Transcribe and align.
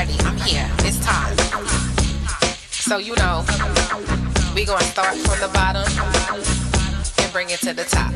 ready. 0.00 0.16
I'm 0.20 0.36
here. 0.38 0.66
It's 0.78 0.98
time. 1.04 1.36
So 2.70 2.96
you 2.96 3.14
know, 3.16 3.44
we 4.54 4.64
gonna 4.64 4.82
start 4.84 5.14
from 5.18 5.38
the 5.40 5.50
bottom 5.52 5.84
and 7.18 7.32
bring 7.32 7.50
it 7.50 7.60
to 7.60 7.74
the 7.74 7.84
top. 7.84 8.12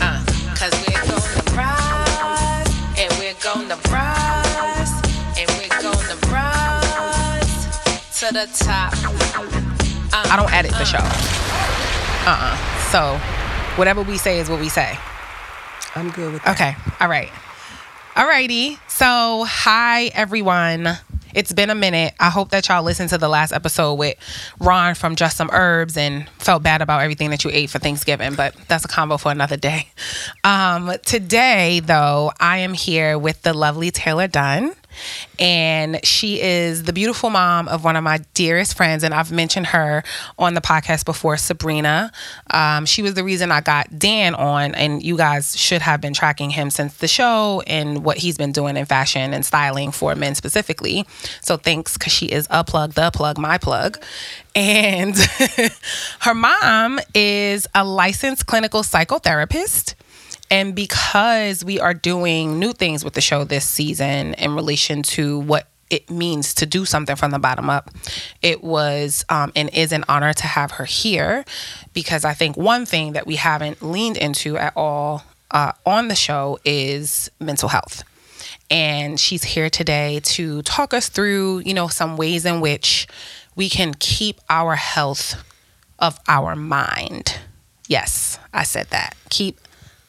Uh, 0.00 0.20
Cause 0.60 0.72
we're 0.84 1.00
gonna 1.08 1.56
rise 1.56 2.68
and 3.00 3.10
we're 3.18 3.40
gonna 3.42 3.78
rise 3.90 4.92
and 5.38 5.48
we're 5.56 5.80
gonna 5.80 6.16
rise 6.28 7.52
to 8.20 8.26
the 8.34 8.46
top. 8.52 8.92
Uh, 10.12 10.32
I 10.32 10.36
don't 10.36 10.52
edit 10.52 10.72
the 10.72 10.84
show. 10.84 11.04
Uh-uh. 12.28 12.56
So 12.92 13.18
whatever 13.78 14.02
we 14.02 14.18
say 14.18 14.38
is 14.38 14.50
what 14.50 14.60
we 14.60 14.68
say. 14.68 14.98
I'm 15.94 16.10
good 16.10 16.34
with 16.34 16.42
that. 16.42 16.56
Okay. 16.56 16.76
All 17.00 17.08
right. 17.08 17.30
Alrighty. 18.16 18.78
So, 18.88 19.44
hi 19.46 20.06
everyone. 20.14 20.88
It's 21.34 21.52
been 21.52 21.68
a 21.68 21.74
minute. 21.74 22.14
I 22.18 22.30
hope 22.30 22.48
that 22.48 22.66
y'all 22.66 22.82
listened 22.82 23.10
to 23.10 23.18
the 23.18 23.28
last 23.28 23.52
episode 23.52 23.92
with 23.96 24.16
Ron 24.58 24.94
from 24.94 25.16
Just 25.16 25.36
Some 25.36 25.50
Herbs 25.52 25.98
and 25.98 26.26
felt 26.38 26.62
bad 26.62 26.80
about 26.80 27.02
everything 27.02 27.28
that 27.28 27.44
you 27.44 27.50
ate 27.52 27.68
for 27.68 27.78
Thanksgiving, 27.78 28.34
but 28.34 28.56
that's 28.68 28.86
a 28.86 28.88
combo 28.88 29.18
for 29.18 29.30
another 29.30 29.58
day. 29.58 29.90
Um, 30.44 30.94
today, 31.04 31.80
though, 31.80 32.32
I 32.40 32.56
am 32.58 32.72
here 32.72 33.18
with 33.18 33.42
the 33.42 33.52
lovely 33.52 33.90
Taylor 33.90 34.28
Dunn 34.28 34.72
and 35.38 36.04
she 36.04 36.40
is 36.40 36.84
the 36.84 36.92
beautiful 36.92 37.30
mom 37.30 37.68
of 37.68 37.84
one 37.84 37.96
of 37.96 38.04
my 38.04 38.18
dearest 38.34 38.76
friends 38.76 39.04
and 39.04 39.14
i've 39.14 39.32
mentioned 39.32 39.66
her 39.66 40.02
on 40.38 40.54
the 40.54 40.60
podcast 40.60 41.04
before 41.04 41.36
sabrina. 41.36 42.10
Um, 42.50 42.86
she 42.86 43.02
was 43.02 43.14
the 43.14 43.24
reason 43.24 43.50
i 43.50 43.60
got 43.60 43.98
dan 43.98 44.34
on 44.34 44.74
and 44.74 45.02
you 45.02 45.16
guys 45.16 45.56
should 45.56 45.82
have 45.82 46.00
been 46.00 46.14
tracking 46.14 46.50
him 46.50 46.70
since 46.70 46.94
the 46.94 47.08
show 47.08 47.62
and 47.66 48.04
what 48.04 48.18
he's 48.18 48.36
been 48.36 48.52
doing 48.52 48.76
in 48.76 48.84
fashion 48.86 49.32
and 49.32 49.44
styling 49.44 49.90
for 49.90 50.14
men 50.14 50.34
specifically. 50.34 51.06
So 51.40 51.56
thanks 51.56 51.96
because 51.96 52.12
she 52.12 52.26
is 52.26 52.46
a 52.50 52.64
plug 52.64 52.92
the 52.94 53.10
plug 53.10 53.38
my 53.38 53.58
plug. 53.58 54.02
And 54.54 55.16
her 56.20 56.34
mom 56.34 56.98
is 57.14 57.66
a 57.74 57.84
licensed 57.84 58.46
clinical 58.46 58.82
psychotherapist 58.82 59.94
and 60.50 60.74
because 60.74 61.64
we 61.64 61.80
are 61.80 61.94
doing 61.94 62.58
new 62.58 62.72
things 62.72 63.04
with 63.04 63.14
the 63.14 63.20
show 63.20 63.44
this 63.44 63.68
season 63.68 64.34
in 64.34 64.54
relation 64.54 65.02
to 65.02 65.40
what 65.40 65.68
it 65.90 66.10
means 66.10 66.54
to 66.54 66.66
do 66.66 66.84
something 66.84 67.16
from 67.16 67.30
the 67.30 67.38
bottom 67.38 67.70
up, 67.70 67.90
it 68.42 68.62
was 68.62 69.24
um, 69.28 69.52
and 69.54 69.70
is 69.72 69.92
an 69.92 70.04
honor 70.08 70.32
to 70.32 70.46
have 70.46 70.72
her 70.72 70.84
here 70.84 71.44
because 71.92 72.24
I 72.24 72.34
think 72.34 72.56
one 72.56 72.86
thing 72.86 73.12
that 73.12 73.26
we 73.26 73.36
haven't 73.36 73.82
leaned 73.82 74.16
into 74.16 74.56
at 74.56 74.72
all 74.76 75.22
uh, 75.50 75.72
on 75.84 76.08
the 76.08 76.16
show 76.16 76.58
is 76.64 77.30
mental 77.40 77.68
health. 77.68 78.02
And 78.68 79.20
she's 79.20 79.44
here 79.44 79.70
today 79.70 80.20
to 80.24 80.62
talk 80.62 80.92
us 80.92 81.08
through, 81.08 81.60
you 81.60 81.72
know, 81.72 81.86
some 81.86 82.16
ways 82.16 82.44
in 82.44 82.60
which 82.60 83.06
we 83.54 83.68
can 83.68 83.94
keep 83.94 84.40
our 84.50 84.74
health 84.74 85.36
of 86.00 86.18
our 86.26 86.56
mind. 86.56 87.38
Yes, 87.86 88.40
I 88.52 88.64
said 88.64 88.88
that. 88.90 89.14
Keep 89.30 89.60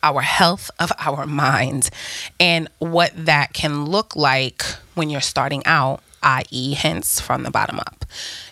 our 0.03 0.21
health 0.21 0.69
of 0.79 0.91
our 0.99 1.25
minds 1.25 1.91
and 2.39 2.69
what 2.79 3.11
that 3.15 3.53
can 3.53 3.85
look 3.85 4.15
like 4.15 4.63
when 4.95 5.09
you're 5.09 5.21
starting 5.21 5.65
out 5.65 6.01
i.e., 6.23 6.73
hence 6.73 7.19
from 7.19 7.43
the 7.43 7.51
bottom 7.51 7.79
up. 7.79 8.05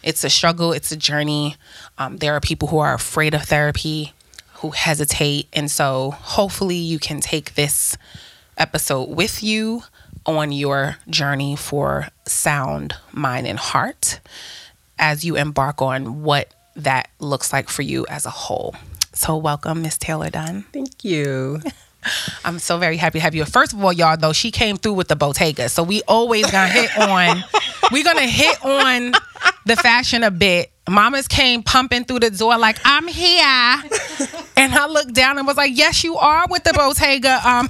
It's 0.03 0.23
a 0.23 0.29
struggle, 0.29 0.71
it's 0.71 0.91
a 0.91 0.95
journey. 0.95 1.55
Um, 1.97 2.17
there 2.17 2.33
are 2.33 2.39
people 2.39 2.69
who 2.69 2.77
are 2.77 2.93
afraid 2.93 3.33
of 3.33 3.43
therapy, 3.43 4.13
who 4.55 4.71
hesitate. 4.71 5.47
And 5.53 5.69
so, 5.69 6.11
hopefully, 6.11 6.75
you 6.75 6.99
can 6.99 7.19
take 7.19 7.55
this 7.55 7.97
episode 8.57 9.09
with 9.09 9.43
you 9.43 9.83
on 10.25 10.51
your 10.51 10.97
journey 11.09 11.55
for 11.55 12.07
sound 12.25 12.93
mind 13.11 13.45
and 13.45 13.59
heart 13.59 14.19
as 14.97 15.25
you 15.25 15.35
embark 15.35 15.81
on 15.81 16.23
what 16.23 16.53
that 16.75 17.09
looks 17.19 17.53
like 17.53 17.69
for 17.69 17.81
you 17.81 18.05
as 18.07 18.25
a 18.25 18.29
whole. 18.29 18.75
So, 19.15 19.37
welcome, 19.37 19.81
Miss 19.81 19.97
Taylor 19.97 20.29
Dunn. 20.29 20.65
Thank 20.73 21.05
you. 21.05 21.61
I'm 22.45 22.59
so 22.59 22.77
very 22.77 22.97
happy 22.97 23.19
to 23.19 23.23
have 23.23 23.33
you. 23.33 23.45
First 23.45 23.71
of 23.71 23.83
all, 23.83 23.93
y'all, 23.93 24.17
though, 24.17 24.33
she 24.33 24.51
came 24.51 24.75
through 24.75 24.93
with 24.93 25.07
the 25.07 25.15
Bottega. 25.15 25.69
So 25.69 25.83
we 25.83 26.01
always 26.03 26.51
gonna 26.51 26.67
hit 26.67 26.95
on, 26.99 27.43
we're 27.91 28.03
gonna 28.03 28.27
hit 28.27 28.63
on 28.63 29.13
the 29.65 29.77
fashion 29.77 30.21
a 30.23 30.31
bit. 30.31 30.69
Mamas 30.87 31.29
came 31.29 31.63
pumping 31.63 32.03
through 32.03 32.19
the 32.19 32.29
door 32.29 32.57
like, 32.57 32.77
I'm 32.83 33.07
here. 33.07 33.41
And 34.57 34.73
I 34.75 34.85
looked 34.87 35.13
down 35.13 35.37
and 35.37 35.47
was 35.47 35.57
like, 35.57 35.71
Yes, 35.73 36.03
you 36.03 36.17
are 36.17 36.45
with 36.49 36.63
the 36.65 36.73
Bottega 36.73 37.39
um, 37.47 37.69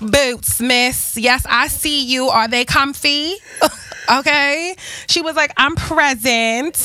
boots, 0.10 0.60
miss. 0.60 1.16
Yes, 1.16 1.44
I 1.48 1.68
see 1.68 2.04
you. 2.06 2.28
Are 2.28 2.48
they 2.48 2.64
comfy? 2.64 3.34
Okay. 4.10 4.76
She 5.08 5.22
was 5.22 5.36
like, 5.36 5.52
I'm 5.56 5.76
present. 5.76 6.76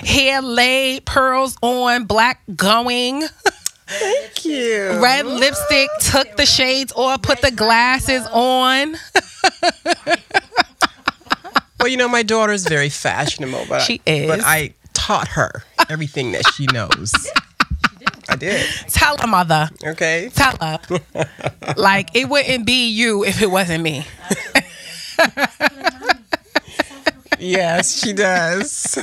Hair 0.00 0.42
laid, 0.42 1.04
pearls 1.04 1.56
on, 1.62 2.04
black 2.04 2.42
going. 2.56 3.24
Thank 3.86 4.44
you. 4.44 5.00
Red 5.02 5.26
lipstick, 5.26 5.90
took 6.00 6.36
the 6.36 6.46
shades 6.46 6.92
off, 6.94 7.22
put 7.22 7.40
the 7.40 7.50
glasses 7.50 8.24
on. 8.30 8.96
well, 11.80 11.88
you 11.88 11.96
know, 11.96 12.08
my 12.08 12.22
daughter 12.22 12.52
is 12.52 12.66
very 12.66 12.88
fashionable, 12.88 13.64
but 13.68 13.80
she 13.80 14.00
is. 14.06 14.28
But 14.28 14.40
I 14.44 14.74
taught 14.92 15.28
her 15.28 15.64
everything 15.88 16.32
that 16.32 16.46
she 16.54 16.66
knows. 16.66 17.12
I 18.28 18.36
did. 18.36 18.64
Tell 18.88 19.16
her, 19.18 19.26
mother. 19.26 19.68
Okay. 19.84 20.30
Tell 20.34 20.56
her. 20.60 20.78
like 21.76 22.14
it 22.14 22.28
wouldn't 22.28 22.64
be 22.64 22.88
you 22.90 23.24
if 23.24 23.42
it 23.42 23.50
wasn't 23.50 23.82
me. 23.82 24.06
yes, 27.40 28.00
she 28.00 28.12
does. 28.14 28.94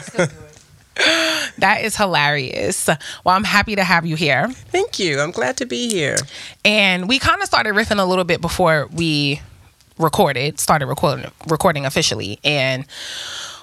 that 1.58 1.80
is 1.84 1.96
hilarious. 1.96 2.88
Well, 2.88 3.36
I'm 3.36 3.44
happy 3.44 3.76
to 3.76 3.84
have 3.84 4.06
you 4.06 4.16
here. 4.16 4.48
Thank 4.50 5.00
you. 5.00 5.20
I'm 5.20 5.32
glad 5.32 5.58
to 5.58 5.66
be 5.66 5.90
here. 5.90 6.18
And 6.66 7.08
we 7.08 7.20
kind 7.20 7.42
of 7.42 7.48
started 7.48 7.74
riffing 7.74 8.00
a 8.00 8.06
little 8.06 8.24
bit 8.24 8.42
before 8.42 8.88
we 8.94 9.42
recorded, 9.98 10.60
started 10.60 10.88
recording 10.88 11.32
recording 11.48 11.86
officially. 11.86 12.40
And 12.44 12.86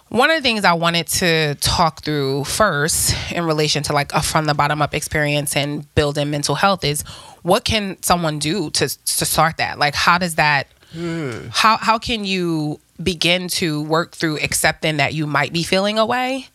one 0.08 0.30
of 0.30 0.36
the 0.36 0.42
things 0.42 0.64
I 0.64 0.74
wanted 0.74 1.06
to 1.08 1.54
talk 1.56 2.02
through 2.02 2.44
first 2.44 3.14
in 3.32 3.44
relation 3.44 3.82
to 3.84 3.92
like 3.92 4.12
a 4.12 4.22
from 4.22 4.46
the 4.46 4.54
bottom 4.54 4.82
up 4.82 4.94
experience 4.94 5.56
and 5.56 5.92
building 5.94 6.30
mental 6.30 6.54
health 6.54 6.84
is 6.84 7.02
what 7.42 7.64
can 7.64 8.00
someone 8.02 8.38
do 8.38 8.70
to 8.70 8.88
to 8.88 9.24
start 9.24 9.56
that? 9.56 9.78
Like 9.78 9.94
how 9.94 10.18
does 10.18 10.36
that 10.36 10.68
hmm. 10.92 11.48
how 11.50 11.78
how 11.78 11.98
can 11.98 12.24
you 12.24 12.80
begin 13.02 13.48
to 13.48 13.82
work 13.82 14.12
through 14.12 14.38
accepting 14.38 14.98
that 14.98 15.14
you 15.14 15.26
might 15.26 15.52
be 15.52 15.62
feeling 15.62 15.98
away? 15.98 16.48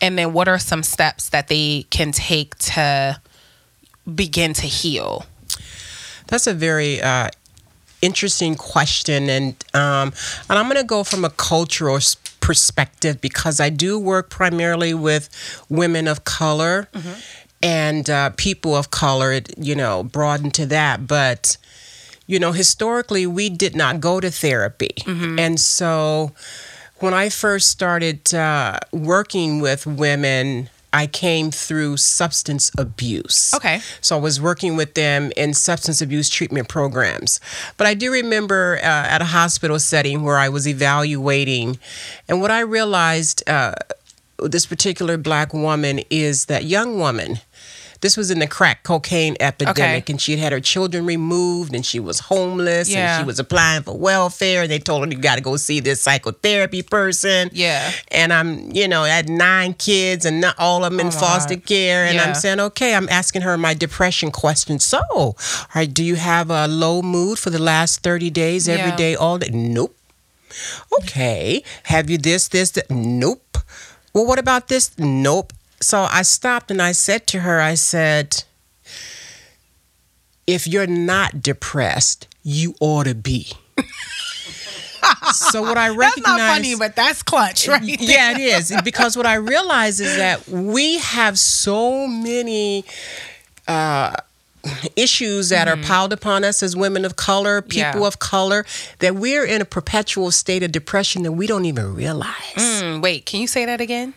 And 0.00 0.18
then 0.18 0.32
what 0.32 0.48
are 0.48 0.58
some 0.58 0.82
steps 0.82 1.28
that 1.30 1.48
they 1.48 1.86
can 1.90 2.12
take 2.12 2.56
to 2.56 3.20
begin 4.12 4.52
to 4.54 4.66
heal? 4.66 5.24
That's 6.26 6.46
a 6.46 6.54
very 6.54 7.00
uh, 7.00 7.28
interesting 8.02 8.54
question, 8.54 9.28
and 9.28 9.54
um, 9.74 10.12
and 10.48 10.58
I'm 10.58 10.66
going 10.66 10.80
to 10.80 10.86
go 10.86 11.04
from 11.04 11.24
a 11.24 11.30
cultural 11.30 11.98
perspective 12.40 13.20
because 13.20 13.60
I 13.60 13.70
do 13.70 13.98
work 13.98 14.30
primarily 14.30 14.94
with 14.94 15.28
women 15.68 16.08
of 16.08 16.24
color 16.24 16.88
mm-hmm. 16.92 17.20
and 17.62 18.10
uh, 18.10 18.30
people 18.36 18.74
of 18.74 18.90
color. 18.90 19.40
You 19.56 19.74
know, 19.74 20.02
broaden 20.02 20.50
to 20.52 20.66
that, 20.66 21.06
but 21.06 21.56
you 22.26 22.38
know, 22.38 22.52
historically 22.52 23.26
we 23.26 23.48
did 23.48 23.76
not 23.76 24.00
go 24.00 24.20
to 24.20 24.30
therapy, 24.30 24.94
mm-hmm. 25.00 25.38
and 25.38 25.60
so 25.60 26.32
when 26.98 27.14
I 27.14 27.28
first 27.28 27.68
started 27.68 28.34
uh, 28.34 28.78
working 28.92 29.60
with 29.60 29.86
women, 29.86 30.70
I 30.94 31.08
came 31.08 31.50
through 31.50 31.96
substance 31.96 32.70
abuse. 32.78 33.52
Okay. 33.52 33.80
So 34.00 34.16
I 34.16 34.20
was 34.20 34.40
working 34.40 34.76
with 34.76 34.94
them 34.94 35.32
in 35.36 35.52
substance 35.52 36.00
abuse 36.00 36.30
treatment 36.30 36.68
programs. 36.68 37.40
But 37.76 37.88
I 37.88 37.94
do 37.94 38.12
remember 38.12 38.78
uh, 38.78 38.86
at 38.86 39.20
a 39.20 39.26
hospital 39.26 39.80
setting 39.80 40.22
where 40.22 40.38
I 40.38 40.48
was 40.48 40.68
evaluating, 40.68 41.78
and 42.28 42.40
what 42.40 42.50
I 42.50 42.60
realized. 42.60 43.48
Uh, 43.48 43.74
this 44.36 44.66
particular 44.66 45.16
black 45.16 45.54
woman 45.54 46.00
is 46.10 46.46
that 46.46 46.64
young 46.64 46.98
woman 46.98 47.38
this 48.04 48.18
was 48.18 48.30
in 48.30 48.38
the 48.38 48.46
crack 48.46 48.82
cocaine 48.82 49.34
epidemic, 49.40 50.04
okay. 50.04 50.12
and 50.12 50.20
she 50.20 50.32
had 50.32 50.40
had 50.40 50.52
her 50.52 50.60
children 50.60 51.06
removed, 51.06 51.74
and 51.74 51.86
she 51.86 51.98
was 51.98 52.18
homeless, 52.18 52.92
yeah. 52.92 53.16
and 53.16 53.22
she 53.22 53.26
was 53.26 53.38
applying 53.38 53.82
for 53.82 53.96
welfare. 53.96 54.60
And 54.60 54.70
they 54.70 54.78
told 54.78 55.06
her 55.06 55.10
you 55.10 55.16
got 55.16 55.36
to 55.36 55.40
go 55.40 55.56
see 55.56 55.80
this 55.80 56.02
psychotherapy 56.02 56.82
person. 56.82 57.48
Yeah. 57.54 57.90
And 58.10 58.30
I'm, 58.30 58.70
you 58.72 58.88
know, 58.88 59.04
I 59.04 59.08
had 59.08 59.30
nine 59.30 59.72
kids, 59.72 60.26
and 60.26 60.38
not 60.38 60.54
all 60.58 60.84
of 60.84 60.92
them 60.92 61.00
in 61.00 61.06
oh 61.06 61.12
foster 61.12 61.54
God. 61.54 61.64
care. 61.64 62.04
And 62.04 62.16
yeah. 62.16 62.24
I'm 62.24 62.34
saying, 62.34 62.60
okay, 62.60 62.94
I'm 62.94 63.08
asking 63.08 63.40
her 63.40 63.56
my 63.56 63.72
depression 63.72 64.30
question. 64.30 64.78
So, 64.80 65.00
all 65.10 65.36
right, 65.74 65.92
do 65.92 66.04
you 66.04 66.16
have 66.16 66.50
a 66.50 66.68
low 66.68 67.00
mood 67.00 67.38
for 67.38 67.48
the 67.48 67.58
last 67.58 68.02
30 68.02 68.28
days, 68.28 68.68
every 68.68 68.90
yeah. 68.90 68.96
day, 68.96 69.14
all 69.14 69.38
day? 69.38 69.48
Nope. 69.50 69.96
Okay. 71.00 71.64
Have 71.84 72.10
you 72.10 72.18
this, 72.18 72.48
this, 72.48 72.72
that? 72.72 72.90
Nope. 72.90 73.56
Well, 74.12 74.26
what 74.26 74.38
about 74.38 74.68
this? 74.68 74.96
Nope. 74.98 75.53
So 75.80 76.06
I 76.10 76.22
stopped 76.22 76.70
and 76.70 76.80
I 76.80 76.92
said 76.92 77.26
to 77.28 77.40
her, 77.40 77.60
I 77.60 77.74
said, 77.74 78.44
if 80.46 80.66
you're 80.66 80.86
not 80.86 81.42
depressed, 81.42 82.26
you 82.42 82.74
ought 82.80 83.04
to 83.04 83.14
be. 83.14 83.48
So 85.34 85.62
what 85.62 85.76
I 85.76 85.88
recognize 85.88 86.14
That's 86.24 86.38
not 86.38 86.54
funny, 86.54 86.74
but 86.76 86.96
that's 86.96 87.22
clutch, 87.22 87.68
right? 87.68 87.82
yeah, 87.82 88.32
it 88.32 88.38
is 88.38 88.74
because 88.84 89.16
what 89.16 89.26
I 89.26 89.34
realize 89.34 90.00
is 90.00 90.16
that 90.16 90.48
we 90.48 90.98
have 90.98 91.38
so 91.38 92.06
many 92.06 92.84
uh, 93.68 94.14
issues 94.96 95.50
that 95.50 95.68
are 95.68 95.76
piled 95.76 96.12
upon 96.12 96.42
us 96.44 96.62
as 96.62 96.74
women 96.76 97.04
of 97.04 97.16
color, 97.16 97.60
people 97.62 97.84
Mm-hmm. 97.84 97.98
Yeah. 98.00 98.06
of 98.06 98.18
color, 98.18 98.64
that 99.00 99.14
we're 99.14 99.44
in 99.44 99.60
a 99.60 99.64
perpetual 99.66 100.30
state 100.30 100.62
of 100.62 100.72
depression 100.72 101.22
that 101.24 101.32
we 101.32 101.46
don't 101.46 101.64
even 101.66 101.94
realize. 101.94 102.32
Mm, 102.56 103.02
wait, 103.02 103.26
can 103.26 103.40
you 103.40 103.46
say 103.46 103.64
that 103.66 103.80
again? 103.82 104.14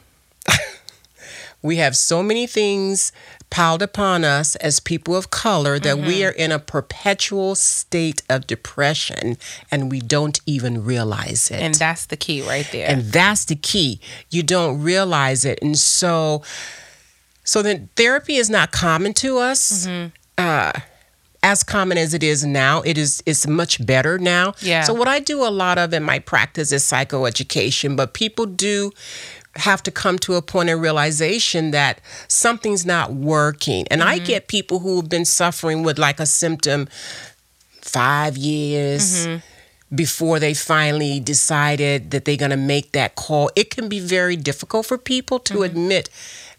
We 1.67 1.75
have 1.77 1.95
so 1.95 2.23
many 2.23 2.47
things 2.47 3.11
piled 3.49 3.81
upon 3.81 4.23
us 4.25 4.55
as 4.57 4.79
people 4.79 5.15
of 5.15 5.29
color 5.29 5.79
that 5.79 5.97
we 5.97 6.15
Mm-hmm. 6.19 6.27
are 6.27 6.31
in 6.45 6.51
a 6.51 6.59
perpetual 6.59 7.55
state 7.55 8.21
of 8.29 8.47
depression 8.47 9.37
and 9.71 9.91
we 9.91 9.99
don't 9.99 10.39
even 10.45 10.83
realize 10.83 11.51
it. 11.51 11.59
And 11.61 11.75
that's 11.75 12.05
the 12.07 12.17
key 12.17 12.41
right 12.41 12.67
there. 12.71 12.89
and 12.89 13.03
that's 13.11 13.45
the 13.45 13.55
key 13.55 13.99
you 14.29 14.43
don't 14.43 14.81
realize 14.81 15.45
it 15.45 15.59
and 15.61 15.77
so 15.77 16.41
so 17.43 17.61
then 17.61 17.89
therapy 17.95 18.35
is 18.35 18.49
not 18.49 18.71
common 18.71 19.13
to 19.13 19.37
us 19.37 19.87
Mm-hmm. 19.87 20.07
uh 20.37 20.71
as 21.43 21.63
common 21.63 21.97
as 21.97 22.13
it 22.13 22.23
is 22.23 22.43
now 22.43 22.81
it 22.81 22.97
is 22.97 23.21
it's 23.25 23.45
much 23.47 23.73
better 23.85 24.17
now 24.17 24.53
Yeah. 24.61 24.81
so 24.83 24.93
what 24.93 25.07
i 25.07 25.19
do 25.19 25.45
a 25.45 25.51
lot 25.63 25.77
of 25.77 25.93
in 25.93 26.03
my 26.03 26.19
practice 26.19 26.71
is 26.71 26.83
psychoeducation 26.83 27.95
but 27.95 28.13
people 28.13 28.45
do 28.47 28.91
have 29.57 29.81
to 29.83 29.91
come 29.91 30.17
to 30.19 30.35
a 30.35 30.41
point 30.41 30.69
of 30.69 30.79
realization 30.79 31.71
that 31.71 31.99
something's 32.27 32.85
not 32.85 33.13
working 33.13 33.85
and 33.91 34.01
Mm-hmm. 34.01 34.09
i 34.09 34.19
get 34.19 34.47
people 34.47 34.79
who 34.79 34.95
have 34.97 35.09
been 35.09 35.25
suffering 35.25 35.83
with 35.83 35.97
like 35.99 36.19
a 36.19 36.25
symptom 36.25 36.87
five 37.81 38.37
years 38.37 39.25
Mm-hmm. 39.27 39.95
before 39.95 40.39
they 40.39 40.53
finally 40.53 41.19
decided 41.19 42.11
that 42.11 42.25
they're 42.25 42.35
going 42.45 42.51
to 42.51 42.57
make 42.57 42.91
that 42.91 43.15
call. 43.15 43.49
It 43.55 43.69
can 43.69 43.87
be 43.87 44.01
very 44.01 44.35
difficult 44.35 44.85
for 44.85 44.97
people 44.97 45.39
to 45.39 45.63
admit 45.63 46.09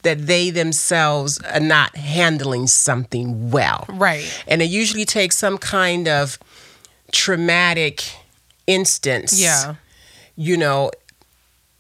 that 0.03 0.27
they 0.27 0.49
themselves 0.51 1.39
are 1.43 1.61
not 1.61 1.95
handling 1.97 2.67
something 2.69 3.51
well. 3.51 3.85
Right. 3.91 4.25
And 4.47 4.63
it 4.63 4.71
usually 4.71 5.05
takes 5.05 5.37
some 5.37 5.59
kind 5.59 6.09
of 6.09 6.39
traumatic 7.13 8.03
instance. 8.67 9.39
Yeah. 9.39 9.75
You 10.37 10.57
know, 10.57 10.91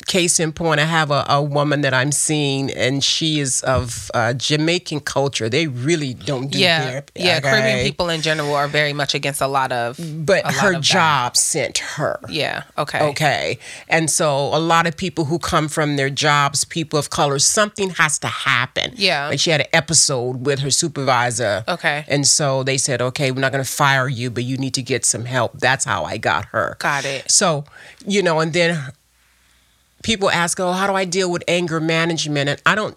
case 0.08 0.40
in 0.40 0.52
point, 0.52 0.80
I 0.80 0.84
have 0.84 1.10
a, 1.12 1.24
a 1.28 1.40
woman 1.40 1.82
that 1.82 1.94
I'm 1.94 2.10
seeing, 2.10 2.70
and 2.72 3.04
she 3.04 3.38
is 3.38 3.60
of 3.62 4.10
uh, 4.14 4.32
Jamaican 4.32 5.00
culture. 5.00 5.48
They 5.48 5.66
really 5.68 6.14
don't 6.14 6.48
do 6.50 6.58
Yeah. 6.58 6.80
therapy. 6.90 7.12
Yeah. 7.22 7.40
Caribbean 7.40 7.84
people 7.84 8.08
in 8.08 8.20
general 8.22 8.54
are 8.54 8.66
very 8.66 8.92
much 8.92 9.14
against 9.14 9.40
a 9.40 9.46
lot 9.46 9.70
of. 9.70 10.00
But 10.26 10.44
her 10.50 10.68
of 10.70 10.74
that. 10.76 10.82
job 10.82 11.36
sent 11.36 11.78
her. 11.78 12.18
Yeah. 12.28 12.64
Okay. 12.76 13.00
Okay. 13.10 13.58
And 13.88 14.10
so 14.10 14.28
a 14.54 14.58
lot 14.58 14.86
of 14.88 14.96
people 14.96 15.26
who 15.26 15.38
come 15.38 15.68
from 15.68 15.96
their 15.96 16.10
jobs, 16.10 16.64
people 16.64 16.98
of 16.98 17.10
color, 17.10 17.38
something 17.38 17.90
has 17.90 18.18
to 18.20 18.26
happen. 18.28 18.94
Yeah. 18.96 19.28
Like 19.28 19.38
she 19.40 19.50
had 19.50 19.60
an 19.60 19.68
episode 19.72 20.46
with 20.46 20.58
her 20.60 20.70
supervisor. 20.70 21.64
Okay. 21.68 22.04
And 22.08 22.26
so 22.26 22.62
they 22.64 22.78
said, 22.78 23.00
okay, 23.02 23.30
we're 23.30 23.40
not 23.40 23.52
going 23.52 23.62
to 23.64 23.70
fire 23.70 24.08
you, 24.08 24.30
but 24.30 24.44
you 24.44 24.56
need 24.56 24.74
to 24.74 24.82
get 24.82 25.04
some 25.04 25.26
help. 25.26 25.58
That's 25.60 25.84
how 25.84 26.04
I 26.04 26.16
got 26.16 26.46
her. 26.46 26.76
Got 26.78 27.04
it. 27.04 27.30
So, 27.30 27.64
you 28.06 28.22
know, 28.22 28.40
and 28.40 28.52
then 28.52 28.92
people 30.02 30.30
ask, 30.30 30.58
"Oh, 30.60 30.72
how 30.72 30.86
do 30.86 30.94
I 30.94 31.04
deal 31.04 31.30
with 31.30 31.42
anger 31.48 31.80
management?" 31.80 32.48
And 32.48 32.62
I 32.66 32.74
don't 32.74 32.96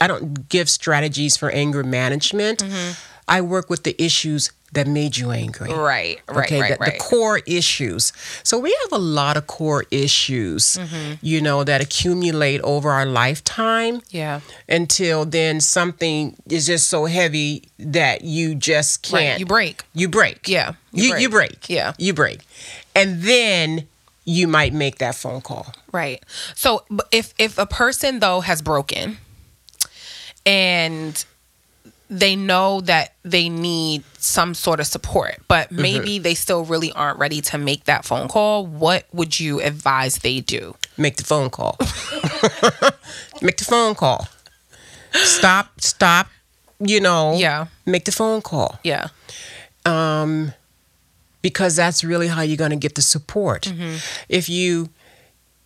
I 0.00 0.06
don't 0.06 0.48
give 0.48 0.68
strategies 0.68 1.36
for 1.36 1.50
anger 1.50 1.82
management. 1.84 2.60
Mm-hmm. 2.60 2.92
I 3.28 3.40
work 3.42 3.70
with 3.70 3.84
the 3.84 3.94
issues 4.02 4.50
that 4.72 4.86
made 4.86 5.16
you 5.16 5.30
angry. 5.32 5.72
Right. 5.72 6.20
Right. 6.28 6.46
Okay, 6.46 6.60
right. 6.60 6.72
the, 6.78 6.84
right. 6.84 6.92
the 6.94 6.98
core 6.98 7.40
issues. 7.46 8.12
So 8.44 8.58
we 8.58 8.76
have 8.82 8.92
a 8.92 9.02
lot 9.02 9.36
of 9.36 9.46
core 9.48 9.84
issues, 9.90 10.76
Mm-hmm. 10.76 11.14
you 11.22 11.40
know, 11.40 11.64
that 11.64 11.80
accumulate 11.80 12.60
over 12.62 12.90
our 12.90 13.04
lifetime 13.06 14.00
yeah. 14.10 14.40
until 14.68 15.24
then 15.24 15.60
something 15.60 16.36
is 16.48 16.66
just 16.66 16.88
so 16.88 17.06
heavy 17.06 17.64
that 17.78 18.22
you 18.22 18.54
just 18.54 19.02
can't. 19.02 19.32
Right. 19.32 19.40
You 19.40 19.46
break. 19.46 19.82
You 19.92 20.08
break. 20.08 20.48
Yeah, 20.48 20.74
you 20.92 21.04
You, 21.04 21.10
break. 21.10 21.22
you 21.22 21.28
break. 21.30 21.68
Yeah. 21.68 21.92
You 21.98 22.14
break. 22.14 22.40
And 22.94 23.22
then 23.22 23.86
you 24.30 24.46
might 24.46 24.72
make 24.72 24.98
that 24.98 25.14
phone 25.16 25.40
call. 25.40 25.72
Right. 25.92 26.22
So 26.54 26.84
if 27.10 27.34
if 27.38 27.58
a 27.58 27.66
person 27.66 28.20
though 28.20 28.40
has 28.40 28.62
broken 28.62 29.18
and 30.46 31.24
they 32.08 32.34
know 32.34 32.80
that 32.82 33.14
they 33.22 33.48
need 33.48 34.02
some 34.18 34.52
sort 34.54 34.80
of 34.80 34.86
support, 34.86 35.36
but 35.48 35.68
Mm-hmm. 35.70 35.82
maybe 35.82 36.18
they 36.18 36.34
still 36.34 36.64
really 36.64 36.90
aren't 36.92 37.18
ready 37.18 37.40
to 37.42 37.58
make 37.58 37.84
that 37.84 38.04
phone 38.04 38.26
call, 38.28 38.66
what 38.66 39.06
would 39.12 39.38
you 39.38 39.60
advise 39.60 40.18
they 40.18 40.40
do? 40.40 40.74
Make 40.96 41.16
the 41.16 41.24
phone 41.24 41.50
call. 41.50 41.76
make 43.42 43.56
the 43.58 43.64
phone 43.64 43.94
call. 43.94 44.26
Stop, 45.12 45.80
stop, 45.80 46.26
you 46.80 47.00
know. 47.00 47.36
Yeah. 47.36 47.66
Make 47.86 48.04
the 48.04 48.12
phone 48.12 48.42
call. 48.42 48.78
Yeah. 48.84 49.08
um, 49.86 50.52
because 51.42 51.76
that's 51.76 52.04
really 52.04 52.28
how 52.28 52.42
you're 52.42 52.56
going 52.56 52.70
to 52.70 52.76
get 52.76 52.94
the 52.94 53.02
support. 53.02 53.62
Mm-hmm. 53.62 53.96
If 54.28 54.48
you 54.48 54.90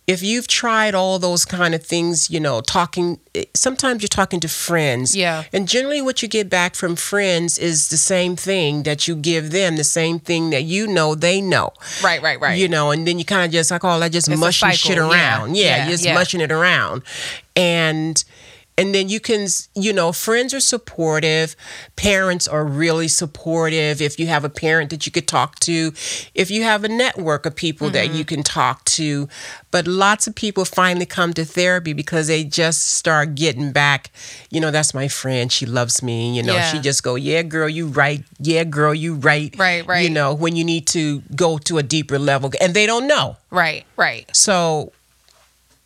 if 0.07 0.21
you've 0.21 0.47
tried 0.47 0.93
all 0.93 1.17
those 1.17 1.45
kind 1.45 1.73
of 1.73 1.83
things, 1.83 2.29
you 2.29 2.39
know, 2.39 2.61
talking 2.61 3.19
eh, 3.33 3.45
sometimes 3.55 4.01
you're 4.01 4.07
talking 4.07 4.39
to 4.41 4.47
friends. 4.47 5.15
Yeah. 5.15 5.45
And 5.51 5.67
generally 5.67 6.01
what 6.01 6.21
you 6.21 6.27
get 6.27 6.49
back 6.49 6.75
from 6.75 6.95
friends 6.95 7.57
is 7.57 7.89
the 7.89 7.97
same 7.97 8.35
thing 8.35 8.83
that 8.83 9.07
you 9.07 9.15
give 9.15 9.51
them, 9.51 9.77
the 9.77 9.83
same 9.83 10.19
thing 10.19 10.51
that 10.51 10.63
you 10.63 10.85
know 10.85 11.15
they 11.15 11.41
know. 11.41 11.71
Right, 12.03 12.21
right, 12.21 12.39
right. 12.39 12.57
You 12.57 12.67
know, 12.67 12.91
and 12.91 13.07
then 13.07 13.17
you 13.17 13.25
kind 13.25 13.45
of 13.45 13.51
just 13.51 13.71
like, 13.71 13.83
oh, 13.83 13.89
I 13.89 14.09
just 14.09 14.27
It's 14.27 14.39
mushing 14.39 14.71
shit 14.71 14.97
yeah. 14.97 15.09
around. 15.09 15.55
Yeah, 15.55 15.63
Yeah, 15.63 15.83
you're 15.83 15.91
just 15.91 16.05
yeah. 16.05 16.13
mushing 16.13 16.41
it 16.41 16.51
around. 16.51 17.01
And 17.55 18.23
and 18.77 18.93
then 18.93 19.07
you 19.07 19.19
can, 19.19 19.47
you 19.73 19.93
know, 19.93 20.11
friends 20.11 20.53
are 20.53 20.59
supportive, 20.59 21.55
parents 21.95 22.47
are 22.47 22.65
really 22.65 23.07
supportive. 23.07 24.01
If 24.01 24.19
you 24.19 24.27
have 24.27 24.43
a 24.43 24.49
parent 24.49 24.89
that 24.89 25.05
you 25.05 25.11
could 25.11 25.27
talk 25.27 25.59
to, 25.61 25.93
if 26.33 26.51
you 26.51 26.63
have 26.63 26.83
a 26.83 26.89
network 26.89 27.45
of 27.45 27.55
people 27.55 27.89
that 27.91 28.07
Mm-hmm. 28.07 28.15
you 28.17 28.25
can 28.25 28.43
talk 28.43 28.83
to, 28.85 29.27
but 29.71 29.87
lots 29.87 30.27
of 30.27 30.35
people 30.35 30.65
finally 30.65 31.05
come 31.05 31.33
to 31.33 31.45
therapy 31.45 31.93
because 31.93 32.27
they 32.27 32.43
just 32.43 32.83
start 32.95 33.35
getting 33.35 33.71
back, 33.71 34.11
you 34.51 34.59
know, 34.59 34.71
that's 34.71 34.93
my 34.93 35.07
friend, 35.07 35.51
she 35.51 35.65
loves 35.65 36.03
me, 36.03 36.35
you 36.35 36.43
know, 36.43 36.53
Yeah. 36.55 36.71
she 36.71 36.79
just 36.79 37.01
go, 37.03 37.15
yeah, 37.15 37.41
girl, 37.43 37.69
you 37.69 37.87
right, 37.87 38.23
yeah, 38.39 38.63
girl, 38.65 38.93
you 38.93 39.15
right, 39.15 39.55
Right, 39.57 39.85
right. 39.87 40.03
You 40.03 40.09
know, 40.09 40.33
when 40.33 40.55
you 40.55 40.63
need 40.65 40.85
to 40.87 41.21
go 41.35 41.57
to 41.59 41.77
a 41.77 41.83
deeper 41.83 42.19
level, 42.19 42.51
and 42.61 42.73
they 42.73 42.85
don't 42.85 43.07
know, 43.07 43.37
Right, 43.51 43.85
right. 43.95 44.25
so 44.35 44.91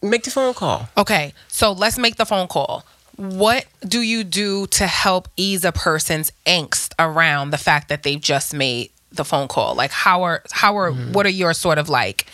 make 0.01 0.23
the 0.23 0.31
phone 0.31 0.53
call. 0.53 0.89
Okay, 0.97 1.33
so 1.47 1.71
let's 1.71 1.97
make 1.97 2.15
the 2.15 2.25
phone 2.25 2.47
call. 2.47 2.85
What 3.15 3.65
do 3.85 4.01
you 4.01 4.23
do 4.23 4.65
to 4.67 4.87
help 4.87 5.27
ease 5.35 5.65
a 5.65 5.71
person's 5.71 6.31
angst 6.45 6.93
around 6.97 7.49
the 7.49 7.57
fact 7.57 7.89
that 7.89 8.03
they've 8.03 8.21
just 8.21 8.53
made 8.53 8.91
the 9.11 9.25
phone 9.25 9.47
call? 9.47 9.75
Like 9.75 9.91
how 9.91 10.23
are 10.23 10.43
how 10.51 10.77
are 10.77 10.91
what 10.91 11.25
are 11.25 11.29
your 11.29 11.53
sort 11.53 11.77
of 11.77 11.89
like 11.89 12.27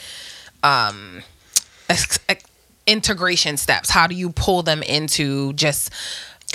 um 0.61 1.23
ex- 1.89 2.19
ex- 2.29 2.45
integration 2.85 3.57
steps? 3.57 3.89
How 3.89 4.05
do 4.05 4.13
you 4.13 4.29
pull 4.31 4.61
them 4.61 4.83
into 4.83 5.53
just 5.53 5.91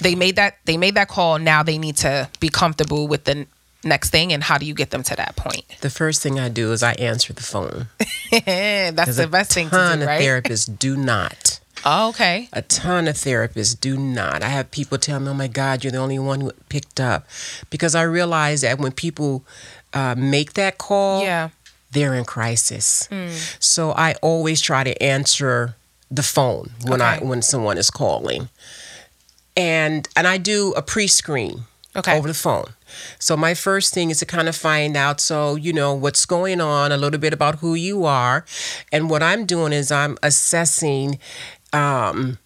they 0.02 0.14
made 0.14 0.36
that 0.36 0.58
they 0.64 0.76
made 0.76 0.94
that 0.94 1.08
call, 1.08 1.38
now 1.38 1.62
they 1.62 1.78
need 1.78 1.96
to 1.98 2.28
be 2.38 2.48
comfortable 2.48 3.08
with 3.08 3.24
the 3.24 3.46
next 3.84 4.10
thing 4.10 4.32
and 4.32 4.42
how 4.44 4.58
do 4.58 4.66
you 4.66 4.74
get 4.74 4.90
them 4.90 5.02
to 5.04 5.16
that 5.16 5.36
point? 5.36 5.64
The 5.80 5.90
first 5.90 6.22
thing 6.22 6.38
I 6.38 6.48
do 6.48 6.72
is 6.72 6.82
I 6.82 6.92
answer 6.92 7.32
the 7.32 7.42
phone. 7.42 7.86
That's 8.44 9.16
the 9.16 9.26
best 9.26 9.52
thing 9.52 9.66
to 9.70 9.76
ton 9.76 9.98
do, 9.98 10.02
of 10.04 10.08
right? 10.08 10.20
therapists 10.22 10.78
do 10.78 10.96
not. 10.96 11.60
Oh, 11.84 12.10
okay. 12.10 12.48
A 12.52 12.60
ton 12.60 13.08
of 13.08 13.16
therapists 13.16 13.78
do 13.80 13.96
not. 13.96 14.42
I 14.42 14.48
have 14.48 14.70
people 14.70 14.98
tell 14.98 15.18
me, 15.18 15.28
"Oh 15.30 15.34
my 15.34 15.48
God, 15.48 15.82
you're 15.82 15.90
the 15.92 15.96
only 15.96 16.18
one 16.18 16.42
who 16.42 16.52
picked 16.68 17.00
up," 17.00 17.26
because 17.70 17.94
I 17.94 18.02
realize 18.02 18.60
that 18.60 18.78
when 18.78 18.92
people 18.92 19.44
uh, 19.94 20.14
make 20.14 20.52
that 20.54 20.76
call, 20.76 21.22
Yeah. 21.22 21.48
they're 21.92 22.14
in 22.14 22.26
crisis. 22.26 23.08
So 23.60 23.92
I 23.92 24.12
always 24.20 24.60
try 24.60 24.84
to 24.84 25.02
answer 25.02 25.74
the 26.10 26.22
phone 26.22 26.72
when 26.84 27.00
I 27.00 27.16
when 27.20 27.40
someone 27.40 27.78
is 27.78 27.88
calling, 27.90 28.50
and 29.56 30.06
and 30.16 30.26
I 30.26 30.36
do 30.36 30.72
a 30.76 30.82
pre-screen 30.82 31.64
Okay. 31.96 32.16
over 32.16 32.28
the 32.28 32.34
phone. 32.34 32.74
So 33.18 33.36
my 33.36 33.54
first 33.54 33.92
thing 33.92 34.10
is 34.10 34.18
to 34.20 34.26
kind 34.26 34.48
of 34.48 34.54
find 34.54 34.96
out 34.96 35.20
so 35.20 35.56
you 35.56 35.72
know 35.72 35.92
what's 35.94 36.24
going 36.26 36.60
on, 36.60 36.92
a 36.92 36.96
little 36.96 37.18
bit 37.18 37.32
about 37.32 37.56
who 37.60 37.74
you 37.74 38.04
are, 38.04 38.44
and 38.92 39.10
what 39.10 39.22
I'm 39.22 39.44
doing 39.44 39.72
is 39.72 39.90
I'm 39.90 40.16
assessing 40.22 41.18
um, 41.72 42.38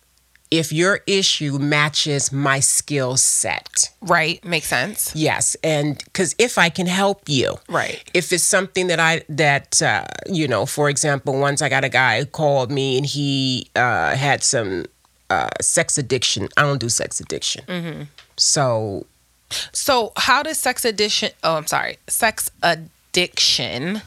if 0.50 0.72
your 0.72 1.00
issue 1.06 1.58
matches 1.58 2.30
my 2.32 2.60
skill 2.60 3.16
set. 3.16 3.90
Right, 4.00 4.42
makes 4.44 4.68
sense. 4.68 5.12
Yes, 5.14 5.56
and 5.64 5.98
because 6.04 6.34
if 6.38 6.56
I 6.58 6.68
can 6.70 6.86
help 6.86 7.28
you, 7.28 7.56
Right. 7.68 8.02
if 8.14 8.32
it's 8.32 8.44
something 8.44 8.86
that 8.86 9.00
I 9.00 9.24
that 9.28 9.82
uh, 9.82 10.04
you 10.26 10.46
know, 10.48 10.64
for 10.66 10.88
example, 10.88 11.38
once 11.38 11.60
I 11.60 11.68
got 11.68 11.84
a 11.84 11.88
guy 11.88 12.20
who 12.20 12.26
called 12.26 12.70
me 12.70 12.96
and 12.96 13.04
he 13.06 13.68
uh, 13.76 14.14
had 14.16 14.42
some 14.42 14.84
uh, 15.30 15.48
sex 15.60 15.98
addiction. 15.98 16.48
I 16.56 16.62
don't 16.62 16.78
do 16.80 16.88
sex 16.88 17.18
addiction, 17.20 17.64
Mm-hmm. 17.66 18.02
so 18.36 19.06
So, 19.72 20.12
how 20.16 20.42
does 20.42 20.58
sex 20.58 20.84
addiction? 20.84 21.30
Oh, 21.42 21.56
I'm 21.56 21.66
sorry, 21.66 21.98
sex 22.06 22.50
addiction 22.62 24.02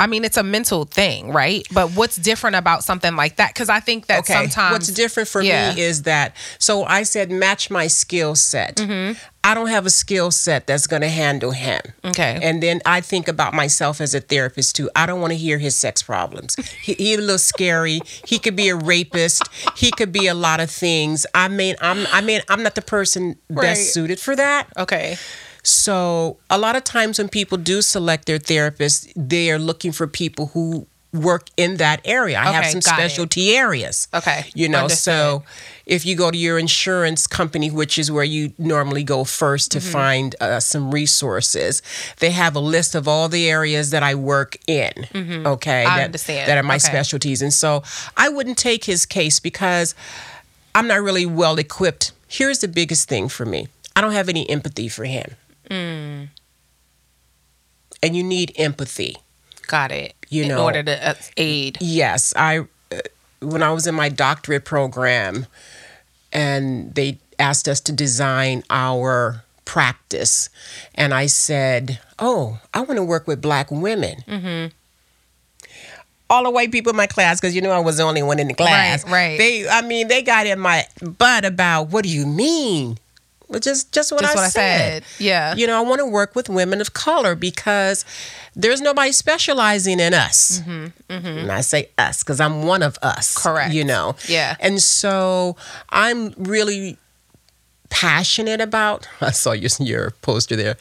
I 0.00 0.06
mean, 0.06 0.24
it's 0.24 0.36
a 0.36 0.42
mental 0.42 0.84
thing, 0.84 1.32
right? 1.32 1.66
But 1.72 1.90
what's 1.92 2.16
different 2.16 2.56
about 2.56 2.84
something 2.84 3.16
like 3.16 3.36
that? 3.36 3.52
Because 3.54 3.68
I 3.68 3.80
think 3.80 4.06
that 4.06 4.20
Okay. 4.20 4.32
sometimes 4.34 4.72
What's 4.72 4.88
different 4.88 5.28
for 5.28 5.42
Yeah. 5.42 5.74
me 5.74 5.80
is 5.82 6.02
that 6.02 6.34
so 6.58 6.84
I 6.84 7.02
said 7.02 7.30
match 7.30 7.70
my 7.70 7.86
skill 7.88 8.34
set. 8.34 8.76
Mm-hmm. 8.76 9.18
I 9.44 9.54
don't 9.54 9.68
have 9.68 9.86
a 9.86 9.90
skill 9.90 10.30
set 10.30 10.66
that's 10.66 10.86
going 10.86 11.00
to 11.02 11.08
handle 11.08 11.52
him. 11.52 11.80
Okay. 12.04 12.38
And 12.42 12.62
then 12.62 12.80
I 12.84 13.00
think 13.00 13.28
about 13.28 13.54
myself 13.54 14.00
as 14.00 14.14
a 14.14 14.20
therapist 14.20 14.76
too. 14.76 14.90
I 14.94 15.06
don't 15.06 15.20
want 15.20 15.32
to 15.32 15.36
hear 15.38 15.58
his 15.58 15.74
sex 15.74 16.02
problems. 16.02 16.54
He, 16.82 16.94
he 16.94 17.14
a 17.14 17.18
little 17.18 17.38
scary. 17.38 18.00
He 18.26 18.38
could 18.38 18.56
be 18.56 18.68
a 18.68 18.76
rapist. 18.76 19.42
He 19.76 19.90
could 19.90 20.12
be 20.12 20.26
a 20.26 20.34
lot 20.34 20.60
of 20.60 20.70
things. 20.70 21.24
I 21.34 21.48
mean, 21.48 21.76
I'm 21.80 22.06
I 22.12 22.20
mean, 22.20 22.40
I'm 22.48 22.62
not 22.62 22.74
the 22.74 22.82
person 22.82 23.36
Right. 23.48 23.62
best 23.68 23.94
suited 23.94 24.20
for 24.20 24.36
that. 24.36 24.66
okay, 24.76 25.16
So 25.62 26.38
a 26.50 26.58
lot 26.58 26.76
of 26.76 26.84
times 26.84 27.18
when 27.18 27.28
people 27.28 27.58
do 27.58 27.82
select 27.82 28.26
their 28.26 28.38
therapist, 28.38 29.08
they 29.16 29.50
are 29.50 29.58
looking 29.58 29.92
for 29.92 30.06
people 30.06 30.46
who 30.54 30.86
work 31.12 31.48
in 31.56 31.78
that 31.78 32.02
area. 32.04 32.38
I 32.38 32.52
have 32.52 32.66
some 32.66 32.80
got 32.80 32.92
it. 32.98 33.02
specialty 33.10 33.56
areas. 33.56 34.08
Okay, 34.12 34.44
You 34.54 34.68
know, 34.68 34.82
understood. 34.82 35.14
so 35.14 35.42
if 35.86 36.04
you 36.04 36.14
go 36.14 36.30
to 36.30 36.36
your 36.36 36.58
insurance 36.58 37.26
company, 37.26 37.70
which 37.70 37.98
is 37.98 38.12
where 38.12 38.24
you 38.24 38.52
normally 38.58 39.04
go 39.04 39.24
first 39.24 39.70
Mm-hmm. 39.72 39.86
to 39.86 39.92
find 39.92 40.36
uh, 40.40 40.60
some 40.60 40.90
resources, 40.90 41.80
they 42.18 42.30
have 42.30 42.54
a 42.54 42.60
list 42.60 42.94
of 42.94 43.08
all 43.08 43.30
the 43.30 43.48
areas 43.48 43.88
that 43.90 44.02
I 44.02 44.14
work 44.14 44.58
in. 44.66 44.92
Okay. 45.14 45.14
Mm-hmm. 45.14 45.46
I 45.46 45.96
that, 45.96 46.04
understand. 46.04 46.48
That 46.48 46.58
are 46.58 46.62
my 46.62 46.74
Okay. 46.76 46.88
specialties. 46.88 47.40
And 47.40 47.54
so 47.54 47.82
I 48.16 48.28
wouldn't 48.28 48.58
take 48.58 48.84
his 48.84 49.06
case 49.06 49.40
because 49.40 49.94
I'm 50.74 50.86
not 50.88 51.00
really 51.00 51.24
well 51.26 51.58
equipped. 51.58 52.12
Here's 52.28 52.58
the 52.58 52.68
biggest 52.68 53.08
thing 53.08 53.28
for 53.30 53.46
me 53.46 53.68
I 53.96 54.02
don't 54.02 54.12
have 54.12 54.28
any 54.28 54.48
empathy 54.50 54.88
for 54.88 55.04
him. 55.06 55.36
Mm. 55.70 56.28
And 58.02 58.16
you 58.16 58.22
need 58.22 58.52
empathy. 58.56 59.16
got 59.66 59.90
it. 59.90 60.14
You 60.28 60.42
in 60.44 60.48
know- 60.50 60.64
order 60.64 60.82
to 60.82 61.08
uh, 61.10 61.14
aid. 61.36 61.78
Yes, 61.80 62.32
I 62.36 62.60
uh, 62.92 63.00
when 63.40 63.62
I 63.62 63.70
was 63.72 63.86
in 63.86 63.94
my 63.94 64.08
doctorate 64.08 64.64
program 64.64 65.46
and 66.32 66.94
they 66.94 67.18
asked 67.38 67.68
us 67.68 67.80
to 67.82 67.92
design 67.92 68.62
our 68.70 69.44
practice 69.64 70.48
and 70.94 71.12
I 71.14 71.26
said, 71.26 71.98
"Oh, 72.18 72.58
I 72.74 72.80
want 72.80 72.96
to 72.96 73.04
work 73.04 73.26
with 73.26 73.40
black 73.40 73.70
women." 73.70 74.16
Mm-hmm. 74.26 74.74
All 76.30 76.44
the 76.44 76.50
white 76.50 76.70
people 76.70 76.90
in 76.90 76.96
my 76.96 77.06
class, 77.06 77.40
because 77.40 77.54
you 77.56 77.62
know 77.62 77.70
I 77.70 77.78
was 77.78 77.96
the 77.96 78.02
only 78.02 78.22
one 78.22 78.38
in 78.38 78.48
the 78.48 78.54
class. 78.54 79.02
Right, 79.04 79.12
right. 79.12 79.38
They, 79.38 79.66
I 79.68 79.80
mean, 79.80 80.08
they 80.08 80.20
got 80.22 80.46
in 80.46 80.58
my 80.60 80.84
butt 81.00 81.46
about 81.46 81.84
what 81.84 82.04
do 82.04 82.10
you 82.10 82.26
mean? 82.26 82.98
Well, 83.48 83.60
just, 83.60 83.92
just 83.92 84.12
what, 84.12 84.20
Just 84.20 84.36
I, 84.36 84.38
what 84.40 84.44
I 84.44 84.48
said. 84.50 85.04
Yeah. 85.18 85.54
You 85.54 85.66
know, 85.66 85.78
I 85.78 85.80
want 85.80 86.00
to 86.00 86.06
work 86.06 86.34
with 86.34 86.48
women 86.50 86.80
of 86.80 86.92
color 86.92 87.34
because 87.34 88.04
there's 88.54 88.80
nobody 88.80 89.10
specializing 89.12 90.00
in 90.00 90.12
us. 90.12 90.60
And 91.08 91.50
I 91.50 91.62
say 91.62 91.88
us 91.96 92.22
because 92.22 92.40
I'm 92.40 92.64
one 92.64 92.82
of 92.82 92.98
us. 93.00 93.34
Mm-hmm, 93.34 93.48
Correct. 93.48 93.74
You 93.74 93.84
know? 93.84 94.16
Yeah. 94.28 94.56
And 94.60 94.82
so 94.82 95.56
I'm 95.88 96.34
really 96.36 96.98
passionate 97.90 98.60
about, 98.60 99.08
I 99.20 99.30
saw 99.30 99.52
your, 99.52 99.70
your 99.80 100.10
poster 100.22 100.56
there, 100.56 100.76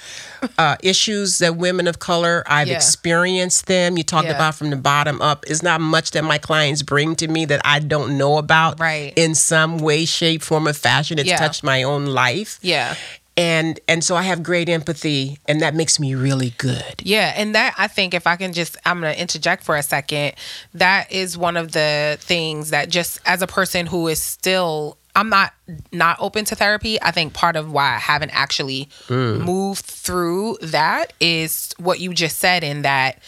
uh, 0.57 0.75
issues 0.83 1.37
that 1.39 1.55
women 1.57 1.87
of 1.87 1.99
color, 1.99 2.43
I've 2.47 2.67
Yeah. 2.67 2.75
experienced 2.75 3.65
them. 3.67 3.97
You 3.97 4.03
talked 4.03 4.27
Yeah. 4.27 4.35
about 4.35 4.55
from 4.55 4.69
the 4.69 4.75
bottom 4.75 5.21
up. 5.21 5.45
It's 5.47 5.63
not 5.63 5.81
much 5.81 6.11
that 6.11 6.23
my 6.23 6.37
clients 6.37 6.81
bring 6.81 7.15
to 7.17 7.27
me 7.27 7.45
that 7.45 7.61
I 7.65 7.79
don't 7.79 8.17
know 8.17 8.37
about 8.37 8.79
Right. 8.79 9.13
in 9.15 9.35
some 9.35 9.77
way, 9.79 10.05
shape, 10.05 10.41
form, 10.43 10.67
or 10.67 10.73
fashion. 10.73 11.19
It's 11.19 11.29
Yeah. 11.29 11.37
touched 11.37 11.63
my 11.63 11.83
own 11.83 12.05
life 12.07 12.59
Yeah. 12.61 12.95
and 13.35 13.79
and 13.87 14.03
so 14.03 14.15
I 14.15 14.23
have 14.23 14.41
great 14.43 14.67
empathy, 14.67 15.37
and 15.47 15.61
that 15.61 15.75
makes 15.75 15.99
me 15.99 16.15
really 16.15 16.53
good. 16.57 16.95
Yeah, 17.03 17.33
and 17.37 17.53
that 17.55 17.75
I 17.77 17.87
think 17.87 18.13
if 18.15 18.25
I 18.27 18.35
can 18.35 18.51
just 18.51 18.77
I'm 18.85 19.01
going 19.01 19.13
to 19.13 19.19
interject 19.21 19.63
for 19.63 19.75
a 19.77 19.83
second, 19.83 20.33
that 20.73 21.11
is 21.11 21.37
one 21.37 21.55
of 21.55 21.71
the 21.71 22.17
things 22.19 22.71
that 22.71 22.89
just 22.89 23.19
as 23.25 23.41
a 23.41 23.47
person 23.47 23.85
who 23.87 24.07
is 24.07 24.21
still 24.21 24.97
I'm 25.17 25.29
not 25.29 25.53
not 25.91 26.17
open 26.19 26.45
to 26.45 26.55
therapy. 26.55 27.01
I 27.01 27.09
think 27.09 27.33
part 27.33 27.55
of 27.55 27.71
why 27.71 27.95
I 27.95 27.97
haven't 27.97 28.29
actually 28.29 28.87
mm. 29.07 29.43
moved 29.43 29.83
through 29.83 30.59
that 30.61 31.11
is 31.19 31.73
what 31.79 31.99
you 31.99 32.13
just 32.13 32.37
said 32.37 32.63
in 32.63 32.83
that 32.83 33.19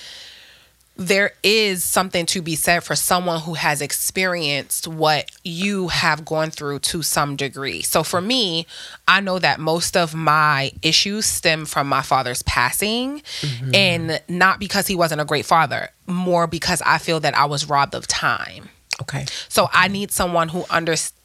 there 0.96 1.32
is 1.44 1.84
something 1.84 2.26
to 2.28 2.42
be 2.42 2.56
said 2.56 2.82
for 2.82 2.94
someone 2.94 3.40
who 3.40 3.54
has 3.56 3.82
experienced 3.82 4.88
what 4.88 5.32
you 5.44 5.88
have 5.88 6.26
gone 6.26 6.52
through 6.52 6.78
to 6.80 7.02
some 7.02 7.38
degree. 7.38 7.82
So 7.82 8.04
for 8.04 8.22
me, 8.22 8.68
I 9.08 9.22
know 9.22 9.40
that 9.40 9.60
most 9.60 9.96
of 9.98 10.14
my 10.14 10.72
issues 10.82 11.26
stem 11.26 11.66
from 11.66 11.88
my 11.88 12.02
father's 12.02 12.44
passing 12.44 13.22
mm-hmm. 13.22 13.74
and 13.74 14.22
not 14.28 14.60
because 14.60 14.88
he 14.88 14.96
wasn't 14.96 15.22
a 15.22 15.26
great 15.26 15.46
father, 15.46 15.90
more 16.06 16.48
because 16.48 16.84
I 16.86 16.98
feel 16.98 17.22
that 17.22 17.36
I 17.36 17.46
was 17.46 17.68
robbed 17.70 17.96
of 17.96 18.06
time. 18.06 18.70
Okay. 19.02 19.26
So 19.48 19.70
I 19.72 19.88
need 19.88 20.12
someone 20.12 20.50
who 20.50 20.66
understands 20.70 21.19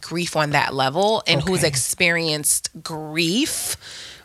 grief 0.00 0.36
on 0.36 0.50
that 0.50 0.74
level 0.74 1.22
and 1.26 1.42
who's 1.42 1.62
experienced 1.62 2.70
grief 2.82 3.76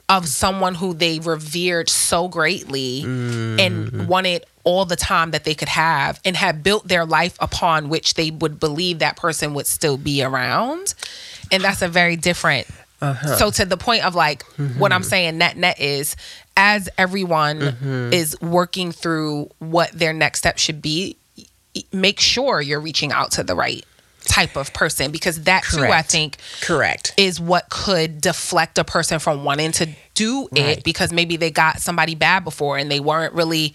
of 0.10 0.28
someone 0.28 0.76
who 0.76 0.94
they 0.94 1.20
revered 1.20 1.88
so 1.88 2.28
greatly 2.28 3.04
and 3.04 3.60
mm-hmm. 3.60 4.08
wanted 4.08 4.44
all 4.64 4.84
the 4.86 4.96
time 4.96 5.32
that 5.32 5.44
they 5.44 5.54
could 5.54 5.70
have 5.70 6.20
and 6.26 6.36
had 6.36 6.64
built 6.64 6.88
their 6.88 7.06
life 7.06 7.38
upon 7.40 7.90
which 7.90 8.16
they 8.16 8.32
would 8.32 8.60
believe 8.60 9.00
that 9.00 9.16
person 9.16 9.54
would 9.54 9.68
still 9.68 9.98
be 9.98 10.24
around. 10.24 10.96
And 11.52 11.64
that's 11.64 11.82
a 11.82 11.88
very 11.88 12.16
different 12.16 12.68
uh-huh. 13.02 13.38
so 13.38 13.50
to 13.50 13.66
the 13.66 13.78
point 13.78 14.06
of 14.06 14.14
like 14.14 14.44
what 14.78 14.92
I'm 14.92 15.02
mm-hmm. 15.02 15.10
saying 15.10 15.38
net 15.38 15.56
net 15.56 15.80
is 15.80 16.16
as 16.58 16.90
everyone 16.98 17.60
mm-hmm. 17.60 18.14
is 18.14 18.40
working 18.42 18.92
through 18.92 19.50
what 19.60 19.92
their 19.92 20.12
next 20.12 20.40
step 20.40 20.58
should 20.58 20.82
be, 20.82 21.16
make 21.94 22.20
sure 22.20 22.60
you're 22.60 22.82
reaching 22.82 23.14
out 23.14 23.32
to 23.32 23.44
the 23.44 23.56
right 23.56 23.86
type 24.30 24.56
of 24.56 24.72
person 24.74 25.12
because 25.12 25.44
that 25.44 25.64
too 25.64 25.84
I 25.84 26.04
think 26.04 26.38
Correct. 26.62 27.14
is 27.18 27.40
what 27.40 27.70
could 27.70 28.22
deflect 28.22 28.78
a 28.78 28.84
person 28.84 29.18
from 29.18 29.44
wanting 29.44 29.72
to 29.74 29.90
do 30.14 30.48
it 30.56 30.62
Right. 30.62 30.84
because 30.84 31.12
maybe 31.12 31.36
they 31.36 31.50
got 31.50 31.80
somebody 31.80 32.14
bad 32.14 32.44
before 32.44 32.78
and 32.78 32.92
they 32.92 33.00
weren't 33.00 33.34
really 33.34 33.74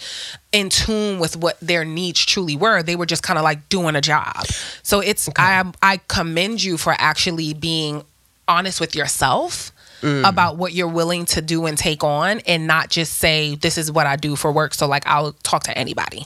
in 0.53 0.69
tune 0.69 1.19
with 1.19 1.37
what 1.37 1.59
their 1.61 1.85
needs 1.85 2.25
truly 2.25 2.57
were. 2.57 2.83
They 2.83 2.95
were 2.95 3.07
just 3.07 3.25
kind 3.25 3.37
of 3.37 3.43
like 3.43 3.69
doing 3.69 3.97
a 3.97 4.01
job. 4.01 4.47
So 4.83 5.01
it's 5.01 5.29
I 5.37 5.65
I 5.83 6.01
commend 6.07 6.63
you 6.63 6.79
for 6.79 6.95
actually 6.99 7.53
being 7.53 8.05
honest 8.47 8.81
with 8.81 8.95
yourself 8.95 9.73
mm. 10.03 10.29
about 10.29 10.57
what 10.57 10.73
you're 10.73 10.87
willing 10.87 11.25
to 11.27 11.43
do 11.43 11.67
and 11.67 11.77
take 11.77 12.05
on 12.05 12.41
and 12.47 12.67
not 12.67 12.91
just 12.91 13.15
say 13.15 13.57
this 13.57 13.77
is 13.77 13.91
what 13.91 14.07
I 14.07 14.17
do 14.17 14.37
for 14.37 14.53
work 14.53 14.75
so 14.75 14.87
like 14.87 15.05
I'll 15.07 15.33
talk 15.43 15.65
to 15.65 15.77
anybody. 15.77 16.25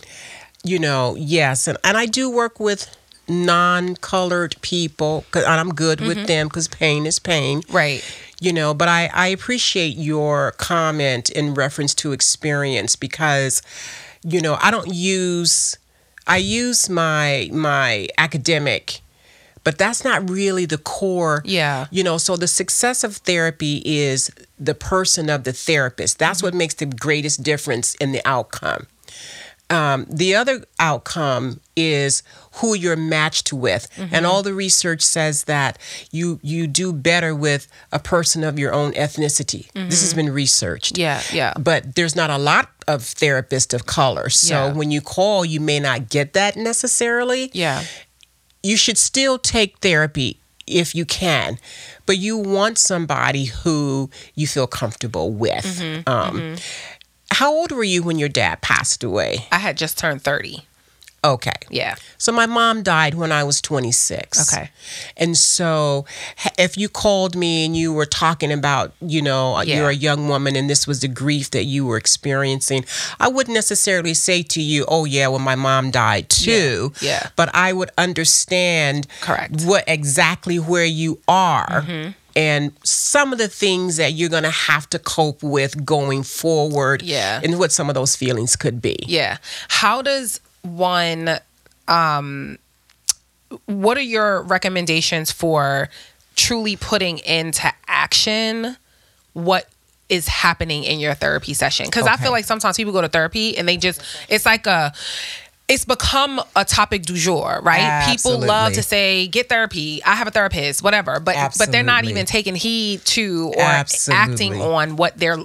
You 0.64 0.80
know, 0.80 1.14
yes, 1.16 1.68
and 1.68 1.78
and 1.82 1.96
I 1.96 2.06
do 2.06 2.28
work 2.28 2.58
with 2.60 2.94
non-colored 3.28 4.56
people, 4.62 5.24
'cause- 5.30 5.44
and 5.44 5.60
I'm 5.60 5.74
good 5.74 6.00
with 6.00 6.26
them 6.26 6.48
because 6.48 6.68
pain 6.68 7.06
is 7.06 7.18
pain. 7.18 7.62
Right. 7.70 8.02
You 8.40 8.52
know, 8.52 8.72
but 8.74 8.88
I 8.88 9.10
I 9.12 9.28
appreciate 9.28 9.96
your 9.96 10.52
comment 10.58 11.28
in 11.30 11.54
reference 11.54 11.94
to 11.96 12.12
experience 12.12 12.94
because, 12.96 13.62
you 14.22 14.40
know, 14.40 14.58
I 14.60 14.70
don't 14.70 14.94
use 14.94 15.76
I 16.26 16.36
use 16.38 16.88
my 16.88 17.48
my 17.52 18.08
academic. 18.18 19.00
But 19.64 19.76
that's 19.76 20.02
not 20.02 20.30
really 20.30 20.64
the 20.64 20.78
core. 20.78 21.42
Yeah. 21.44 21.86
You 21.90 22.02
know, 22.02 22.16
so 22.16 22.36
the 22.36 22.48
success 22.48 23.04
of 23.04 23.16
therapy 23.16 23.82
is 23.84 24.30
the 24.58 24.74
person 24.74 25.28
of 25.28 25.44
the 25.44 25.52
therapist. 25.52 26.18
That's 26.18 26.42
what 26.42 26.54
makes 26.54 26.74
the 26.74 26.86
greatest 26.86 27.42
difference 27.42 27.94
in 27.96 28.12
the 28.12 28.22
outcome. 28.26 28.86
Um, 29.68 30.06
the 30.08 30.34
other 30.34 30.64
outcome 30.80 31.60
is 31.76 32.22
who 32.60 32.74
you're 32.74 32.96
matched 32.96 33.52
with, 33.52 33.88
Mm-hmm. 33.96 34.14
and 34.14 34.26
all 34.26 34.42
the 34.42 34.54
research 34.54 35.02
says 35.02 35.44
that 35.44 35.78
you 36.10 36.38
you 36.42 36.66
do 36.66 36.92
better 36.92 37.34
with 37.34 37.66
a 37.92 37.98
person 37.98 38.44
of 38.44 38.58
your 38.58 38.72
own 38.72 38.92
ethnicity. 38.92 39.70
This 39.72 40.00
has 40.02 40.14
been 40.14 40.30
researched. 40.32 40.94
Mm-hmm. 40.94 41.00
Yeah, 41.02 41.22
yeah. 41.32 41.54
But 41.58 41.94
there's 41.96 42.14
not 42.16 42.30
a 42.30 42.38
lot 42.38 42.70
of 42.86 43.02
therapists 43.02 43.74
of 43.74 43.86
color, 43.86 44.28
so 44.30 44.54
Yeah. 44.54 44.72
when 44.72 44.90
you 44.90 45.00
call, 45.00 45.44
you 45.44 45.60
may 45.60 45.80
not 45.80 46.08
get 46.08 46.32
that 46.32 46.56
necessarily 46.56 47.50
Yeah. 47.52 47.82
you 48.62 48.76
should 48.76 48.98
still 48.98 49.38
take 49.38 49.78
therapy 49.78 50.40
if 50.66 50.94
you 50.94 51.04
can, 51.04 51.58
but 52.06 52.18
you 52.18 52.36
want 52.36 52.76
somebody 52.78 53.46
who 53.46 54.10
you 54.34 54.46
feel 54.46 54.66
comfortable 54.66 55.32
with. 55.32 55.64
Mm-hmm, 55.64 56.08
um, 56.08 56.56
How 57.30 57.52
old 57.52 57.72
were 57.72 57.84
you 57.84 58.02
when 58.02 58.18
your 58.18 58.28
dad 58.30 58.60
passed 58.62 59.04
away? 59.04 59.46
I 59.52 59.58
had 59.58 59.76
just 59.76 59.98
turned 59.98 60.22
30. 60.22 60.64
Okay. 61.24 61.52
Yeah. 61.68 61.96
So 62.16 62.30
my 62.32 62.46
mom 62.46 62.82
died 62.84 63.14
when 63.14 63.32
I 63.32 63.42
was 63.42 63.60
26. 63.60 64.52
Okay. 64.54 64.70
And 65.16 65.36
so 65.36 66.04
if 66.56 66.76
you 66.78 66.88
called 66.88 67.34
me 67.34 67.64
and 67.66 67.76
you 67.76 67.92
were 67.92 68.06
talking 68.06 68.52
about, 68.52 68.92
you 69.00 69.20
know, 69.20 69.56
uh, 69.56 69.62
Yeah. 69.62 69.78
you're 69.78 69.90
a 69.90 69.94
young 69.94 70.28
woman 70.28 70.54
and 70.54 70.70
this 70.70 70.86
was 70.86 71.00
the 71.00 71.08
grief 71.08 71.50
that 71.50 71.64
you 71.64 71.84
were 71.86 71.96
experiencing, 71.96 72.84
I 73.18 73.28
wouldn't 73.28 73.54
necessarily 73.54 74.14
say 74.14 74.42
to 74.44 74.62
you, 74.62 74.84
oh, 74.86 75.04
yeah, 75.06 75.26
well, 75.26 75.40
my 75.40 75.56
mom 75.56 75.90
died 75.90 76.28
too. 76.28 76.92
Yeah. 77.00 77.28
But 77.34 77.52
I 77.52 77.72
would 77.72 77.90
understand 77.98 79.06
Correct. 79.20 79.62
what 79.64 79.84
exactly 79.88 80.58
where 80.58 80.84
you 80.86 81.18
are. 81.26 81.82
Mm-hmm. 81.82 82.10
and 82.36 82.70
some 82.84 83.32
of 83.32 83.38
the 83.38 83.48
things 83.48 83.96
that 83.96 84.12
you're 84.12 84.28
going 84.28 84.44
to 84.44 84.50
have 84.50 84.88
to 84.90 84.98
cope 85.00 85.42
with 85.42 85.84
going 85.84 86.22
forward. 86.22 87.02
Yeah. 87.02 87.40
And 87.42 87.58
what 87.58 87.72
some 87.72 87.88
of 87.88 87.96
those 87.96 88.14
feelings 88.14 88.54
could 88.54 88.80
be. 88.80 88.96
Yeah. 89.08 89.38
How 89.68 90.02
does 90.02 90.38
one 90.62 91.38
um 91.86 92.58
what 93.66 93.96
are 93.96 94.02
your 94.02 94.42
recommendations 94.42 95.32
for 95.32 95.88
truly 96.36 96.76
putting 96.76 97.18
into 97.18 97.72
action 97.86 98.76
what 99.32 99.68
is 100.08 100.28
happening 100.28 100.84
in 100.84 101.00
your 101.00 101.14
therapy 101.14 101.54
session? 101.54 101.90
Cuz 101.90 102.06
I 102.06 102.16
feel 102.16 102.30
like 102.30 102.44
sometimes 102.44 102.76
people 102.76 102.92
go 102.92 103.00
to 103.00 103.08
therapy 103.08 103.56
and 103.56 103.68
they 103.68 103.76
just 103.76 104.02
it's 104.28 104.46
like 104.46 104.66
a 104.66 104.92
it's 105.68 105.84
become 105.84 106.40
a 106.56 106.64
topic 106.64 107.02
du 107.02 107.14
jour, 107.14 107.60
right? 107.62 108.06
People 108.10 108.38
love 108.38 108.72
to 108.72 108.82
say, 108.82 109.26
"Get 109.28 109.50
therapy." 109.50 110.02
I 110.02 110.14
have 110.14 110.26
a 110.26 110.30
therapist, 110.30 110.82
whatever. 110.82 111.20
But 111.20 111.54
but 111.58 111.70
they're 111.70 111.82
not 111.82 112.04
even 112.06 112.24
taking 112.26 112.56
heed 112.56 113.04
to 113.06 113.52
or 113.54 113.62
Absolutely. 113.62 114.32
acting 114.32 114.62
on 114.62 114.96
what 114.96 115.18
they're 115.18 115.38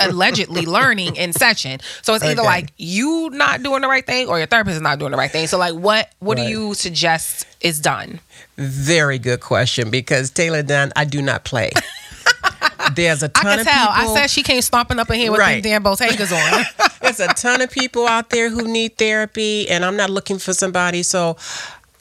allegedly 0.00 0.66
learning 0.66 1.16
in 1.16 1.32
session. 1.32 1.80
So 2.02 2.14
it's 2.14 2.24
either 2.24 2.40
Okay. 2.42 2.46
like 2.48 2.72
you 2.76 3.30
not 3.32 3.62
doing 3.62 3.80
the 3.82 3.88
right 3.88 4.04
thing 4.04 4.28
or 4.28 4.38
your 4.38 4.46
therapist 4.46 4.76
is 4.76 4.82
not 4.82 4.98
doing 4.98 5.12
the 5.12 5.16
right 5.16 5.30
thing. 5.30 5.46
So 5.46 5.56
like 5.58 5.74
what 5.74 6.10
what 6.18 6.36
do 6.36 6.42
you 6.44 6.74
suggest 6.74 7.46
is 7.60 7.80
done? 7.80 8.20
Very 8.56 9.18
good 9.18 9.40
question 9.40 9.90
because 9.90 10.30
Taylor 10.30 10.62
Dunn, 10.62 10.92
I 10.96 11.04
do 11.04 11.22
not 11.22 11.44
play. 11.44 11.70
There's 12.94 13.22
a 13.22 13.26
I 13.26 13.28
ton 13.28 13.44
can 13.44 13.60
of 13.60 13.66
tell. 13.66 13.92
people. 13.92 14.12
I 14.12 14.14
said 14.20 14.30
she 14.30 14.42
came 14.42 14.60
stomping 14.62 14.98
up 14.98 15.10
in 15.10 15.16
here 15.18 15.30
with 15.30 15.40
Right. 15.40 15.62
them 15.62 15.82
damn 15.82 15.84
Bottegas 15.84 16.32
on. 16.32 16.64
There's 17.00 17.20
a 17.20 17.28
ton 17.28 17.60
of 17.62 17.70
people 17.70 18.06
out 18.06 18.30
there 18.30 18.50
who 18.50 18.68
need 18.68 18.98
therapy, 18.98 19.68
and 19.68 19.84
I'm 19.84 19.96
not 19.96 20.10
looking 20.10 20.38
for 20.38 20.52
somebody. 20.52 21.02
So 21.02 21.36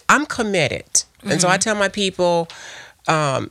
I'm 0.09 0.25
committed. 0.25 1.03
And 1.23 1.39
so 1.39 1.47
I 1.47 1.57
tell 1.57 1.75
my 1.75 1.87
people, 1.87 2.49
um, 3.07 3.49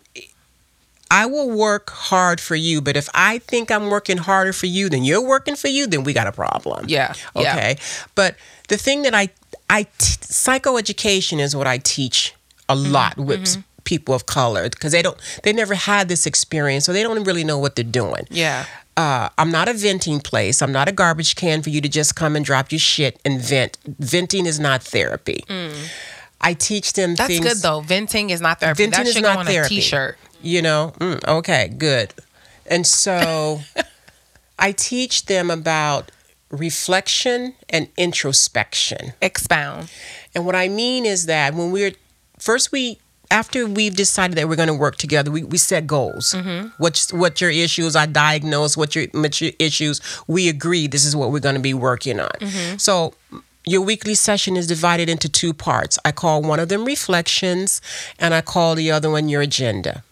I 1.13 1.27
will 1.27 1.51
work 1.51 1.91
hard 1.91 2.41
for 2.41 2.57
you, 2.57 2.81
but 2.81 2.97
if 2.97 3.09
I 3.15 3.39
think 3.39 3.71
I'm 3.71 3.91
working 3.91 4.17
harder 4.17 4.53
for 4.55 4.67
you 4.67 4.89
than 4.89 5.05
you're 5.05 5.21
working 5.21 5.57
for 5.57 5.69
you, 5.69 5.87
then 5.87 6.05
we 6.05 6.13
got 6.15 6.27
a 6.27 6.33
problem. 6.33 6.87
Yeah, 6.89 7.13
yeah. 7.37 7.53
Okay. 7.55 7.77
But 8.15 8.37
the 8.69 8.79
thing 8.79 9.03
that 9.03 9.15
I, 9.15 9.29
I 9.69 9.83
t- 9.83 9.91
psychoeducation 9.99 11.39
is 11.39 11.55
what 11.55 11.67
I 11.67 11.79
teach 11.79 12.35
a 12.69 12.75
Mm-hmm, 12.75 12.93
lot 12.93 13.17
with 13.19 13.41
s- 13.43 13.59
people 13.85 14.15
of 14.15 14.25
color 14.25 14.69
because 14.71 14.93
they 14.93 15.03
don't, 15.03 15.19
they 15.43 15.53
never 15.53 15.75
had 15.75 16.09
this 16.09 16.25
experience, 16.27 16.87
so 16.87 16.93
they 16.95 17.03
don't 17.03 17.25
really 17.25 17.45
know 17.45 17.59
what 17.59 17.77
they're 17.77 17.85
doing 17.85 18.25
yeah. 18.31 18.65
uh, 18.97 19.29
I'm 19.37 19.51
not 19.51 19.69
a 19.69 19.75
venting 19.75 20.21
place. 20.21 20.63
I'm 20.63 20.73
not 20.73 20.89
a 20.89 20.93
garbage 20.93 21.35
can 21.35 21.61
for 21.63 21.69
you 21.71 21.81
to 21.83 21.89
just 21.89 22.17
come 22.17 22.37
and 22.37 22.45
drop 22.45 22.73
your 22.73 22.79
shit 22.79 23.21
and 23.25 23.41
vent. 23.43 23.77
Venting 23.99 24.47
is 24.47 24.59
not 24.59 24.83
therapy. 24.83 25.45
I 26.41 26.55
teach 26.55 26.95
them 26.95 27.11
Mm. 27.13 27.17
That's 27.19 27.29
things. 27.29 27.47
good 27.47 27.57
though. 27.59 27.81
Venting 27.81 28.31
is 28.31 28.41
not 28.41 28.61
therapy. 28.61 28.85
Venting 28.85 29.05
that 29.05 29.07
is 29.17 29.21
not 29.21 29.39
on 29.39 29.47
therapy. 29.47 29.77
a 29.79 29.81
t-shirt. 29.81 30.19
You 30.43 30.63
know, 30.63 30.93
mm, 30.99 31.27
okay, 31.27 31.69
good. 31.77 32.13
And 32.67 32.87
so 32.87 33.61
I 34.59 34.73
teach 34.73 35.27
them 35.27 35.51
about 35.51 36.11
reflection 36.51 37.55
and 37.71 37.89
introspection. 37.97 39.13
Expound. 39.21 39.91
And 40.35 40.45
what 40.47 40.55
I 40.55 40.69
mean 40.69 41.05
is 41.07 41.27
that 41.27 41.55
when 41.55 41.71
we're 41.73 41.93
first 42.39 42.73
we 42.73 42.99
after 43.31 43.67
we've 43.67 43.97
decided 43.97 44.37
that 44.37 44.47
we're 44.49 44.57
going 44.57 44.69
to 44.69 44.75
work 44.75 44.97
together, 44.97 45.31
we, 45.31 45.43
we 45.43 45.57
set 45.57 45.87
goals. 45.87 46.35
What's 46.77 47.13
what 47.13 47.41
your 47.41 47.51
issues? 47.51 47.97
I 47.97 48.05
diagnose 48.07 48.77
what 48.77 48.95
your, 48.95 49.07
what 49.13 49.41
your 49.41 49.53
issues. 49.59 50.01
We 50.27 50.49
agree 50.51 50.87
this 50.87 51.05
is 51.07 51.17
what 51.17 51.31
we're 51.33 51.41
going 51.41 51.55
to 51.55 51.61
be 51.61 51.73
working 51.75 52.21
on. 52.21 52.31
So 52.79 53.15
your 53.65 53.81
weekly 53.81 54.15
session 54.15 54.57
is 54.57 54.67
divided 54.67 55.09
into 55.09 55.29
two 55.31 55.55
parts. 55.55 55.99
I 56.05 56.13
call 56.13 56.43
one 56.43 56.61
of 56.61 56.69
them 56.69 56.85
reflections, 56.85 57.81
and 58.19 58.35
I 58.35 58.43
call 58.43 58.75
the 58.75 58.91
other 58.91 59.09
one 59.11 59.29
your 59.31 59.41
agenda. 59.41 60.03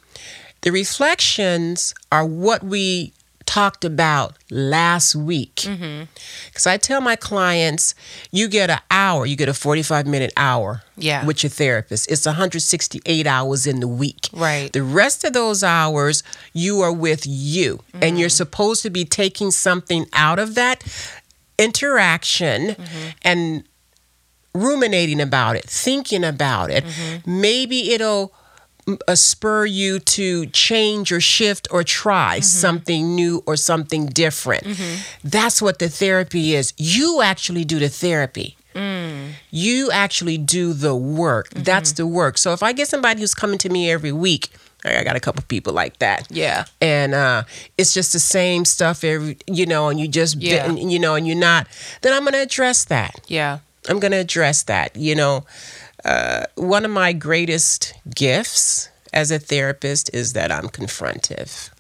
The 0.63 0.71
reflections 0.71 1.95
are 2.13 2.27
what 2.27 2.63
we 2.63 3.13
talked 3.51 3.85
about 3.85 4.37
last 4.49 5.17
week. 5.17 5.57
Mm-hmm. 5.57 6.05
Because 6.47 6.69
I 6.69 6.77
tell 6.77 7.01
my 7.01 7.17
clients, 7.17 7.97
you 8.31 8.47
get 8.47 8.71
an 8.71 8.79
hour, 8.93 9.27
you 9.27 9.35
get 9.35 9.49
a 9.49 9.55
45 9.55 10.07
minute 10.07 10.33
hour 10.37 10.83
Yeah. 10.97 11.25
with 11.27 11.43
your 11.43 11.51
therapist. 11.51 12.09
It's 12.09 12.27
168 12.27 13.27
hours 13.27 13.67
in 13.67 13.81
the 13.81 13.89
week. 13.89 14.29
Right. 14.33 14.73
The 14.73 14.85
rest 14.85 15.25
of 15.25 15.33
those 15.33 15.65
hours, 15.65 16.23
you 16.53 16.81
are 16.81 16.93
with 16.93 17.27
you. 17.27 17.81
And 17.95 18.21
you're 18.21 18.29
mm-hmm. 18.29 18.35
supposed 18.35 18.83
to 18.83 18.91
be 18.91 19.05
taking 19.05 19.51
something 19.51 20.07
out 20.13 20.39
of 20.39 20.55
that 20.55 20.85
interaction 21.59 22.69
mm-hmm. 22.69 23.09
and 23.23 23.65
ruminating 24.55 25.21
about 25.21 25.57
it, 25.57 25.65
thinking 25.65 26.23
about 26.23 26.71
it. 26.71 26.85
Maybe 27.27 27.93
it'll 27.93 28.33
uh, 29.09 29.15
spur 29.15 29.67
you 29.67 29.99
to 30.01 30.47
change 30.47 31.13
or 31.13 31.21
shift 31.21 31.69
or 31.71 31.83
try 31.85 32.41
something 32.41 33.15
new 33.15 33.43
or 33.47 33.57
something 33.57 34.07
different. 34.07 34.67
That's 35.23 35.61
what 35.63 35.79
the 35.79 35.89
therapy 35.89 36.55
is. 36.55 36.73
You 36.77 37.23
actually 37.23 37.65
do 37.65 37.79
the 37.79 37.89
therapy. 37.89 38.57
You 39.51 39.91
actually 39.93 40.39
do 40.39 40.73
the 40.73 40.95
work. 40.95 41.51
That's 41.51 41.93
the 41.93 42.07
work. 42.07 42.39
So 42.39 42.53
if 42.53 42.63
I 42.63 42.73
get 42.73 42.89
somebody 42.89 43.21
who's 43.21 43.35
coming 43.35 43.59
to 43.59 43.69
me 43.69 43.91
every 43.91 44.13
week, 44.13 44.49
I 44.85 45.05
got 45.05 45.15
a 45.17 45.21
couple 45.21 45.43
people 45.47 45.75
like 45.75 45.99
that 45.99 46.27
Yeah. 46.31 46.65
and 46.81 47.13
uh, 47.13 47.43
it's 47.77 47.93
just 47.93 48.15
the 48.15 48.19
same 48.19 48.65
stuff 48.65 49.05
every 49.05 49.37
you 49.47 49.67
know 49.67 49.89
and 49.91 50.01
you 50.01 50.09
just 50.09 50.37
Yeah. 50.37 50.65
and, 50.65 50.91
you 50.91 50.99
know 50.99 51.15
and 51.17 51.27
you're 51.27 51.37
not 51.37 51.67
then 52.01 52.15
i'm 52.15 52.23
going 52.23 52.33
to 52.33 52.41
address 52.41 52.87
that 52.87 53.21
Yeah. 53.29 53.59
i'm 53.91 54.01
going 54.01 54.13
to 54.13 54.17
address 54.17 54.63
that 54.63 54.97
you 54.97 55.15
know 55.15 55.45
uh, 56.05 56.45
one 56.57 56.85
of 56.85 56.91
my 56.91 57.13
greatest 57.13 57.95
gifts 58.15 58.89
as 59.13 59.31
a 59.31 59.39
therapist 59.39 60.13
is 60.15 60.33
that 60.35 60.51
i'm 60.53 60.69
confrontive 60.69 61.71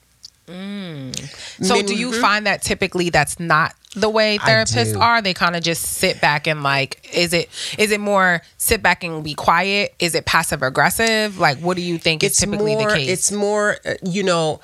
So 1.62 1.74
Min- 1.76 1.86
do 1.86 1.94
you 1.94 2.12
find 2.20 2.46
that 2.46 2.62
typically 2.62 3.10
that's 3.10 3.38
not 3.38 3.74
the 3.94 4.08
way 4.08 4.38
therapists 4.38 4.98
are? 4.98 5.22
They 5.22 5.34
kind 5.34 5.54
of 5.56 5.62
just 5.62 5.82
sit 5.82 6.20
back 6.20 6.46
and 6.46 6.62
like 6.62 7.08
is 7.12 7.32
it 7.32 7.48
is 7.78 7.90
it 7.92 8.00
more 8.00 8.42
sit 8.56 8.82
back 8.82 9.04
and 9.04 9.22
be 9.22 9.34
quiet? 9.34 9.94
Is 9.98 10.14
it 10.14 10.26
passive 10.26 10.62
aggressive? 10.62 11.38
Like 11.38 11.58
what 11.58 11.76
do 11.76 11.82
you 11.82 11.98
think 11.98 12.22
is 12.22 12.36
typically 12.36 12.74
more, 12.74 12.88
the 12.88 12.96
case? 12.96 13.08
It's 13.08 13.32
more, 13.32 13.76
uh, 13.84 13.94
you 14.02 14.22
know, 14.22 14.60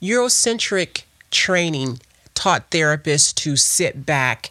Eurocentric 0.00 1.02
training 1.30 2.00
taught 2.34 2.70
therapists 2.70 3.34
to 3.34 3.56
sit 3.56 4.06
back 4.06 4.50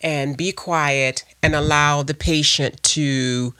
and 0.00 0.36
be 0.36 0.52
quiet 0.52 1.24
and 1.46 1.54
allow 1.54 2.02
the 2.02 2.14
patient 2.14 2.82
to 2.82 3.54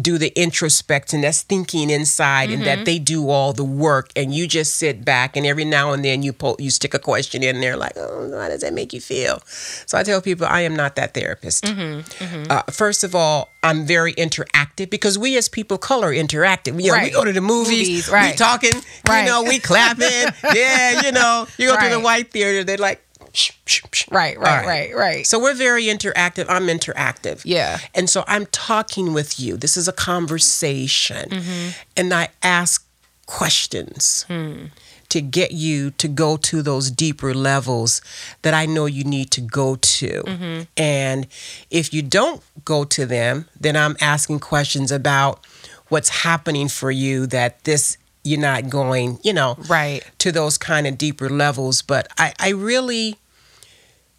do 0.00 0.16
the 0.16 0.32
introspection 0.40 1.20
that's 1.20 1.42
thinking 1.42 1.90
inside 1.90 2.48
and 2.48 2.62
Mm-hmm. 2.62 2.64
that 2.64 2.84
they 2.86 2.98
do 2.98 3.28
all 3.28 3.52
the 3.52 3.64
work. 3.64 4.08
And 4.16 4.34
you 4.34 4.46
just 4.48 4.76
sit 4.76 5.04
back 5.04 5.36
and 5.36 5.44
every 5.44 5.66
now 5.66 5.92
and 5.92 6.02
then 6.02 6.22
you 6.22 6.32
po- 6.32 6.56
you 6.58 6.70
stick 6.70 6.94
a 6.94 6.98
question 6.98 7.42
in 7.42 7.60
there 7.60 7.76
like 7.76 7.92
oh 7.96 8.30
how 8.40 8.48
does 8.48 8.62
that 8.62 8.72
make 8.72 8.94
you 8.94 9.02
feel? 9.02 9.42
So 9.84 9.98
i 9.98 10.02
tell 10.02 10.22
people 10.22 10.46
i 10.46 10.60
am 10.62 10.74
not 10.74 10.96
that 10.96 11.12
therapist. 11.12 11.64
Mm-hmm, 11.64 12.50
Uh, 12.50 12.62
first 12.70 13.04
of 13.04 13.14
all 13.14 13.50
i'm 13.62 13.84
very 13.84 14.14
interactive 14.14 14.88
because 14.88 15.18
we 15.18 15.36
as 15.36 15.46
people 15.50 15.74
of 15.74 15.82
color 15.82 16.10
interactive 16.24 16.74
you 16.82 16.90
know, 16.90 17.02
we 17.02 17.10
go 17.10 17.24
to 17.24 17.32
the 17.32 17.42
movies, 17.54 18.08
Movies, 18.08 18.10
we 18.10 18.32
talking 18.48 18.72
Right. 19.06 19.20
you 19.24 19.28
know 19.30 19.42
we 19.42 19.58
clapping. 19.58 20.24
Yeah 20.54 21.02
you 21.04 21.12
know 21.12 21.46
you 21.58 21.68
go 21.68 21.76
to 21.78 21.90
the 21.96 22.00
white 22.00 22.30
theater 22.32 22.64
they're 22.64 22.78
like 22.90 23.00
shh, 23.34 23.50
shh, 23.66 23.82
shh. 23.92 24.01
Right, 24.12 24.38
right, 24.38 24.66
right, 24.66 24.94
right. 24.94 25.26
so 25.26 25.38
we're 25.40 25.54
very 25.54 25.84
interactive. 25.84 26.46
I'm 26.48 26.66
interactive. 26.66 27.42
Yeah. 27.44 27.78
And 27.94 28.08
so 28.10 28.24
I'm 28.26 28.46
talking 28.46 29.12
with 29.12 29.38
you. 29.40 29.56
This 29.56 29.76
is 29.76 29.88
a 29.88 29.92
conversation. 29.92 31.30
Mm-hmm. 31.30 31.68
And 31.96 32.12
I 32.14 32.28
ask 32.42 32.84
questions 33.26 34.24
Hmm. 34.28 34.66
to 35.08 35.20
get 35.20 35.52
you 35.52 35.90
to 35.92 36.08
go 36.08 36.36
to 36.36 36.62
those 36.62 36.90
deeper 36.90 37.34
levels 37.34 38.00
that 38.42 38.54
I 38.54 38.66
know 38.66 38.86
you 38.86 39.04
need 39.04 39.30
to 39.32 39.40
go 39.40 39.76
to. 39.76 40.22
Mm-hmm. 40.26 40.62
And 40.76 41.26
if 41.70 41.92
you 41.94 42.02
don't 42.02 42.42
go 42.64 42.84
to 42.84 43.06
them, 43.06 43.46
then 43.58 43.76
I'm 43.76 43.96
asking 44.00 44.40
questions 44.40 44.90
about 44.92 45.44
what's 45.88 46.08
happening 46.24 46.68
for 46.68 46.90
you 46.90 47.26
that 47.26 47.64
this 47.64 47.96
you're 48.24 48.40
not 48.40 48.70
going, 48.70 49.18
you 49.24 49.32
know, 49.32 49.56
Right. 49.68 50.00
to 50.18 50.30
those 50.30 50.56
kind 50.56 50.86
of 50.86 50.96
deeper 50.96 51.28
levels. 51.28 51.82
But 51.82 52.06
I, 52.18 52.32
I 52.38 52.50
really 52.50 53.18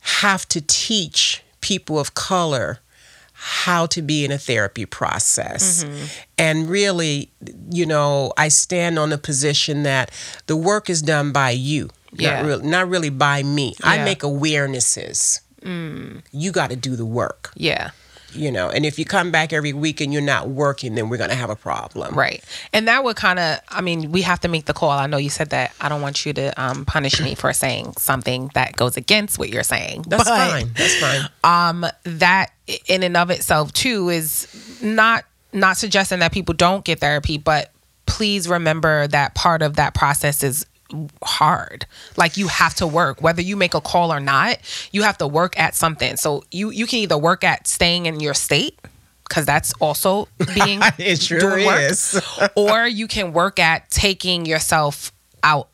have 0.04 0.48
to 0.50 0.62
teach 0.62 1.44
people 1.62 1.98
of 2.00 2.14
color 2.14 2.80
how 3.34 3.86
to 3.88 4.02
be 4.02 4.24
in 4.24 4.32
a 4.32 4.38
therapy 4.38 4.86
process. 4.86 5.84
Mm-hmm. 5.84 6.06
And 6.38 6.70
really, 6.70 7.30
you 7.70 7.86
know, 7.86 8.32
I 8.38 8.48
stand 8.48 8.98
on 8.98 9.10
the 9.10 9.18
position 9.18 9.84
that 9.84 10.12
the 10.48 10.56
work 10.56 10.90
is 10.90 11.02
done 11.02 11.32
by 11.34 11.50
you, 11.52 11.90
Yeah. 12.14 12.38
not, 12.42 12.46
really, 12.46 12.68
not 12.68 12.90
really 12.90 13.10
by 13.10 13.44
me. 13.44 13.76
I 13.84 14.04
make 14.06 14.20
awarenesses. 14.22 15.42
You 15.66 16.52
got 16.52 16.70
to 16.70 16.76
do 16.76 16.96
the 16.96 17.06
work, 17.06 17.52
Yeah. 17.56 17.92
You 18.36 18.52
know. 18.52 18.70
And 18.70 18.86
if 18.86 18.98
you 19.00 19.06
come 19.06 19.32
back 19.32 19.54
every 19.54 19.74
week 19.74 20.02
and 20.02 20.12
you're 20.12 20.22
not 20.22 20.50
working, 20.50 20.96
then 20.96 21.10
we're 21.10 21.18
going 21.18 21.30
to 21.30 21.36
have 21.36 21.50
a 21.50 21.56
problem. 21.56 22.16
Right. 22.16 22.44
And 22.72 22.88
that 22.88 23.04
would 23.04 23.16
kind 23.16 23.40
of, 23.40 23.60
I 23.70 23.82
mean, 23.82 24.12
we 24.12 24.22
have 24.24 24.40
to 24.42 24.48
make 24.48 24.66
the 24.66 24.74
call. 24.74 24.92
I 24.92 25.08
know 25.08 25.18
you 25.18 25.30
said 25.30 25.50
that. 25.52 25.74
I 25.82 25.90
don't 25.90 26.02
want 26.02 26.26
you 26.26 26.34
to 26.34 26.62
um, 26.62 26.86
punish 26.86 27.22
me 27.22 27.36
for 27.36 27.54
saying 27.54 27.94
something 27.98 28.52
that 28.54 28.76
goes 28.76 28.98
against 28.98 29.40
what 29.40 29.50
you're 29.50 29.64
saying. 29.64 30.06
That's 30.08 30.24
But, 30.24 30.50
fine. 30.50 30.72
That's 30.76 31.00
fine. 31.00 31.30
Um, 31.46 31.86
that 32.04 32.52
in 32.88 33.04
and 33.04 33.18
of 33.18 33.30
itself 33.30 33.74
too 33.74 34.10
is 34.10 34.48
not 34.82 35.26
not 35.52 35.76
suggesting 35.78 36.20
that 36.20 36.32
people 36.32 36.54
don't 36.56 36.86
get 36.86 37.00
therapy, 37.00 37.38
but 37.38 37.72
please 38.06 38.48
remember 38.48 39.08
that 39.08 39.36
part 39.36 39.62
of 39.62 39.76
that 39.76 39.94
process 39.94 40.44
is 40.44 40.66
hard 41.24 41.86
like 42.18 42.38
you 42.38 42.48
have 42.48 42.74
to 42.76 42.86
work 42.88 43.22
whether 43.22 43.42
you 43.42 43.56
make 43.56 43.74
a 43.74 43.82
call 43.82 44.12
or 44.14 44.20
not 44.20 44.58
you 44.92 45.04
have 45.04 45.18
to 45.18 45.28
work 45.28 45.58
at 45.60 45.76
something 45.76 46.16
so 46.18 46.44
you 46.52 46.70
you 46.72 46.86
can 46.86 47.00
either 47.00 47.18
work 47.18 47.44
at 47.44 47.68
staying 47.68 48.06
in 48.06 48.20
your 48.20 48.34
state 48.34 48.78
because 49.28 49.46
that's 49.46 49.74
also 49.80 50.28
being 50.56 50.80
It 50.98 51.22
sure 51.22 51.40
doing 51.40 51.66
work, 51.66 51.80
is. 51.82 52.22
or 52.56 52.86
you 52.86 53.08
can 53.08 53.34
work 53.34 53.58
at 53.60 53.90
taking 53.90 54.46
yourself 54.46 55.12
out 55.44 55.70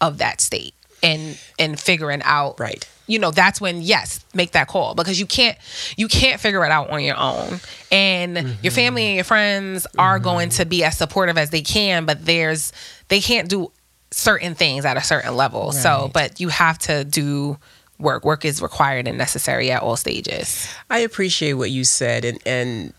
of 0.00 0.18
that 0.18 0.40
state 0.40 0.74
and 1.02 1.38
and 1.58 1.78
figuring 1.78 2.22
out 2.24 2.58
Right. 2.58 2.88
you 3.06 3.18
know 3.18 3.30
that's 3.30 3.60
when 3.60 3.82
yes 3.82 4.24
make 4.34 4.52
that 4.52 4.66
call 4.66 4.94
because 4.94 5.20
you 5.20 5.26
can't 5.26 5.58
you 5.98 6.08
can't 6.08 6.40
figure 6.40 6.64
it 6.64 6.70
out 6.70 6.88
on 6.90 7.02
your 7.04 7.16
own 7.18 7.60
and 7.92 8.36
Mm-hmm. 8.36 8.52
your 8.62 8.70
family 8.72 9.06
and 9.06 9.14
your 9.16 9.24
friends 9.24 9.86
are 9.98 10.18
going 10.18 10.48
to 10.50 10.64
be 10.64 10.82
as 10.84 10.96
supportive 10.96 11.36
as 11.36 11.50
they 11.50 11.60
can 11.62 12.06
but 12.06 12.24
there's 12.24 12.72
they 13.08 13.20
can't 13.20 13.48
do 13.48 13.70
certain 14.16 14.54
things 14.54 14.84
at 14.84 14.96
a 14.96 15.02
certain 15.02 15.34
level 15.36 15.72
so 15.72 16.10
but 16.14 16.40
you 16.40 16.48
have 16.48 16.78
to 16.78 17.04
do 17.04 17.58
work 17.98 18.24
work 18.24 18.44
is 18.44 18.62
required 18.62 19.06
and 19.06 19.18
necessary 19.18 19.70
at 19.70 19.82
all 19.82 19.96
stages 19.96 20.68
I 20.88 21.00
appreciate 21.00 21.54
what 21.54 21.70
you 21.70 21.84
said 21.84 22.24
and, 22.24 22.38
and 22.46 22.92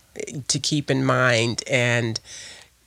to 0.48 0.58
keep 0.58 0.90
in 0.90 1.04
mind 1.04 1.62
and 1.68 2.20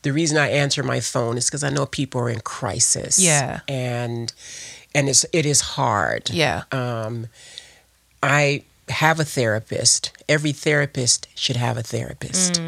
the 0.01 0.11
reason 0.11 0.37
I 0.37 0.49
answer 0.49 0.81
my 0.83 0.99
phone 0.99 1.37
is 1.37 1.45
because 1.45 1.63
I 1.63 1.69
know 1.69 1.85
people 1.85 2.21
are 2.21 2.29
in 2.29 2.39
crisis. 2.39 3.19
Yeah. 3.19 3.59
And 3.67 4.33
and 4.95 5.07
it's 5.09 5.25
it 5.31 5.45
is 5.45 5.61
hard. 5.61 6.29
yeah 6.31 6.63
Um 6.71 7.27
I 8.23 8.63
have 8.89 9.19
a 9.19 9.23
therapist. 9.23 10.11
Every 10.27 10.51
therapist 10.51 11.27
should 11.35 11.55
have 11.55 11.77
a 11.77 11.83
therapist. 11.83 12.61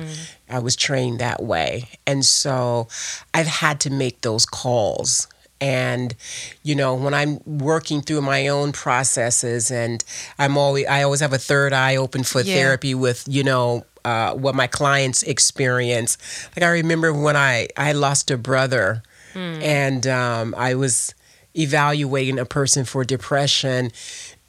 I 0.50 0.60
was 0.60 0.76
trained 0.76 1.20
that 1.20 1.42
way. 1.42 1.90
And 2.06 2.24
so 2.24 2.88
I've 3.34 3.48
had 3.48 3.80
to 3.82 3.90
make 3.90 4.22
those 4.22 4.46
calls. 4.46 5.28
And 5.64 6.16
you 6.64 6.76
know, 6.76 6.94
when 6.96 7.14
I'm 7.14 7.40
working 7.46 8.02
through 8.02 8.22
my 8.22 8.48
own 8.50 8.72
processes 8.74 9.72
and 9.72 10.04
I'm 10.38 10.58
always 10.58 10.86
I 10.88 11.04
always 11.04 11.22
have 11.22 11.32
a 11.34 11.38
third 11.38 11.72
eye 11.72 11.96
open 11.96 12.24
for 12.24 12.42
Yeah. 12.42 12.54
therapy 12.56 12.94
with, 12.94 13.24
you 13.28 13.44
know, 13.44 13.86
uh, 14.04 14.34
what 14.34 14.56
my 14.56 14.68
clients 14.68 15.24
experience. 15.24 16.18
Like 16.56 16.64
I 16.64 16.72
remember 16.82 17.14
when 17.14 17.38
I 17.38 17.68
I 17.78 17.94
lost 17.94 18.30
a 18.32 18.38
brother 18.38 19.04
and 19.36 20.06
um, 20.06 20.54
I 20.58 20.76
was 20.76 21.16
evaluating 21.56 22.38
a 22.40 22.46
person 22.46 22.84
for 22.86 23.04
depression 23.06 23.92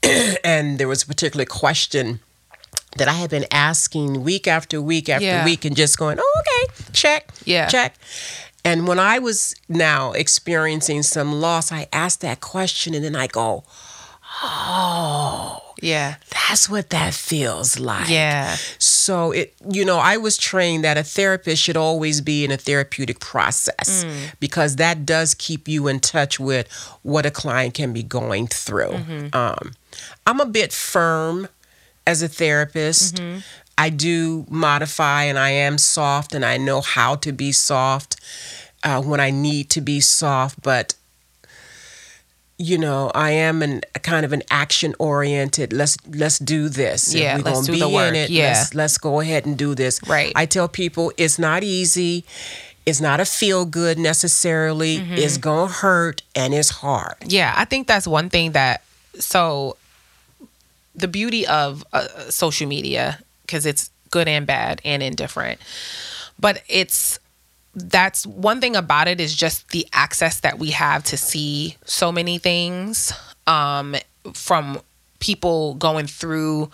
and 0.45 0.79
there 0.79 0.89
was 0.89 1.03
a 1.05 1.07
particular 1.07 1.47
question 1.47 2.21
that 2.99 3.09
I 3.09 3.15
had 3.15 3.31
been 3.31 3.47
asking 3.51 4.23
week 4.25 4.47
after 4.49 4.81
week 4.83 5.09
after 5.09 5.25
Yeah. 5.27 5.45
week 5.45 5.65
and 5.65 5.75
just 5.77 5.97
going, 5.99 6.19
oh, 6.21 6.35
okay, 6.43 6.65
check, 6.93 7.31
Yeah. 7.45 7.69
check. 7.69 7.95
And 8.65 8.89
when 8.89 8.99
I 8.99 9.19
was 9.19 9.55
now 9.69 10.13
experiencing 10.13 11.03
some 11.03 11.33
loss, 11.33 11.71
I 11.71 11.87
asked 11.93 12.23
that 12.23 12.41
question 12.41 12.95
and 12.95 13.05
then 13.05 13.15
I 13.15 13.27
go, 13.27 13.65
oh. 14.43 15.75
yeah 15.81 16.17
that's 16.31 16.69
what 16.69 16.91
that 16.91 17.15
feels 17.15 17.79
like. 17.79 18.09
yeah 18.09 18.57
So 18.79 19.33
it, 19.33 19.55
you 19.69 19.85
know, 19.85 19.99
I 19.99 20.17
was 20.17 20.37
trained 20.37 20.85
that 20.85 20.97
a 20.97 21.03
therapist 21.03 21.63
should 21.63 21.77
always 21.77 22.21
be 22.21 22.45
in 22.45 22.51
a 22.51 22.57
therapeutic 22.57 23.21
process 23.21 24.05
mm. 24.05 24.33
because 24.41 24.77
that 24.77 25.05
does 25.05 25.35
keep 25.35 25.69
you 25.69 25.89
in 25.89 26.01
touch 26.01 26.41
with 26.41 26.71
what 27.03 27.27
a 27.27 27.31
client 27.31 27.75
can 27.75 27.93
be 27.93 28.03
going 28.03 28.47
through. 28.47 28.93
Mm-hmm. 28.93 29.37
Um, 29.37 29.73
I'm 30.27 30.41
a 30.41 30.47
bit 30.47 30.73
firm 30.73 31.49
as 32.07 32.23
a 32.23 32.29
therapist. 32.29 33.17
Mm-hmm. 33.17 33.41
I 33.77 33.91
do 33.91 34.47
modify 34.49 35.25
and 35.25 35.39
I 35.39 35.51
am 35.51 35.79
soft 35.79 36.35
and 36.35 36.45
I 36.45 36.57
know 36.57 36.81
how 36.81 37.17
to 37.17 37.33
be 37.33 37.53
soft 37.53 38.21
uh, 38.83 39.03
when 39.03 39.21
I 39.21 39.31
need 39.31 39.71
to 39.71 39.81
be 39.81 40.01
soft, 40.01 40.63
but 40.63 40.95
you 42.57 42.79
know, 42.79 43.11
I 43.15 43.33
am 43.33 43.63
an 43.63 43.81
a 43.95 43.99
kind 43.99 44.25
of 44.25 44.33
an 44.33 44.43
action 44.51 44.95
oriented. 44.99 45.73
Let's 45.73 45.97
let's 46.07 46.39
do 46.39 46.69
this. 46.69 47.13
Yeah, 47.13 47.37
we 47.37 47.43
let's 47.43 47.59
gonna 47.59 47.67
do 47.67 47.73
be 47.73 47.81
the 47.81 47.89
work. 47.89 48.11
in 48.11 48.15
it. 48.15 48.31
Yeah. 48.31 48.49
Let's 48.49 48.75
let's 48.75 48.99
go 48.99 49.21
ahead 49.21 49.45
and 49.45 49.59
do 49.59 49.75
this. 49.75 50.01
Right. 50.07 50.33
I 50.37 50.47
tell 50.47 50.69
people 50.69 51.13
it's 51.17 51.39
not 51.39 51.65
easy. 51.65 52.25
It's 52.87 53.01
not 53.01 53.19
a 53.19 53.25
feel 53.25 53.65
good 53.65 53.99
necessarily. 53.99 54.99
Mm-hmm. 54.99 55.15
It's 55.15 55.37
gonna 55.37 55.73
hurt 55.73 56.23
and 56.37 56.55
it's 56.55 56.71
hard. 56.71 57.17
Yeah, 57.27 57.53
I 57.57 57.65
think 57.65 57.89
that's 57.89 58.07
one 58.07 58.31
thing 58.31 58.53
that 58.53 58.83
so 59.19 59.77
the 60.95 61.09
beauty 61.09 61.47
of 61.47 61.85
uh, 61.93 62.07
social 62.31 62.69
media 62.69 63.19
because 63.47 63.67
it's 63.67 63.91
good 64.11 64.29
and 64.29 64.47
bad 64.47 64.81
and 64.85 65.03
indifferent. 65.03 65.61
But 66.39 66.63
it's 66.69 67.19
that's 67.75 68.27
one 68.27 68.61
thing 68.61 68.77
about 68.77 69.09
it 69.09 69.21
is 69.21 69.35
just 69.35 69.69
the 69.71 69.87
access 69.93 70.41
that 70.41 70.59
we 70.59 70.71
have 70.71 71.03
to 71.05 71.17
see 71.17 71.77
so 71.85 72.13
many 72.13 72.39
things 72.39 73.13
um, 73.47 73.97
from 74.33 74.81
people 75.19 75.75
going 75.75 76.07
through 76.07 76.71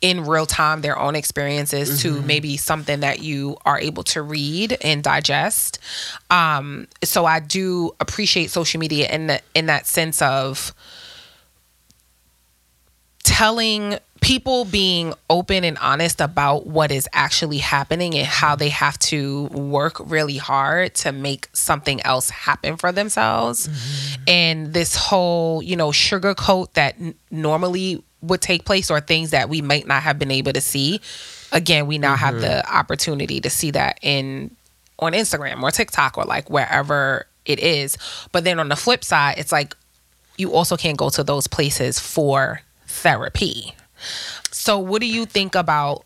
in 0.00 0.24
real 0.24 0.46
time 0.46 0.80
their 0.80 0.96
own 0.96 1.16
experiences 1.16 2.02
to 2.02 2.22
maybe 2.22 2.56
something 2.56 3.00
that 3.00 3.20
you 3.20 3.56
are 3.64 3.80
able 3.80 4.04
to 4.04 4.22
read 4.22 4.78
and 4.82 5.02
digest. 5.02 5.80
Um, 6.30 6.86
so 7.02 7.24
I 7.24 7.40
do 7.40 7.94
appreciate 7.98 8.50
social 8.50 8.78
media 8.78 9.08
in 9.08 9.26
the 9.26 9.40
in 9.54 9.66
that 9.66 9.86
sense 9.86 10.22
of 10.22 10.72
telling 13.24 13.98
people 14.20 14.64
being 14.64 15.14
open 15.30 15.64
and 15.64 15.78
honest 15.78 16.20
about 16.20 16.66
what 16.66 16.90
is 16.90 17.08
actually 17.12 17.58
happening 17.58 18.14
and 18.14 18.26
how 18.26 18.56
they 18.56 18.68
have 18.68 18.98
to 18.98 19.44
work 19.46 19.96
really 20.00 20.36
hard 20.36 20.94
to 20.94 21.12
make 21.12 21.48
something 21.52 22.00
else 22.02 22.30
happen 22.30 22.76
for 22.76 22.90
themselves. 22.90 23.68
Mm-hmm. 23.68 24.22
And 24.26 24.74
this 24.74 24.96
whole, 24.96 25.62
you 25.62 25.76
know, 25.76 25.90
sugarcoat 25.90 26.72
that 26.74 26.96
n- 27.00 27.14
normally 27.30 28.02
would 28.20 28.40
take 28.40 28.64
place 28.64 28.90
or 28.90 29.00
things 29.00 29.30
that 29.30 29.48
we 29.48 29.62
might 29.62 29.86
not 29.86 30.02
have 30.02 30.18
been 30.18 30.32
able 30.32 30.52
to 30.52 30.60
see. 30.60 31.00
Again, 31.52 31.86
we 31.86 31.98
now 31.98 32.16
have 32.16 32.40
the 32.40 32.46
mm-hmm. 32.46 32.76
opportunity 32.76 33.40
to 33.40 33.50
see 33.50 33.70
that 33.70 33.98
in 34.02 34.54
on 34.98 35.12
Instagram 35.12 35.62
or 35.62 35.70
TikTok 35.70 36.18
or 36.18 36.24
like 36.24 36.50
wherever 36.50 37.26
it 37.44 37.60
is. 37.60 37.96
But 38.32 38.44
then 38.44 38.58
on 38.58 38.68
the 38.68 38.76
flip 38.76 39.04
side, 39.04 39.36
it's 39.38 39.52
like 39.52 39.76
you 40.36 40.52
also 40.52 40.76
can't 40.76 40.96
go 40.96 41.08
to 41.10 41.22
those 41.22 41.46
places 41.46 41.98
for 41.98 42.60
therapy. 42.88 43.74
So, 44.50 44.78
what 44.78 45.00
do 45.00 45.06
you 45.06 45.26
think 45.26 45.54
about, 45.54 46.04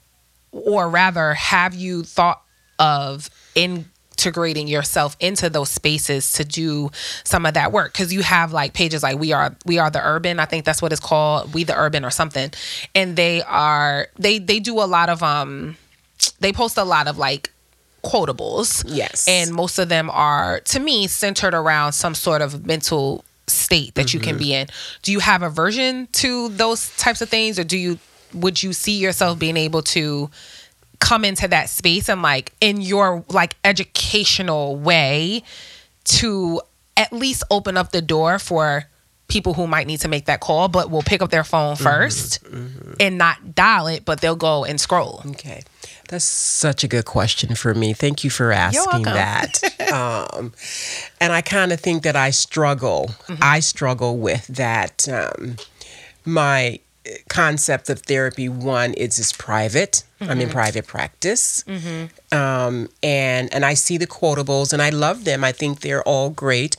or 0.53 0.89
rather, 0.89 1.35
have 1.35 1.75
you 1.75 2.03
thought 2.03 2.43
of 2.79 3.31
integrating 3.55 4.69
yourself 4.69 5.17
into 5.21 5.49
those 5.49 5.71
spaces 5.71 6.33
to 6.33 6.45
do 6.45 6.91
some 7.25 7.47
of 7.47 7.55
that 7.55 7.73
work? 7.73 7.93
Because 7.93 8.13
you 8.13 8.23
have 8.23 8.53
like 8.53 8.73
pages 8.75 9.03
like 9.03 9.19
we 9.19 9.33
are 9.33 9.57
we 9.65 9.79
are 9.79 9.91
the 9.91 10.05
urban. 10.05 10.39
I 10.39 10.45
think 10.45 10.65
that's 10.65 10.83
what 10.83 10.93
it's 10.93 11.01
called, 11.01 11.55
we 11.55 11.65
the 11.65 11.77
urban 11.77 12.05
or 12.05 12.11
something, 12.11 12.51
and 12.95 13.17
they 13.17 13.43
are 13.43 14.09
they 14.19 14.39
they 14.39 14.61
do 14.61 14.81
a 14.81 14.87
lot 14.87 15.09
of 15.09 15.23
um 15.23 15.77
they 16.41 16.53
post 16.53 16.77
a 16.77 16.85
lot 16.85 17.09
of 17.09 17.19
like 17.19 17.51
quotables. 18.03 18.85
Yes. 18.87 19.27
And 19.29 19.53
most 19.53 19.79
of 19.79 19.89
them 19.89 20.11
are, 20.11 20.61
to 20.61 20.81
me, 20.81 21.07
centered 21.07 21.55
around 21.55 21.93
some 21.93 22.15
sort 22.15 22.43
of 22.43 22.67
mental 22.67 23.25
state 23.47 23.95
that 23.95 24.15
you 24.15 24.21
can 24.21 24.37
mm-hmm. 24.37 24.39
be 24.39 24.55
in. 24.55 24.67
Do 25.03 25.13
you 25.13 25.21
have 25.21 25.43
aversion 25.43 26.09
to 26.13 26.49
those 26.51 26.97
types 26.97 27.21
of 27.21 27.29
things, 27.29 27.59
or 27.59 27.65
do 27.65 27.77
you 27.77 27.99
would 28.35 28.63
you 28.63 28.73
see 28.73 28.99
yourself 28.99 29.39
being 29.39 29.57
able 29.57 29.83
to 29.83 30.31
come 30.99 31.25
into 31.25 31.49
that 31.49 31.69
space 31.69 32.09
and 32.09 32.23
like 32.23 32.53
in 32.61 32.81
your 32.81 33.25
like 33.29 33.57
educational 33.65 34.77
way 34.77 35.43
to 36.05 36.61
at 36.97 37.13
least 37.13 37.43
open 37.51 37.77
up 37.77 37.91
the 37.91 38.01
door 38.01 38.39
for 38.39 38.85
people 39.27 39.55
who 39.55 39.67
might 39.67 39.87
need 39.87 39.99
to 39.99 40.09
make 40.09 40.27
that 40.27 40.41
call 40.41 40.69
but 40.69 40.91
will 40.91 41.03
pick 41.03 41.21
up 41.21 41.31
their 41.31 41.43
phone 41.43 41.75
mm-hmm. 41.75 41.87
1st 41.87 42.39
mm-hmm. 42.45 42.93
and 43.01 43.19
not 43.19 43.55
dial 43.55 43.89
it 43.89 44.05
but 44.05 44.21
they'll 44.21 44.37
go 44.37 44.65
and 44.65 44.81
scroll 44.81 45.23
Okay. 45.27 45.63
That's 46.13 46.27
such 46.27 46.85
a 46.85 46.89
good 46.89 47.07
question 47.07 47.55
for 47.55 47.73
me. 47.73 47.95
Thank 47.95 48.23
you 48.23 48.29
for 48.29 48.53
asking 48.53 49.05
that. 49.05 49.63
um, 49.95 50.53
and 51.23 51.33
I 51.33 51.41
kind 51.41 51.73
of 51.73 51.81
think 51.81 52.03
that 52.03 52.17
I 52.17 52.29
struggle. 52.29 53.13
I 53.41 53.61
struggle 53.61 54.19
with 54.19 54.47
that. 54.49 55.09
Um, 55.09 55.57
my 56.27 56.81
concept 57.29 57.91
of 57.91 58.01
therapy 58.01 58.49
one 58.49 58.95
is 58.95 59.19
it's 59.19 59.33
private. 59.33 60.05
I'm 60.21 60.41
in 60.41 60.51
private 60.51 60.87
practice, 60.87 61.65
um, 62.31 62.89
and 63.03 63.53
and 63.53 63.65
I 63.65 63.75
see 63.75 63.99
the 63.99 64.07
quotables 64.07 64.73
and 64.73 64.81
I 64.81 64.91
love 64.91 65.25
them. 65.25 65.43
I 65.43 65.51
think 65.51 65.81
they're 65.81 66.05
all 66.05 66.31
great. 66.31 66.77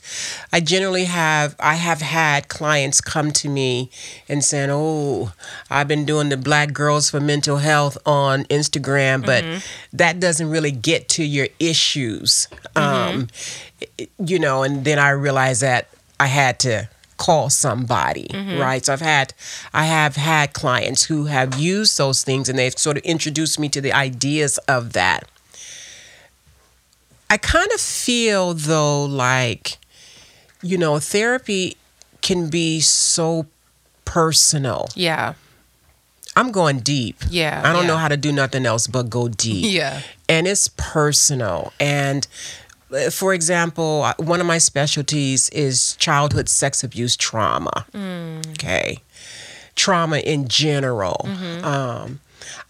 I 0.50 0.60
generally 0.60 1.04
have 1.04 1.54
I 1.60 1.74
have 1.74 2.00
had 2.00 2.48
clients 2.48 3.02
come 3.02 3.32
to 3.32 3.50
me 3.50 3.90
and 4.30 4.42
saying, 4.42 4.70
"Oh, 4.72 5.32
I've 5.68 5.88
been 5.88 6.06
doing 6.06 6.30
the 6.30 6.38
Black 6.38 6.72
Girls 6.72 7.10
for 7.10 7.20
Mental 7.20 7.58
Health 7.58 7.98
on 8.06 8.44
Instagram, 8.44 9.26
but 9.26 9.44
that 9.92 10.20
doesn't 10.20 10.48
really 10.48 10.72
get 10.72 11.10
to 11.10 11.22
your 11.22 11.48
issues." 11.58 12.48
Um, 12.76 13.28
you 14.18 14.38
know, 14.38 14.62
and 14.62 14.86
then 14.86 14.98
I 14.98 15.10
realized 15.10 15.60
that 15.60 15.88
I 16.18 16.28
had 16.28 16.58
to 16.60 16.88
call 17.16 17.50
somebody, 17.50 18.28
mm-hmm. 18.28 18.60
right? 18.60 18.84
So 18.84 18.92
I've 18.92 19.00
had 19.00 19.34
I 19.72 19.84
have 19.84 20.16
had 20.16 20.52
clients 20.52 21.04
who 21.04 21.26
have 21.26 21.58
used 21.58 21.98
those 21.98 22.24
things 22.24 22.48
and 22.48 22.58
they've 22.58 22.78
sort 22.78 22.96
of 22.96 23.02
introduced 23.04 23.58
me 23.58 23.68
to 23.70 23.80
the 23.80 23.92
ideas 23.92 24.58
of 24.68 24.92
that. 24.92 25.28
I 27.30 27.36
kind 27.36 27.70
of 27.72 27.80
feel 27.80 28.54
though 28.54 29.04
like, 29.04 29.78
you 30.62 30.78
know, 30.78 30.98
therapy 30.98 31.76
can 32.22 32.48
be 32.48 32.80
so 32.80 33.46
personal. 34.04 34.88
Yeah. 34.94 35.34
I'm 36.36 36.50
going 36.50 36.80
deep. 36.80 37.16
Yeah, 37.30 37.62
I 37.64 37.72
don't 37.72 37.82
yeah. 37.82 37.88
know 37.88 37.96
how 37.96 38.08
to 38.08 38.16
do 38.16 38.32
nothing 38.32 38.66
else 38.66 38.88
but 38.88 39.08
go 39.08 39.28
deep. 39.28 39.72
Yeah. 39.72 40.00
And 40.28 40.48
it's 40.48 40.68
personal. 40.76 41.72
And 41.78 42.26
for 43.10 43.34
example, 43.34 44.02
uh, 44.04 44.14
one 44.18 44.40
of 44.40 44.46
my 44.46 44.58
specialties 44.58 45.48
is 45.50 45.96
childhood 45.96 46.48
sex 46.48 46.84
abuse 46.84 47.16
trauma. 47.16 47.86
Mm. 47.92 48.50
Okay. 48.52 48.98
Trauma 49.74 50.18
in 50.18 50.48
general. 50.48 51.20
Mm-hmm. 51.24 51.64
Um, 51.64 52.20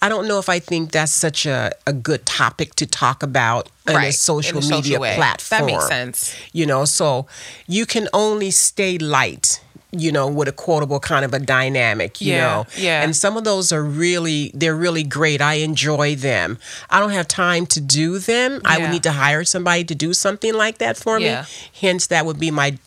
I 0.00 0.08
don't 0.08 0.28
know 0.28 0.38
if 0.38 0.48
I 0.48 0.58
think 0.58 0.92
that's 0.92 1.12
such 1.12 1.46
a, 1.46 1.72
a 1.86 1.92
good 1.92 2.26
topic 2.26 2.74
to 2.76 2.86
talk 2.86 3.22
about 3.22 3.70
in 3.88 3.96
a 3.96 4.12
social 4.12 4.58
a 4.58 4.62
social 4.62 4.78
media 4.78 5.00
way. 5.00 5.14
platform. 5.16 5.60
That 5.60 5.66
makes 5.66 5.88
sense. 5.88 6.36
You 6.52 6.66
know, 6.66 6.84
so 6.84 7.26
you 7.66 7.86
can 7.86 8.08
only 8.12 8.50
stay 8.50 8.98
light, 8.98 9.60
you 10.00 10.12
know, 10.12 10.26
with 10.28 10.48
a 10.48 10.52
quotable 10.52 11.00
kind 11.00 11.24
of 11.24 11.32
a 11.34 11.38
dynamic, 11.38 12.20
you 12.20 12.32
Yeah, 12.34 12.40
know. 12.40 12.66
yeah. 12.76 13.02
And 13.02 13.14
some 13.16 13.36
of 13.36 13.44
those 13.44 13.72
are 13.72 13.82
really 13.84 14.50
they're 14.54 14.76
really 14.76 15.02
great. 15.02 15.40
I 15.40 15.54
enjoy 15.54 16.14
them. 16.16 16.58
I 16.90 17.00
don't 17.00 17.10
have 17.10 17.28
time 17.28 17.66
to 17.66 17.80
do 17.80 18.18
them. 18.18 18.60
I 18.64 18.78
would 18.78 18.90
need 18.90 19.02
to 19.04 19.12
hire 19.12 19.44
somebody 19.44 19.84
to 19.84 19.94
do 19.94 20.12
something 20.12 20.54
like 20.54 20.78
that 20.78 20.96
for 20.96 21.18
Yeah. 21.18 21.42
me. 21.42 21.46
Hence 21.80 22.06
that 22.08 22.26
would 22.26 22.38
be 22.38 22.50
my 22.50 22.78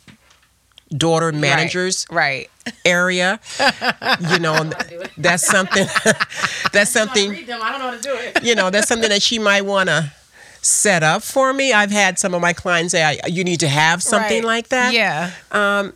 daughter 0.96 1.32
managers 1.32 2.06
Right. 2.10 2.50
area. 2.86 3.40
you 4.32 4.40
know, 4.40 4.70
that's 5.18 5.46
something 5.46 5.86
that's 6.72 6.92
something 6.92 7.46
them. 7.46 7.62
I 7.62 7.72
don't 7.72 7.80
know 7.80 7.90
how 7.92 7.98
to 7.98 8.02
do 8.02 8.14
it. 8.16 8.44
you 8.44 8.56
know, 8.56 8.70
that's 8.70 8.88
something 8.88 9.10
that 9.10 9.22
she 9.22 9.40
might 9.40 9.64
want 9.66 9.90
to 9.90 10.12
set 10.62 11.04
up 11.04 11.24
for 11.24 11.54
me. 11.54 11.72
I've 11.74 11.92
had 11.92 12.18
some 12.20 12.34
of 12.34 12.42
my 12.42 12.54
clients 12.54 12.92
say, 12.92 13.04
I, 13.04 13.20
"You 13.28 13.44
need 13.44 13.60
to 13.62 13.68
have 13.70 14.02
something 14.04 14.40
Right. 14.44 14.48
like 14.56 14.70
that." 14.70 14.94
Yeah. 14.94 15.32
um, 15.52 15.94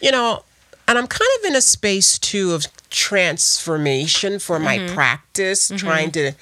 you 0.00 0.10
know, 0.10 0.42
and 0.88 0.98
I'm 0.98 1.06
kind 1.06 1.30
of 1.40 1.44
in 1.46 1.56
a 1.56 1.60
space 1.60 2.18
too 2.18 2.52
of 2.52 2.66
transformation 2.90 4.38
for 4.38 4.58
my 4.58 4.78
Mm-hmm. 4.78 4.94
practice, 4.94 5.72
trying 5.76 6.10
to. 6.12 6.32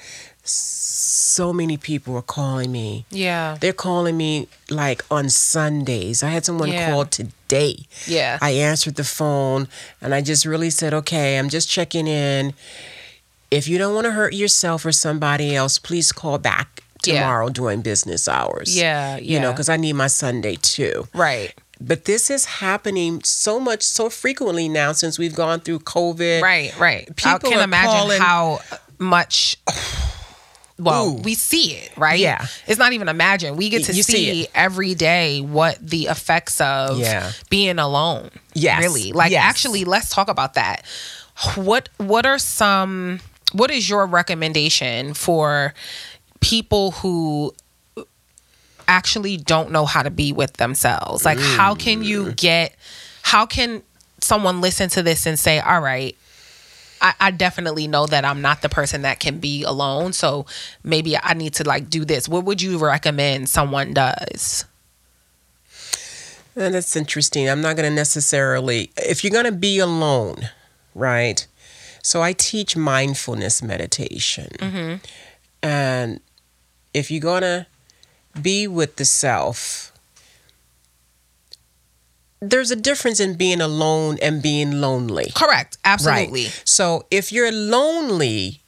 So 0.43 1.51
many 1.51 1.75
people 1.77 2.15
are 2.15 2.21
calling 2.21 2.71
me. 2.71 3.05
Yeah. 3.09 3.57
They're 3.59 3.73
calling 3.73 4.15
me 4.15 4.47
like 4.69 5.03
on 5.09 5.29
Sundays. 5.29 6.21
I 6.23 6.29
had 6.29 6.45
someone 6.45 6.69
Yeah. 6.71 6.91
call 6.91 7.05
today. 7.05 7.79
Yeah. 8.05 8.37
I 8.41 8.51
answered 8.51 8.95
the 8.95 9.03
phone 9.03 9.67
and 10.01 10.13
I 10.13 10.21
just 10.21 10.45
really 10.45 10.69
said, 10.69 10.93
okay, 10.93 11.37
I'm 11.39 11.49
just 11.49 11.67
checking 11.69 12.07
in. 12.07 12.53
If 13.51 13.67
you 13.67 13.77
don't 13.77 13.95
want 13.95 14.05
to 14.05 14.11
hurt 14.11 14.33
yourself 14.33 14.85
or 14.85 14.91
somebody 14.91 15.55
else, 15.55 15.79
please 15.79 16.11
call 16.11 16.37
back 16.37 16.81
Yeah. 17.03 17.21
tomorrow 17.21 17.49
during 17.49 17.81
business 17.81 18.27
hours. 18.27 18.75
Yeah, 18.77 19.17
You 19.17 19.39
know, 19.39 19.51
because 19.51 19.67
I 19.69 19.77
need 19.77 19.93
my 19.93 20.07
Sunday 20.07 20.55
too. 20.61 21.07
Right. 21.13 21.53
But 21.81 22.05
this 22.05 22.29
is 22.29 22.45
happening 22.45 23.21
so 23.23 23.59
much, 23.59 23.83
so 23.83 24.09
frequently 24.09 24.69
now 24.69 24.91
since 24.93 25.19
we've 25.19 25.35
gone 25.35 25.59
through 25.59 25.79
COVID. 25.79 26.41
Right, 26.41 26.77
right. 26.79 27.07
I 27.09 27.13
People 27.37 27.51
can 27.51 27.59
imagine 27.61 27.89
calling- 27.91 28.21
how 28.21 28.59
much. 28.97 29.57
Well, 30.77 31.07
Ooh. 31.11 31.13
we 31.21 31.35
see 31.35 31.71
it, 31.73 31.91
right? 31.97 32.19
Yeah. 32.19 32.45
It's 32.67 32.77
not 32.77 32.91
even 32.91 33.07
imagine. 33.07 33.55
We 33.55 33.69
get 33.69 33.85
to 33.85 33.93
see 33.93 34.01
see, 34.01 34.47
every 34.53 34.93
day 34.93 35.39
what 35.39 35.77
the 35.81 36.07
effects 36.07 36.59
of 36.59 36.99
Yeah. 36.99 37.31
being 37.49 37.79
alone. 37.79 38.29
Yes. 38.53 38.81
Really. 38.81 39.13
Like 39.13 39.31
Yes. 39.31 39.43
actually 39.45 39.85
let's 39.85 40.09
talk 40.09 40.27
about 40.27 40.55
that. 40.55 40.83
What 41.55 41.87
what 41.97 42.25
are 42.25 42.37
some 42.39 43.21
what 43.53 43.71
is 43.71 43.89
your 43.89 44.05
recommendation 44.05 45.13
for 45.13 45.73
people 46.41 46.91
who 46.91 47.53
actually 48.87 49.37
don't 49.37 49.71
know 49.71 49.85
how 49.85 50.03
to 50.03 50.09
be 50.09 50.31
with 50.31 50.53
themselves? 50.53 51.25
Like 51.25 51.39
how 51.39 51.75
can 51.75 52.03
you 52.03 52.25
mm. 52.25 52.35
get 52.35 52.75
how 53.21 53.45
can 53.45 53.81
someone 54.21 54.61
listen 54.61 54.89
to 54.89 55.03
this 55.03 55.25
and 55.25 55.37
say, 55.37 55.59
all 55.59 55.81
right, 55.81 56.15
I, 57.01 57.13
I 57.19 57.31
definitely 57.31 57.87
know 57.87 58.05
that 58.07 58.25
I'm 58.25 58.41
not 58.41 58.61
the 58.61 58.69
person 58.69 59.03
that 59.03 59.19
can 59.19 59.39
be 59.39 59.63
alone. 59.63 60.13
So 60.13 60.45
maybe 60.83 61.17
I 61.17 61.33
need 61.33 61.53
to 61.55 61.63
like 61.63 61.89
do 61.89 62.05
this. 62.05 62.27
What 62.27 62.45
would 62.45 62.61
you 62.61 62.77
recommend 62.77 63.49
someone 63.49 63.93
does? 63.93 64.65
And 66.55 66.73
that's 66.73 66.95
interesting. 66.95 67.49
I'm 67.49 67.61
not 67.61 67.75
going 67.75 67.89
to 67.89 67.95
necessarily, 67.95 68.91
if 68.97 69.23
you're 69.23 69.31
going 69.31 69.45
to 69.45 69.51
be 69.51 69.79
alone, 69.79 70.49
right? 70.93 71.45
So 72.01 72.21
I 72.21 72.33
teach 72.33 72.77
mindfulness 72.77 73.61
meditation. 73.61 74.51
Mm-hmm. 74.59 74.95
And 75.61 76.19
if 76.93 77.11
you're 77.11 77.21
going 77.21 77.41
to 77.41 77.67
be 78.41 78.67
with 78.67 78.97
the 78.97 79.05
self, 79.05 79.91
there's 82.39 82.71
a 82.71 82.75
difference 82.75 83.19
in 83.19 83.35
being 83.35 83.61
alone 83.61 84.17
and 84.21 84.41
being 84.41 84.79
lonely. 84.81 85.31
Correct. 85.35 85.77
Absolutely. 85.83 86.45
Right. 86.45 86.61
So 86.65 87.05
if 87.09 87.31
you're 87.31 87.51
lonely, 87.51 88.61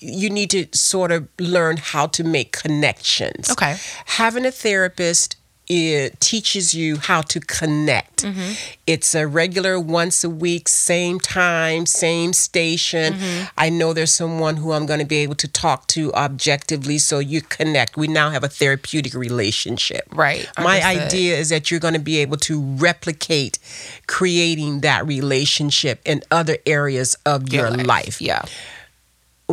you 0.00 0.30
need 0.30 0.50
to 0.50 0.66
sort 0.72 1.10
of 1.10 1.28
learn 1.38 1.78
how 1.78 2.06
to 2.08 2.24
make 2.24 2.52
connections. 2.52 3.50
Okay. 3.50 3.76
Having 4.06 4.46
a 4.46 4.50
therapist 4.50 5.36
it 5.68 6.20
teaches 6.20 6.74
you 6.74 6.96
how 6.96 7.22
to 7.22 7.40
connect. 7.40 8.24
Mm-hmm. 8.24 8.52
It's 8.86 9.14
a 9.14 9.26
regular 9.26 9.80
once 9.80 10.22
a 10.22 10.30
week, 10.30 10.68
same 10.68 11.18
time, 11.18 11.86
same 11.86 12.32
station. 12.32 13.14
Mm-hmm. 13.14 13.44
I 13.56 13.70
know 13.70 13.92
there's 13.92 14.12
someone 14.12 14.56
who 14.56 14.72
I'm 14.72 14.86
going 14.86 15.00
to 15.00 15.06
be 15.06 15.16
able 15.18 15.36
to 15.36 15.48
talk 15.48 15.86
to 15.88 16.12
objectively, 16.12 16.98
so 16.98 17.18
you 17.18 17.40
connect. 17.40 17.96
We 17.96 18.08
now 18.08 18.30
have 18.30 18.44
a 18.44 18.48
therapeutic 18.48 19.14
relationship. 19.14 20.06
Right. 20.12 20.48
My 20.58 20.80
Understood. 20.80 21.06
idea 21.06 21.36
is 21.38 21.48
that 21.48 21.70
you're 21.70 21.80
going 21.80 21.94
to 21.94 22.00
be 22.00 22.18
able 22.18 22.36
to 22.38 22.60
replicate 22.60 23.58
creating 24.06 24.80
that 24.80 25.06
relationship 25.06 26.00
in 26.04 26.22
other 26.30 26.58
areas 26.66 27.16
of 27.24 27.52
your, 27.52 27.70
life. 27.70 28.20
Yeah. 28.20 28.44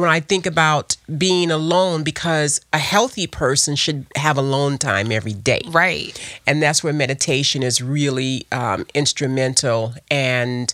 When 0.02 0.10
I 0.10 0.20
think 0.20 0.46
about 0.48 0.98
being 1.18 1.52
alone, 1.52 2.04
because 2.04 2.60
a 2.74 2.80
healthy 2.80 3.28
person 3.28 3.76
should 3.76 4.08
have 4.16 4.38
alone 4.38 4.78
time 4.80 5.12
every 5.12 5.34
day. 5.34 5.62
Right. 5.68 6.20
And 6.48 6.62
that's 6.62 6.84
where 6.84 6.92
meditation 6.92 7.62
is 7.62 7.82
really 7.82 8.48
um, 8.52 8.86
instrumental. 8.96 9.94
And 10.10 10.74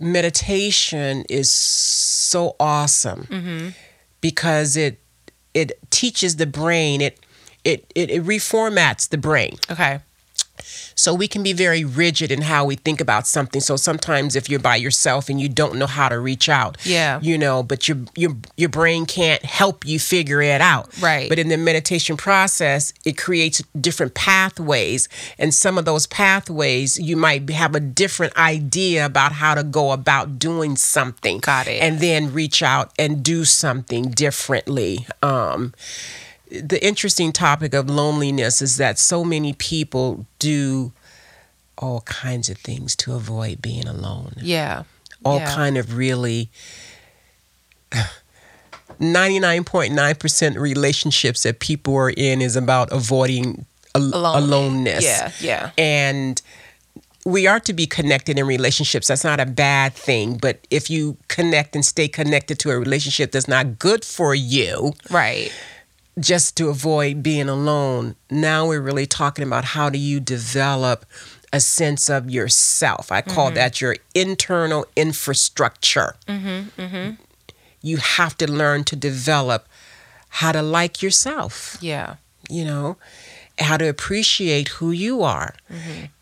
meditation 0.00 1.24
is 1.28 1.48
so 1.50 2.56
awesome 2.58 3.74
because 4.20 4.76
it 4.76 4.98
it 5.54 5.72
teaches 5.90 6.36
the 6.36 6.46
brain 6.46 7.00
it 7.00 7.20
it 7.62 7.90
it, 7.94 8.10
it 8.10 8.24
reformats 8.24 9.08
the 9.08 9.18
brain 9.18 9.56
Okay. 9.70 10.00
So 10.94 11.12
we 11.14 11.26
can 11.28 11.42
be 11.42 11.52
very 11.52 11.84
rigid 11.84 12.30
in 12.30 12.42
how 12.42 12.64
we 12.64 12.76
think 12.76 13.00
about 13.00 13.26
something 13.26 13.60
so 13.60 13.76
sometimes 13.76 14.36
if 14.36 14.48
you're 14.48 14.60
by 14.60 14.76
yourself 14.76 15.28
and 15.28 15.40
you 15.40 15.48
don't 15.48 15.76
know 15.76 15.86
how 15.86 16.08
to 16.08 16.18
reach 16.18 16.48
out 16.48 16.76
Yeah. 16.84 17.18
you 17.22 17.36
know 17.38 17.62
but 17.62 17.88
your 17.88 17.98
your 18.16 18.36
your 18.56 18.68
brain 18.68 19.06
can't 19.06 19.44
help 19.44 19.86
you 19.86 19.98
figure 19.98 20.40
it 20.42 20.60
out 20.60 20.90
Right. 21.00 21.28
but 21.28 21.38
in 21.38 21.48
the 21.48 21.56
meditation 21.56 22.16
process 22.16 22.92
it 23.04 23.16
creates 23.18 23.62
different 23.80 24.14
pathways 24.14 25.08
and 25.38 25.54
some 25.54 25.78
of 25.78 25.84
those 25.84 26.06
pathways 26.06 26.98
you 26.98 27.16
might 27.16 27.48
have 27.50 27.74
a 27.74 27.80
different 27.80 28.36
idea 28.36 29.04
about 29.06 29.32
how 29.32 29.54
to 29.54 29.62
go 29.62 29.92
about 29.92 30.38
doing 30.38 30.76
something 30.76 31.38
Got 31.38 31.66
it. 31.68 31.82
and 31.82 32.00
then 32.00 32.32
reach 32.32 32.62
out 32.62 32.92
and 32.98 33.22
do 33.22 33.44
something 33.44 34.10
differently 34.10 35.06
um 35.22 35.72
the 36.60 36.78
interesting 36.84 37.32
topic 37.32 37.72
of 37.74 37.88
loneliness 37.88 38.60
is 38.60 38.76
that 38.76 38.98
so 38.98 39.24
many 39.24 39.52
people 39.54 40.26
do 40.38 40.92
all 41.78 42.02
kinds 42.02 42.48
of 42.50 42.58
things 42.58 42.94
to 42.96 43.14
avoid 43.14 43.62
being 43.62 43.86
alone. 43.88 44.34
Yeah. 44.40 44.82
All 45.24 45.38
yeah. 45.38 45.54
kind 45.54 45.78
of 45.78 45.96
really 45.96 46.50
99.9% 49.00 50.56
relationships 50.58 51.42
that 51.42 51.58
people 51.60 51.96
are 51.96 52.10
in 52.10 52.40
is 52.42 52.56
about 52.56 52.92
avoiding 52.92 53.66
al- 53.94 54.02
Alone. 54.14 54.42
aloneness. 54.42 55.04
Yeah. 55.04 55.32
Yeah. 55.40 55.70
And 55.78 56.40
we 57.24 57.46
are 57.46 57.60
to 57.60 57.72
be 57.72 57.86
connected 57.86 58.38
in 58.38 58.46
relationships. 58.46 59.06
That's 59.08 59.24
not 59.24 59.40
a 59.40 59.46
bad 59.46 59.94
thing. 59.94 60.38
But 60.38 60.66
if 60.70 60.90
you 60.90 61.16
connect 61.28 61.74
and 61.74 61.84
stay 61.84 62.08
connected 62.08 62.58
to 62.60 62.70
a 62.70 62.78
relationship 62.78 63.32
that's 63.32 63.48
not 63.48 63.78
good 63.78 64.04
for 64.04 64.34
you, 64.34 64.92
Right. 65.10 65.52
Just 66.18 66.56
to 66.58 66.68
avoid 66.68 67.22
being 67.22 67.48
alone. 67.48 68.16
Now 68.30 68.66
we're 68.66 68.80
really 68.80 69.06
talking 69.06 69.46
about 69.46 69.64
how 69.64 69.88
do 69.88 69.98
you 69.98 70.20
develop 70.20 71.06
a 71.52 71.60
sense 71.60 72.08
of 72.08 72.30
yourself. 72.30 73.12
I 73.12 73.20
call 73.20 73.46
mm-hmm. 73.46 73.56
that 73.56 73.80
your 73.80 73.96
internal 74.14 74.86
infrastructure. 74.96 76.16
Mm-hmm, 76.26 76.80
mm-hmm. 76.80 77.10
You 77.82 77.96
have 77.98 78.36
to 78.38 78.50
learn 78.50 78.84
to 78.84 78.96
develop 78.96 79.66
how 80.28 80.52
to 80.52 80.62
like 80.62 81.02
yourself, 81.02 81.76
Yeah. 81.80 82.16
you 82.48 82.64
know, 82.64 82.96
how 83.58 83.76
to 83.76 83.88
appreciate 83.88 84.68
who 84.68 84.92
you 84.92 85.22
are 85.22 85.54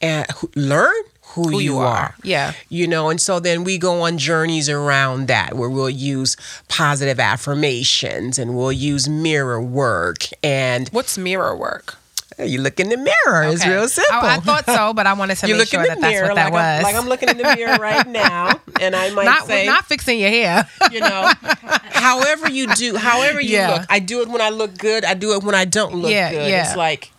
and 0.01 0.27
who, 0.33 0.51
learn 0.57 1.03
who, 1.31 1.61
you, 1.61 1.79
are. 1.79 2.15
Yeah. 2.23 2.53
You 2.69 2.87
know, 2.87 3.09
and 3.11 3.21
so 3.21 3.41
then 3.41 3.65
we 3.65 3.79
go 3.79 4.03
on 4.03 4.19
journeys 4.19 4.69
around 4.69 5.29
that 5.29 5.55
where 5.55 5.71
we'll 5.71 5.91
use 5.91 6.37
positive 6.69 7.21
affirmations 7.21 8.39
and 8.39 8.57
we'll 8.57 8.73
use 8.73 9.09
mirror 9.09 9.61
work 9.63 10.25
and 10.43 10.89
What's 10.91 11.17
mirror 11.17 11.57
work? 11.57 11.97
you 12.39 12.61
look 12.61 12.81
in 12.81 12.89
the 12.89 12.97
mirror. 12.97 13.45
It's 13.45 13.67
real 13.67 13.81
oh, 13.83 13.87
simple. 13.87 14.15
I, 14.17 14.37
I 14.37 14.41
thought 14.41 14.65
so, 14.67 14.93
but 14.95 15.07
I 15.07 15.13
wanted 15.19 15.37
to 15.39 15.49
you 15.49 15.57
make 15.57 15.69
sure 15.69 15.87
that 15.87 16.01
that's 16.01 16.13
mirror 16.13 16.29
what 16.29 16.37
that 16.37 16.53
like, 16.53 16.53
was. 16.53 16.79
I'm, 16.79 16.83
like 16.83 16.97
I'm 16.97 17.09
looking 17.09 17.29
in 17.29 17.37
the 17.37 17.55
mirror 17.57 17.77
right 17.79 18.07
now, 18.07 18.61
and 18.81 18.97
I 18.97 19.11
might 19.11 19.25
not 19.25 19.47
say, 19.47 19.67
not 19.67 19.87
fixing 19.87 20.19
your 20.19 20.31
hair. 20.31 20.67
you 20.91 21.01
know, 21.01 21.31
however 21.91 22.51
you 22.51 22.67
do, 22.75 22.97
however 22.97 23.41
you 23.41 23.57
Yeah. 23.57 23.75
look. 23.75 23.87
I 23.91 23.99
do 23.99 24.23
it 24.23 24.29
when 24.29 24.41
I 24.41 24.51
look 24.51 24.77
good. 24.79 25.05
I 25.05 25.15
do 25.15 25.35
it 25.35 25.43
when 25.43 25.55
I 25.55 25.65
don't 25.65 25.95
look 25.97 26.11
Yeah, 26.11 26.31
good. 26.31 26.51
yeah. 26.51 26.67
It's 26.67 26.77
like, 26.77 27.11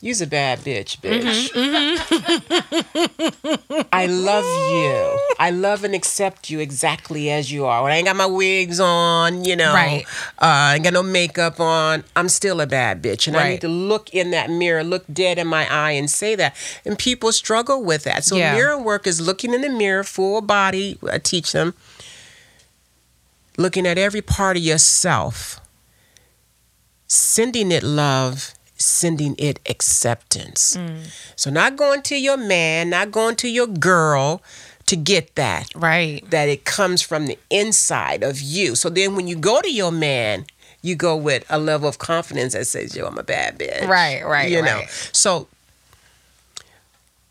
you's 0.00 0.20
a 0.20 0.26
bad 0.26 0.60
bitch, 0.60 0.98
bitch. 1.00 1.52
Mm-hmm, 1.52 1.96
I 3.92 4.06
love 4.06 4.44
you. 4.44 5.18
I 5.38 5.50
love 5.50 5.84
and 5.84 5.94
accept 5.94 6.50
you 6.50 6.58
exactly 6.60 7.30
as 7.30 7.50
you 7.52 7.64
are. 7.66 7.82
When 7.82 7.92
I 7.92 7.96
ain't 7.96 8.06
got 8.06 8.16
my 8.16 8.26
wigs 8.26 8.80
on, 8.80 9.44
you 9.44 9.56
know, 9.56 9.74
Right. 9.74 10.04
uh, 10.40 10.44
I 10.44 10.74
ain't 10.76 10.84
got 10.84 10.92
no 10.92 11.02
makeup 11.02 11.60
on. 11.60 12.04
I'm 12.14 12.28
still 12.28 12.60
a 12.60 12.66
bad 12.66 13.02
bitch, 13.02 13.26
and 13.26 13.36
I 13.36 13.50
need 13.52 13.60
to 13.62 13.68
look 13.68 14.12
in 14.14 14.30
that 14.32 14.50
mirror, 14.50 14.84
look 14.84 15.04
dead 15.12 15.38
in 15.38 15.46
my 15.46 15.66
eye, 15.72 15.92
and 15.92 16.10
say 16.10 16.34
that. 16.36 16.54
And 16.84 16.98
people 16.98 17.32
struggle 17.32 17.82
with 17.82 18.04
that. 18.04 18.24
So 18.24 18.36
Yeah. 18.36 18.54
mirror 18.54 18.78
work 18.78 19.06
is 19.06 19.20
looking 19.20 19.54
in 19.54 19.62
the 19.62 19.68
mirror, 19.70 20.04
full 20.04 20.40
body. 20.40 20.98
I 21.10 21.18
teach 21.18 21.52
them 21.52 21.74
looking 23.58 23.86
at 23.86 23.96
every 23.98 24.20
part 24.22 24.56
of 24.58 24.62
yourself, 24.62 25.60
sending 27.08 27.72
it 27.72 27.82
love, 27.82 28.52
sending 28.86 29.34
it 29.38 29.60
acceptance. 29.68 30.76
Mm. 30.76 31.12
So, 31.36 31.50
not 31.50 31.76
going 31.76 32.02
to 32.02 32.16
your 32.16 32.36
man, 32.36 32.90
not 32.90 33.10
going 33.10 33.36
to 33.36 33.48
your 33.48 33.66
girl 33.66 34.42
to 34.86 34.96
get 34.96 35.34
that, 35.34 35.68
right. 35.74 36.28
that 36.30 36.48
it 36.48 36.64
comes 36.64 37.02
from 37.02 37.26
the 37.26 37.38
inside 37.50 38.22
of 38.22 38.40
you. 38.40 38.74
So, 38.74 38.88
then 38.88 39.16
when 39.16 39.26
you 39.26 39.36
go 39.36 39.60
to 39.60 39.72
your 39.72 39.92
man, 39.92 40.46
you 40.82 40.94
go 40.94 41.16
with 41.16 41.44
a 41.50 41.58
level 41.58 41.88
of 41.88 41.98
confidence 41.98 42.52
that 42.52 42.66
says, 42.66 42.96
Yo, 42.96 43.06
I'm 43.06 43.18
a 43.18 43.22
bad 43.22 43.58
bitch. 43.58 43.86
Right, 43.88 44.24
right, 44.24 44.50
You 44.50 44.62
know, 44.62 44.82
so 45.12 45.48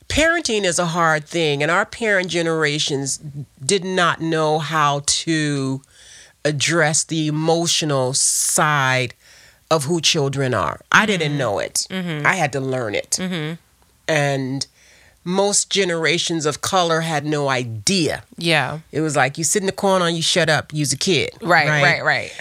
parenting 0.10 0.64
is 0.64 0.80
a 0.80 0.88
hard 0.88 1.26
thing, 1.26 1.62
and 1.62 1.72
our 1.72 1.86
parent 1.86 2.30
generations 2.30 3.20
did 3.64 3.84
not 3.84 4.22
know 4.22 4.60
how 4.60 5.02
to 5.06 5.82
address 6.44 7.04
the 7.04 7.28
emotional 7.28 8.14
side 8.14 9.14
of 9.72 9.86
who 9.86 10.00
children 10.02 10.54
are. 10.54 10.80
I 10.92 11.00
Mm-hmm. 11.00 11.06
didn't 11.08 11.38
know 11.38 11.60
it. 11.60 11.88
I 11.92 12.36
had 12.36 12.52
to 12.54 12.60
learn 12.60 12.96
it. 12.96 13.20
And 14.08 14.68
most 15.24 15.70
generations 15.72 16.46
of 16.46 16.62
color 16.62 17.02
had 17.02 17.26
no 17.26 17.50
idea. 17.50 18.24
Yeah. 18.38 18.80
It 18.92 19.02
was 19.02 19.16
like 19.16 19.38
you 19.38 19.44
sit 19.44 19.62
in 19.64 19.66
the 19.66 19.72
corner 19.72 20.06
and 20.06 20.16
you 20.16 20.22
shut 20.22 20.50
up, 20.50 20.72
you's 20.74 20.94
a 20.94 20.98
kid. 20.98 21.32
Right, 21.42 21.68
right, 21.68 22.04
right. 22.04 22.32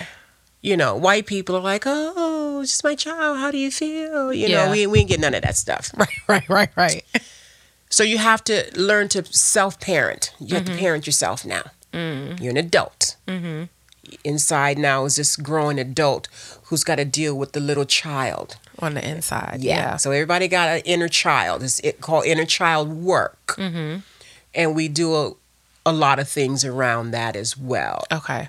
You 0.60 0.76
know, 0.76 0.94
white 0.96 1.26
people 1.26 1.56
are 1.56 1.60
like, 1.62 1.84
oh, 1.86 2.60
it's 2.62 2.72
just 2.72 2.84
my 2.84 2.94
child. 2.94 3.38
How 3.38 3.50
do 3.50 3.58
you 3.58 3.70
feel? 3.70 4.32
You 4.32 4.48
Yeah. 4.48 4.66
know, 4.66 4.70
we, 4.72 4.86
we 4.86 5.00
ain't 5.00 5.08
get 5.08 5.20
none 5.20 5.34
of 5.34 5.42
that 5.42 5.56
stuff. 5.56 5.90
Right, 5.98 6.08
right, 6.28 6.48
right, 6.48 6.70
right. 6.76 7.04
So 7.90 8.02
you 8.02 8.18
have 8.18 8.42
to 8.44 8.70
learn 8.74 9.08
to 9.10 9.24
self 9.24 9.80
parent. 9.80 10.32
You 10.38 10.46
Mm-hmm. 10.46 10.54
have 10.56 10.64
to 10.66 10.76
parent 10.76 11.06
yourself 11.06 11.44
now. 11.46 11.64
Mm. 11.92 12.40
You're 12.40 12.50
an 12.50 12.56
adult. 12.58 13.16
Inside 14.24 14.78
now 14.78 15.04
is 15.04 15.16
this 15.16 15.36
growing 15.36 15.78
adult 15.78 16.28
who's 16.64 16.84
got 16.84 16.96
to 16.96 17.04
deal 17.04 17.34
with 17.36 17.52
the 17.52 17.60
little 17.60 17.84
child. 17.84 18.56
On 18.80 18.94
the 18.94 19.08
inside. 19.08 19.58
Yeah. 19.60 19.76
Yeah. 19.76 19.96
So 19.96 20.10
everybody 20.10 20.48
got 20.48 20.68
an 20.68 20.82
inner 20.84 21.08
child. 21.08 21.62
It's 21.62 21.78
it 21.80 22.00
called 22.00 22.24
inner 22.26 22.44
child 22.44 22.88
work. 22.92 23.54
Mm-hmm. 23.56 24.00
And 24.54 24.74
we 24.74 24.88
do 24.88 25.14
a, 25.14 25.32
a 25.86 25.92
lot 25.92 26.18
of 26.18 26.28
things 26.28 26.64
around 26.64 27.10
that 27.12 27.36
as 27.36 27.56
well. 27.56 28.04
Okay. 28.12 28.48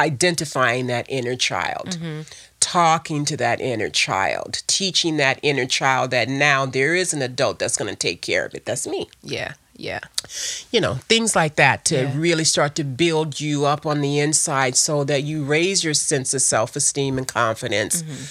Identifying 0.00 0.86
that 0.88 1.06
inner 1.08 1.36
child, 1.36 1.90
Mm-hmm. 1.90 2.22
talking 2.60 3.24
to 3.24 3.36
that 3.36 3.60
inner 3.60 3.88
child, 3.90 4.62
teaching 4.66 5.16
that 5.18 5.38
inner 5.42 5.66
child 5.66 6.10
that 6.10 6.28
now 6.28 6.66
there 6.66 6.94
is 6.94 7.12
an 7.14 7.22
adult 7.22 7.58
that's 7.58 7.76
going 7.76 7.90
to 7.90 7.96
take 7.96 8.20
care 8.22 8.44
of 8.44 8.54
it. 8.54 8.64
That's 8.64 8.86
me. 8.86 9.08
Yeah. 9.22 9.54
Yeah. 9.76 10.00
you 10.70 10.80
know, 10.80 10.94
things 11.08 11.34
like 11.34 11.56
that 11.56 11.84
to 11.86 11.94
Yeah. 12.02 12.12
really 12.14 12.44
start 12.44 12.74
to 12.76 12.84
build 12.84 13.40
you 13.40 13.64
up 13.66 13.84
on 13.86 14.00
the 14.00 14.18
inside 14.20 14.76
so 14.76 15.02
that 15.04 15.22
you 15.24 15.44
raise 15.44 15.82
your 15.82 15.94
sense 15.94 16.34
of 16.34 16.42
self 16.42 16.76
esteem 16.76 17.18
and 17.18 17.26
confidence. 17.26 18.02
Mm-hmm. 18.02 18.24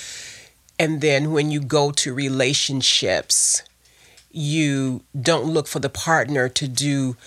And 0.79 1.01
then 1.01 1.31
when 1.31 1.51
you 1.51 1.59
go 1.59 1.91
to 1.91 2.13
relationships, 2.13 3.63
you 4.31 5.03
don't 5.19 5.45
look 5.45 5.67
for 5.67 5.79
the 5.79 5.89
partner 5.89 6.47
to 6.49 6.67
do 6.67 7.17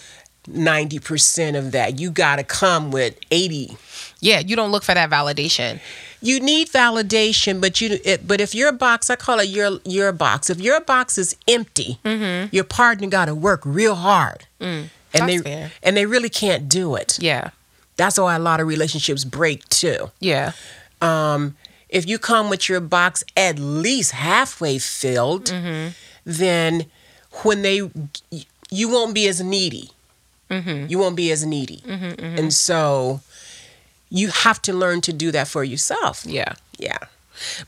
90% 0.48 1.56
of 1.58 1.72
that. 1.72 1.98
You 1.98 2.10
got 2.10 2.36
to 2.36 2.44
come 2.44 2.90
with 2.90 3.18
80 3.30 3.76
Yeah. 4.20 4.40
You 4.40 4.56
don't 4.56 4.70
look 4.70 4.84
for 4.84 4.94
that 4.94 5.10
validation. 5.10 5.80
you 6.24 6.40
need 6.40 6.68
validation, 6.70 7.60
but 7.60 7.80
you 7.80 7.98
it, 8.04 8.26
but 8.26 8.40
if 8.40 8.54
your 8.54 8.72
box, 8.72 9.10
I 9.10 9.16
call 9.16 9.40
it 9.40 9.48
your 9.48 9.78
your 9.84 10.10
box. 10.10 10.48
If 10.48 10.58
your 10.58 10.80
box 10.80 11.18
is 11.18 11.36
empty, 11.46 11.98
mm-hmm. 12.02 12.48
your 12.50 12.64
partner 12.64 13.08
got 13.08 13.26
to 13.26 13.34
work 13.34 13.60
real 13.64 13.94
hard, 13.94 14.46
mm, 14.58 14.64
and 14.64 14.90
That's 15.12 15.26
they 15.26 15.38
fair. 15.38 15.72
and 15.82 15.96
they 15.96 16.06
really 16.06 16.30
can't 16.30 16.66
do 16.68 16.94
it. 16.96 17.18
Yeah. 17.20 17.50
That's 17.96 18.18
why 18.18 18.34
a 18.34 18.38
lot 18.38 18.60
of 18.60 18.66
relationships 18.66 19.22
break 19.24 19.68
too. 19.68 20.10
Yeah. 20.18 20.52
Um, 21.02 21.56
if 21.90 22.08
you 22.08 22.18
come 22.18 22.48
with 22.48 22.68
your 22.68 22.80
box 22.80 23.22
at 23.36 23.58
least 23.58 24.12
halfway 24.12 24.78
filled, 24.78 25.46
mm-hmm. 25.50 25.90
then 26.24 26.86
when 27.44 27.60
they 27.62 27.90
you 28.70 28.88
won't 28.88 29.14
be 29.14 29.28
as 29.28 29.42
needy. 29.42 29.90
Mm-hmm. 30.50 30.86
You 30.88 30.98
won't 30.98 31.16
be 31.16 31.32
as 31.32 31.44
needy, 31.44 31.82
mm-hmm, 31.86 32.04
mm-hmm. 32.04 32.38
and 32.38 32.52
so 32.52 33.20
you 34.10 34.28
have 34.28 34.60
to 34.62 34.72
learn 34.72 35.00
to 35.02 35.12
do 35.12 35.32
that 35.32 35.48
for 35.48 35.64
yourself. 35.64 36.24
Yeah. 36.26 36.54
Yeah. 36.78 36.98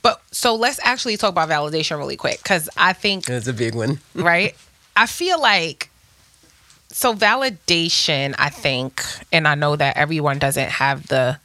But 0.02 0.22
so 0.30 0.54
let's 0.54 0.78
actually 0.82 1.16
talk 1.16 1.30
about 1.30 1.48
validation 1.48 1.98
really 1.98 2.16
quick 2.16 2.42
because 2.42 2.68
I 2.76 2.92
think 2.92 3.28
it's 3.28 3.48
a 3.48 3.52
big 3.52 3.74
one. 3.74 3.98
right? 4.14 4.54
I 4.94 5.06
feel 5.06 5.40
like 5.40 5.90
so 6.88 7.14
validation, 7.14 8.34
I 8.38 8.48
think, 8.48 9.02
and 9.32 9.48
I 9.48 9.54
know 9.54 9.76
that 9.76 9.96
everyone 9.96 10.38
doesn't 10.38 10.70
have 10.70 11.08
the 11.08 11.38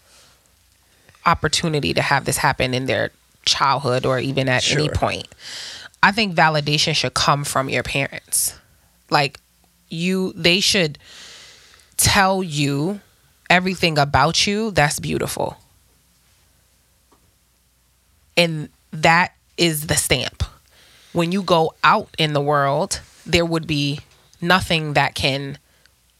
opportunity 1.25 1.93
to 1.93 2.01
have 2.01 2.25
this 2.25 2.37
happen 2.37 2.73
in 2.73 2.85
their 2.85 3.11
childhood 3.45 4.05
or 4.05 4.19
even 4.19 4.47
at 4.47 4.69
any 4.71 4.89
point. 4.89 5.27
I 6.03 6.11
think 6.11 6.35
validation 6.35 6.95
should 6.95 7.13
come 7.13 7.43
from 7.43 7.69
your 7.69 7.83
parents. 7.83 8.55
Like 9.09 9.39
you 9.91 10.33
they 10.35 10.59
should 10.59 10.97
tell 11.97 12.41
you 12.41 12.99
everything 13.49 13.97
about 13.97 14.47
you 14.47 14.71
that's 14.71 14.99
beautiful. 14.99 15.57
And 18.37 18.69
that 18.91 19.35
is 19.57 19.87
the 19.87 19.95
stamp. 19.95 20.43
When 21.13 21.31
you 21.31 21.43
go 21.43 21.73
out 21.83 22.09
in 22.17 22.33
the 22.33 22.41
world, 22.41 23.01
there 23.25 23.45
would 23.45 23.67
be 23.67 23.99
nothing 24.41 24.93
that 24.93 25.13
can 25.13 25.57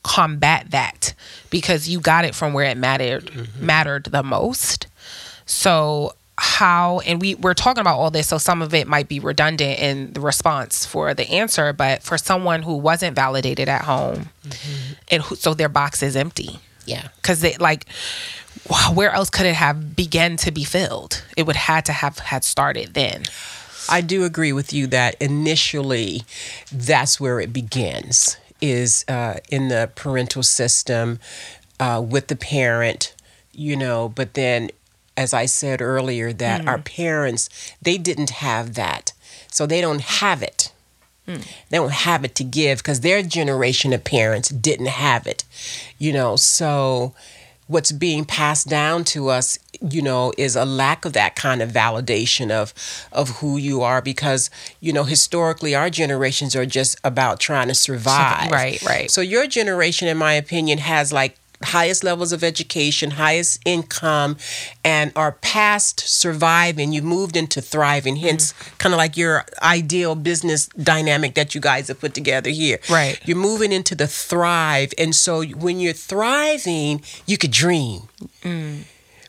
combat 0.04 0.72
that 0.72 1.14
because 1.50 1.88
you 1.88 2.00
got 2.00 2.26
it 2.26 2.36
from 2.36 2.54
where 2.54 2.66
it 2.66 2.78
mattered 2.78 3.26
mm-hmm. 3.28 3.66
mattered 3.66 4.06
the 4.06 4.24
most. 4.24 4.88
So 5.46 6.14
how 6.44 7.00
and 7.02 7.22
we 7.22 7.36
we're 7.36 7.54
talking 7.54 7.82
about 7.82 8.00
all 8.00 8.10
this 8.10 8.30
so 8.30 8.40
some 8.40 8.64
of 8.64 8.74
it 8.74 8.88
might 8.88 9.08
be 9.08 9.20
redundant 9.20 9.80
in 9.80 10.12
the 10.14 10.20
response 10.20 10.88
for 10.88 11.14
the 11.14 11.30
answer 11.30 11.72
but 11.72 12.02
for 12.02 12.18
someone 12.18 12.64
who 12.64 12.76
wasn't 12.76 13.16
validated 13.16 13.70
at 13.70 13.84
home 13.84 14.30
and 15.12 15.22
who, 15.22 15.36
so 15.36 15.54
their 15.54 15.70
box 15.70 16.02
is 16.02 16.16
empty. 16.16 16.60
Yeah. 16.86 17.10
because 17.18 17.42
they 17.42 17.56
like 17.58 17.86
where 18.94 19.12
else 19.12 19.30
could 19.30 19.46
it 19.46 19.54
have 19.54 19.96
begun 19.96 20.36
to 20.38 20.52
be 20.52 20.64
filled? 20.64 21.24
It 21.38 21.46
would 21.46 21.56
had 21.56 21.86
to 21.86 21.94
have 21.94 22.18
had 22.18 22.44
started 22.44 22.96
then. 22.96 23.24
I 23.88 24.02
do 24.02 24.24
agree 24.24 24.52
with 24.52 24.74
you 24.74 24.88
that 24.88 25.16
initially 25.22 26.24
that's 26.72 27.20
where 27.20 27.40
it 27.40 27.54
begins 27.54 28.38
is 28.62 29.06
uh, 29.08 29.36
in 29.50 29.68
the 29.68 29.92
parental 29.96 30.44
system 30.44 31.20
uh, 31.80 32.04
with 32.08 32.28
the 32.28 32.36
parent, 32.36 33.16
you 33.52 33.76
know, 33.76 34.10
but 34.10 34.34
then 34.34 34.70
as 35.18 35.34
I 35.34 35.46
said 35.46 35.82
earlier 35.82 36.34
that 36.34 36.68
our 36.68 36.78
mm. 36.78 36.86
parents 36.86 37.50
they 37.82 37.98
didn't 37.98 38.30
have 38.30 38.76
that. 38.76 39.14
So 39.52 39.66
they 39.66 39.82
don't 39.82 40.02
have 40.02 40.42
it. 40.42 40.72
Mm. 41.28 41.46
They 41.70 41.78
don't 41.78 41.92
have 41.92 42.24
it 42.24 42.36
to 42.36 42.44
give 42.44 42.80
because 42.80 43.02
their 43.02 43.22
generation 43.22 43.94
of 43.94 44.04
parents 44.04 44.50
didn't 44.50 44.88
have 44.88 45.28
it. 45.28 45.44
You 45.98 46.14
know, 46.14 46.36
so 46.36 47.14
what's 47.68 47.92
being 47.92 48.26
passed 48.26 48.68
down 48.68 49.04
to 49.06 49.30
us 49.30 49.58
you 49.82 50.02
know 50.02 50.34
is 50.38 50.56
a 50.56 50.66
lack 50.66 51.06
of 51.06 51.14
that 51.14 51.36
kind 51.36 51.62
of 51.62 51.72
validation 51.72 52.52
of 52.52 52.74
of 53.12 53.30
who 53.38 53.58
you 53.58 53.82
are 53.82 54.02
because 54.02 54.50
you 54.82 54.92
know 54.92 55.06
historically 55.06 55.74
our 55.74 55.90
generations 55.90 56.56
are 56.56 56.66
just 56.66 57.00
about 57.04 57.40
trying 57.40 57.70
to 57.70 57.74
survive 57.74 58.52
Right, 58.52 58.82
right. 58.84 59.10
so 59.10 59.22
your 59.22 59.48
generation 59.48 60.08
in 60.08 60.18
my 60.18 60.34
opinion 60.34 60.80
has 60.80 61.14
like 61.14 61.38
highest 61.64 62.04
levels 62.04 62.32
of 62.32 62.44
education, 62.44 63.12
highest 63.12 63.60
income, 63.66 64.38
and 64.84 65.12
are 65.16 65.34
past 65.34 66.00
surviving. 66.00 66.92
You 66.94 67.02
moved 67.02 67.36
into 67.38 67.62
thriving. 67.62 68.18
Hence, 68.18 68.54
Mm-hmm. 68.54 68.78
kind 68.78 68.94
of 68.94 68.98
like 68.98 69.16
your 69.18 69.46
ideal 69.62 70.16
business 70.16 70.68
dynamic 70.68 71.36
that 71.36 71.54
you 71.56 71.62
guys 71.62 71.88
have 71.90 72.00
put 72.00 72.14
together 72.14 72.50
here. 72.50 72.80
Right. 72.90 73.20
You're 73.26 73.38
moving 73.38 73.72
into 73.72 73.96
the 73.96 74.08
thrive, 74.08 74.94
and 74.98 75.16
so 75.16 75.44
when 75.44 75.80
you're 75.80 75.94
thriving, 75.94 77.04
you 77.26 77.38
could 77.38 77.52
dream. 77.52 78.02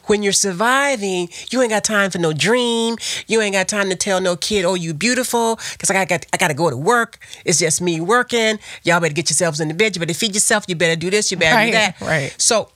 When 0.07 0.23
you're 0.23 0.33
surviving, 0.33 1.29
you 1.51 1.61
ain't 1.63 1.71
got 1.71 1.85
time 1.85 2.11
for 2.11 2.19
no 2.19 2.33
dream. 2.33 2.97
You 3.29 3.41
ain't 3.41 3.55
got 3.55 3.69
time 3.69 3.89
to 3.91 3.97
tell 3.97 4.21
no 4.21 4.37
kid, 4.37 4.65
"Oh, 4.65 4.75
you 4.75 4.93
beautiful," 4.95 5.59
because 5.73 5.91
I 5.91 6.05
got 6.05 6.27
I 6.33 6.37
got 6.37 6.49
to 6.49 6.55
go 6.55 6.71
to 6.71 6.77
work. 6.77 7.19
It's 7.45 7.59
just 7.59 7.81
me 7.81 8.01
working. 8.01 8.59
Y'all 8.83 9.01
better 9.01 9.15
get 9.15 9.31
yourselves 9.31 9.61
in 9.61 9.69
the 9.69 9.75
bed. 9.75 9.95
You 9.97 10.01
better 10.01 10.15
feed 10.15 10.35
yourself. 10.35 10.65
You 10.69 10.75
better 10.75 10.97
do 10.97 11.11
this. 11.11 11.31
You 11.31 11.37
better 11.37 11.55
Right, 11.57 11.67
do 11.67 11.73
that. 11.73 12.01
right. 12.01 12.35
So, 12.39 12.71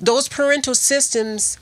those 0.00 0.28
parental 0.28 0.74
systems 0.74 1.58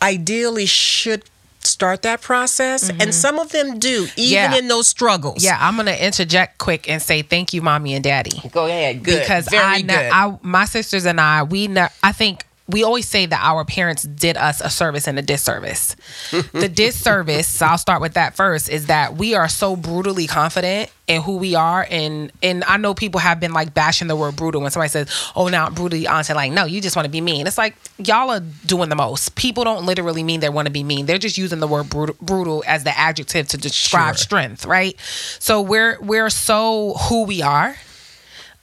ideally 0.00 0.66
should 0.66 1.24
start 1.60 2.02
that 2.02 2.20
process, 2.20 2.90
and 2.90 3.14
some 3.14 3.38
of 3.38 3.50
them 3.52 3.78
do, 3.78 4.08
even 4.16 4.42
Mm-hmm. 4.48 4.52
Yeah. 4.52 4.58
in 4.58 4.68
those 4.68 4.88
struggles. 4.88 5.44
Yeah, 5.44 5.56
I'm 5.60 5.76
gonna 5.76 5.92
interject 5.92 6.58
quick 6.58 6.88
and 6.88 7.00
say 7.00 7.22
thank 7.22 7.52
you, 7.54 7.62
mommy 7.62 7.94
and 7.94 8.02
daddy. 8.02 8.42
Go 8.50 8.66
ahead. 8.66 9.04
Good. 9.04 9.20
because 9.20 9.46
Very 9.48 9.62
I, 9.64 9.82
good. 9.82 10.10
I, 10.12 10.38
my 10.42 10.64
sisters 10.64 11.04
and 11.06 11.20
I, 11.20 11.44
we, 11.44 11.68
ne- 11.68 11.88
I 12.02 12.10
think 12.12 12.44
we 12.68 12.84
always 12.84 13.08
say 13.08 13.26
that 13.26 13.40
our 13.42 13.64
parents 13.64 14.04
did 14.04 14.36
us 14.36 14.60
a 14.60 14.70
service 14.70 15.08
and 15.08 15.18
a 15.18 15.22
disservice. 15.22 15.96
the 16.52 16.68
disservice, 16.68 17.60
I'll 17.60 17.76
start 17.78 18.00
with 18.00 18.14
that 18.14 18.36
first, 18.36 18.68
is 18.68 18.86
that 18.86 19.16
we 19.16 19.34
are 19.34 19.48
so 19.48 19.74
brutally 19.76 20.26
confident 20.26 20.90
in 21.08 21.20
who 21.22 21.36
we 21.38 21.54
are, 21.56 21.86
and 21.90 22.30
and 22.42 22.62
I 22.64 22.76
know 22.76 22.94
people 22.94 23.20
have 23.20 23.40
been 23.40 23.52
like 23.52 23.74
bashing 23.74 24.06
the 24.06 24.14
word 24.16 24.36
brutal 24.36 24.60
when 24.62 24.70
somebody 24.70 24.88
says, 24.90 25.08
"Oh, 25.34 25.48
now 25.48 25.68
brutally 25.68 26.06
honest," 26.06 26.30
like, 26.30 26.52
no, 26.52 26.64
you 26.64 26.80
just 26.80 26.94
want 26.94 27.04
to 27.06 27.10
be 27.10 27.20
mean. 27.20 27.46
It's 27.46 27.58
like 27.58 27.74
y'all 27.98 28.30
are 28.30 28.40
doing 28.40 28.88
the 28.88 28.96
most. 28.96 29.34
People 29.34 29.64
don't 29.64 29.84
literally 29.84 30.22
mean 30.22 30.40
they 30.40 30.48
want 30.48 30.66
to 30.66 30.72
be 30.72 30.84
mean. 30.84 31.06
They're 31.06 31.18
just 31.18 31.36
using 31.36 31.58
the 31.58 31.66
word 31.66 31.90
brutal, 31.90 32.14
brutal 32.22 32.62
as 32.66 32.84
the 32.84 32.96
adjective 32.96 33.48
to 33.48 33.58
describe 33.58 34.14
Sure. 34.14 34.22
strength, 34.22 34.64
right? 34.64 34.94
So 35.40 35.60
we're 35.60 35.98
we're 36.00 36.30
so 36.30 36.94
who 37.08 37.24
we 37.24 37.42
are. 37.42 37.76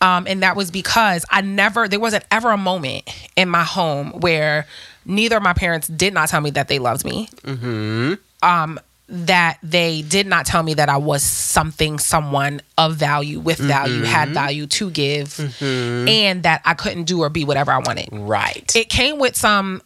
Um, 0.02 0.28
and 0.28 0.44
that 0.44 0.56
was 0.56 0.72
because 0.72 1.26
I 1.30 1.42
never, 1.42 1.88
there 1.88 2.00
wasn't 2.00 2.24
ever 2.32 2.52
a 2.52 2.58
moment 2.58 3.04
in 3.36 3.50
my 3.50 3.64
home 3.64 4.12
where 4.12 4.66
neither 5.06 5.38
of 5.38 5.44
my 5.44 5.54
parents 5.54 5.88
did 5.88 6.14
not 6.14 6.30
tell 6.30 6.42
me 6.42 6.52
that 6.52 6.68
they 6.70 6.80
loved 6.80 7.04
me. 7.04 7.28
Um, 8.42 8.80
that 9.10 9.58
they 9.64 10.04
did 10.04 10.28
not 10.28 10.46
tell 10.46 10.62
me 10.62 10.76
that 10.76 10.88
I 10.88 10.98
was 10.98 11.24
something, 11.24 11.98
someone 11.98 12.62
of 12.78 12.96
value, 12.96 13.40
with 13.40 13.58
value, 13.58 14.04
had 14.04 14.30
value 14.30 14.68
to 14.68 14.92
give, 14.92 15.40
and 15.62 16.44
that 16.44 16.62
I 16.64 16.76
couldn't 16.76 17.06
do 17.06 17.22
or 17.24 17.30
be 17.30 17.44
whatever 17.44 17.72
I 17.72 17.80
wanted 17.80 18.10
right. 18.12 18.72
it 18.76 18.88
came 18.90 19.18
with 19.18 19.36
some 19.36 19.82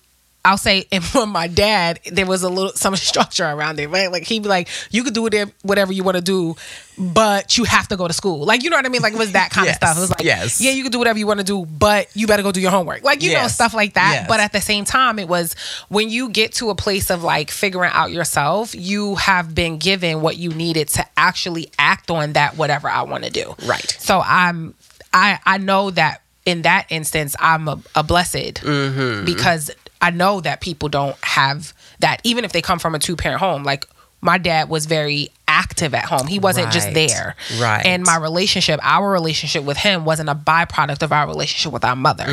I'll 0.46 0.58
say, 0.58 0.86
and 0.92 1.04
for 1.04 1.26
my 1.26 1.48
dad, 1.48 2.00
there 2.12 2.26
was 2.26 2.44
a 2.44 2.50
little 2.50 2.72
some 2.74 2.96
structure 3.10 3.46
around 3.46 3.80
it, 3.80 3.88
right? 3.90 4.12
Like 4.12 4.24
he'd 4.24 4.44
be 4.44 4.50
like, 4.50 4.68
"You 4.92 5.04
could 5.04 5.14
do 5.14 5.22
whatever 5.22 5.52
whatever 5.62 5.94
you 5.94 6.04
want 6.04 6.18
to 6.18 6.22
do, 6.22 6.56
but 6.98 7.58
you 7.58 7.64
have 7.64 7.88
to 7.90 7.98
go 7.98 8.08
to 8.08 8.14
school." 8.14 8.46
Like 8.46 8.64
you 8.64 8.70
know 8.70 8.76
what 8.76 8.86
I 8.86 8.90
mean? 8.90 9.02
Like 9.02 9.14
it 9.14 9.20
was 9.20 9.32
that 9.34 9.52
kind 9.52 9.66
Yes, 9.68 9.76
of 9.76 9.78
stuff. 9.78 9.98
It 9.98 10.02
was 10.02 10.10
like, 10.10 10.24
yes. 10.24 10.60
"Yeah, 10.62 10.72
you 10.72 10.84
can 10.84 10.92
do 10.92 11.00
whatever 11.00 11.18
you 11.18 11.28
want 11.28 11.40
to 11.40 11.46
do, 11.46 11.66
but 11.66 12.08
you 12.16 12.28
better 12.28 12.44
go 12.44 12.52
do 12.52 12.62
your 12.62 12.72
homework." 12.72 13.04
Like 13.04 13.24
you 13.24 13.34
know 13.34 13.48
stuff 13.48 13.74
like 13.74 13.94
that. 13.94 14.14
yes. 14.14 14.28
But 14.28 14.40
at 14.40 14.52
the 14.52 14.62
same 14.62 14.86
time, 14.86 15.20
it 15.20 15.28
was 15.28 15.56
when 15.90 16.10
you 16.10 16.30
get 16.30 16.54
to 16.56 16.70
a 16.70 16.76
place 16.76 17.10
of 17.10 17.24
like 17.24 17.50
figuring 17.52 17.92
out 17.94 18.12
yourself, 18.12 18.76
you 18.76 19.16
have 19.16 19.56
been 19.56 19.78
given 19.78 20.22
what 20.22 20.38
you 20.38 20.50
needed 20.50 20.90
to 20.90 21.06
actually 21.18 21.72
act 21.80 22.12
on 22.12 22.34
that 22.34 22.58
whatever 22.58 22.90
I 22.90 23.04
want 23.04 23.24
to 23.24 23.30
do. 23.30 23.56
Right. 23.66 23.96
So 24.00 24.20
I'm 24.20 24.74
I 25.14 25.40
I 25.46 25.58
know 25.58 25.90
that 25.92 26.22
in 26.46 26.64
that 26.64 26.88
instance 26.90 27.36
I'm 27.40 27.68
a, 27.70 27.80
a 27.96 28.04
blessed 28.04 28.34
Mm-hmm. 28.64 29.24
because 29.26 29.72
I 30.04 30.12
know 30.12 30.42
that 30.42 30.62
people 30.62 30.90
don't 30.90 31.16
have 31.24 31.74
that 32.00 32.22
even 32.24 32.46
if 32.46 32.52
they 32.52 32.62
come 32.62 32.78
from 32.78 32.94
a 32.94 33.00
two 33.00 33.16
parent 33.16 33.40
home 33.40 33.64
like 33.64 33.88
my 34.22 34.38
dad 34.38 34.70
was 34.70 34.86
very 34.86 35.28
active 35.50 35.94
at 35.94 36.06
home. 36.06 36.28
He 36.28 36.40
wasn't 36.40 36.72
just 36.72 36.94
there. 36.94 37.36
Right. 37.60 37.86
And 37.86 38.04
my 38.04 38.16
relationship, 38.16 38.80
our 38.82 39.12
relationship 39.12 39.66
with 39.66 39.76
him 39.76 40.06
wasn't 40.06 40.30
a 40.30 40.34
byproduct 40.36 41.04
of 41.04 41.12
our 41.12 41.28
relationship 41.28 41.74
with 41.74 41.84
our 41.84 41.96
mother. 41.98 42.24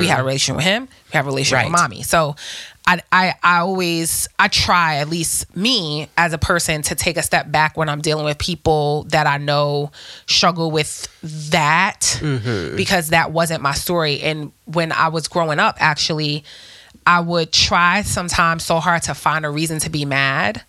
We 0.00 0.06
had 0.06 0.18
a 0.20 0.24
relationship 0.24 0.56
with 0.56 0.64
him, 0.64 0.88
we 1.08 1.12
had 1.12 1.24
a 1.24 1.28
relationship 1.28 1.66
with 1.66 1.74
Mm-hmm. 1.74 1.82
Mommy. 1.94 2.02
So 2.04 2.36
I, 2.86 3.02
I 3.12 3.34
I 3.42 3.58
always 3.58 4.28
I 4.38 4.48
try 4.48 4.96
at 4.96 5.10
least 5.10 5.54
me 5.54 6.08
as 6.16 6.32
a 6.32 6.38
person 6.38 6.80
to 6.82 6.94
take 6.94 7.18
a 7.18 7.22
step 7.22 7.52
back 7.52 7.76
when 7.76 7.90
I'm 7.90 8.00
dealing 8.00 8.24
with 8.24 8.38
people 8.38 9.02
that 9.10 9.26
I 9.26 9.36
know 9.36 9.90
struggle 10.26 10.70
with 10.70 11.06
that 11.50 12.00
Mm-hmm. 12.22 12.76
because 12.76 13.08
that 13.08 13.30
wasn't 13.32 13.62
my 13.62 13.74
story. 13.74 14.22
And 14.22 14.52
when 14.64 14.90
I 14.90 15.08
was 15.08 15.28
growing 15.28 15.58
up, 15.58 15.76
actually, 15.80 16.44
I 17.06 17.20
would 17.20 17.52
try 17.52 18.02
sometimes 18.02 18.64
so 18.64 18.80
hard 18.80 19.02
to 19.04 19.14
find 19.14 19.44
a 19.46 19.50
reason 19.50 19.78
to 19.80 19.90
be 19.90 20.04
mad 20.04 20.62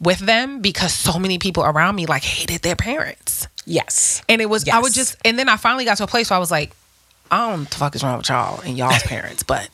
with 0.00 0.18
them 0.20 0.60
because 0.60 0.92
so 0.92 1.18
many 1.18 1.38
people 1.38 1.64
around 1.64 1.94
me 1.96 2.06
like 2.06 2.22
hated 2.24 2.62
their 2.62 2.76
parents. 2.76 3.46
Yes. 3.66 4.22
And 4.28 4.40
it 4.40 4.46
was 4.46 4.66
I 4.68 4.78
would 4.80 4.92
just 4.94 5.16
and 5.24 5.38
then 5.38 5.48
I 5.48 5.56
finally 5.56 5.84
got 5.84 5.96
to 5.98 6.04
a 6.04 6.06
place 6.06 6.30
where 6.30 6.36
I 6.36 6.40
was 6.40 6.50
like, 6.50 6.72
I 7.30 7.38
don't 7.38 7.50
know 7.50 7.58
what 7.62 7.70
the 7.70 7.76
fuck 7.76 7.94
is 7.96 8.02
wrong 8.04 8.18
with 8.18 8.28
y'all 8.28 8.60
and 8.60 8.78
y'all's 8.78 9.02
parents, 9.04 9.42
but 9.42 9.68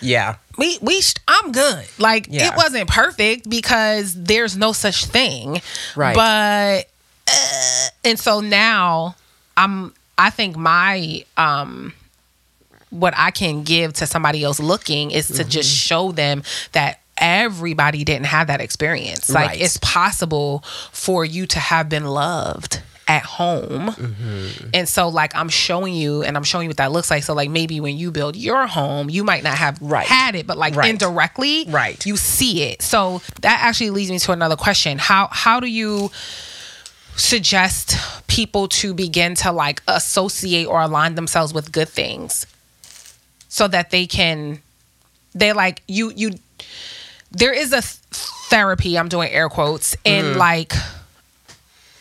Yeah. 0.00 0.36
we 0.58 0.78
we 0.80 1.00
sh- 1.00 1.14
I'm 1.28 1.52
good. 1.52 1.84
Like 1.98 2.26
Yeah. 2.30 2.48
it 2.48 2.56
wasn't 2.56 2.88
perfect 2.88 3.48
because 3.48 4.14
there's 4.14 4.56
no 4.56 4.72
such 4.72 5.04
thing. 5.06 5.60
Right. 5.94 6.14
But 6.16 6.88
uh, 7.32 7.88
and 8.04 8.18
so 8.18 8.40
now 8.40 9.14
I'm 9.56 9.92
I 10.18 10.30
think 10.30 10.56
my 10.56 11.24
um 11.36 11.92
what 12.94 13.14
I 13.16 13.30
can 13.30 13.62
give 13.64 13.92
to 13.94 14.06
somebody 14.06 14.44
else 14.44 14.60
looking 14.60 15.10
is 15.10 15.28
to 15.28 15.44
just 15.44 15.68
Mm-hmm. 15.68 15.88
show 15.88 16.12
them 16.12 16.42
that 16.72 17.00
everybody 17.18 18.04
didn't 18.04 18.26
have 18.26 18.46
that 18.48 18.60
experience. 18.60 19.30
Like 19.30 19.48
Right. 19.50 19.60
it's 19.60 19.76
possible 19.78 20.62
for 20.92 21.24
you 21.24 21.46
to 21.46 21.58
have 21.58 21.88
been 21.88 22.04
loved 22.06 22.80
at 23.06 23.22
home. 23.22 23.88
Mm-hmm. 23.90 24.68
And 24.72 24.88
so 24.88 25.08
like 25.08 25.34
I'm 25.36 25.48
showing 25.48 25.94
you 25.94 26.22
and 26.22 26.36
I'm 26.36 26.42
showing 26.42 26.64
you 26.64 26.70
what 26.70 26.78
that 26.78 26.90
looks 26.90 27.10
like. 27.10 27.22
So 27.22 27.34
like 27.34 27.50
maybe 27.50 27.78
when 27.78 27.96
you 27.98 28.10
build 28.10 28.34
your 28.34 28.66
home, 28.66 29.10
you 29.10 29.22
might 29.24 29.42
not 29.44 29.56
have 29.58 29.76
Right. 29.80 30.06
had 30.06 30.34
it, 30.34 30.46
but 30.46 30.56
like 30.56 30.74
Right. 30.74 30.88
indirectly, 30.90 31.66
Right. 31.68 32.04
you 32.06 32.16
see 32.16 32.62
it. 32.62 32.80
So 32.82 33.20
that 33.42 33.60
actually 33.62 33.90
leads 33.90 34.10
me 34.10 34.18
to 34.20 34.32
another 34.32 34.56
question. 34.56 34.98
How 34.98 35.28
how 35.30 35.60
do 35.60 35.66
you 35.66 36.10
suggest 37.16 37.96
people 38.26 38.66
to 38.68 38.92
begin 38.94 39.34
to 39.36 39.52
like 39.52 39.82
associate 39.86 40.66
or 40.66 40.80
align 40.80 41.14
themselves 41.14 41.54
with 41.54 41.70
good 41.70 41.88
things 41.88 42.46
so 43.54 43.68
that 43.68 43.90
they 43.90 44.04
can 44.04 44.60
they 45.32 45.52
like 45.52 45.80
you 45.86 46.10
you 46.16 46.32
there 47.30 47.52
is 47.52 47.72
a 47.72 47.80
th- 47.80 48.00
therapy 48.50 48.98
i'm 48.98 49.08
doing 49.08 49.30
air 49.30 49.48
quotes 49.48 49.96
in 50.04 50.24
mm-hmm. 50.24 50.38
like 50.38 50.72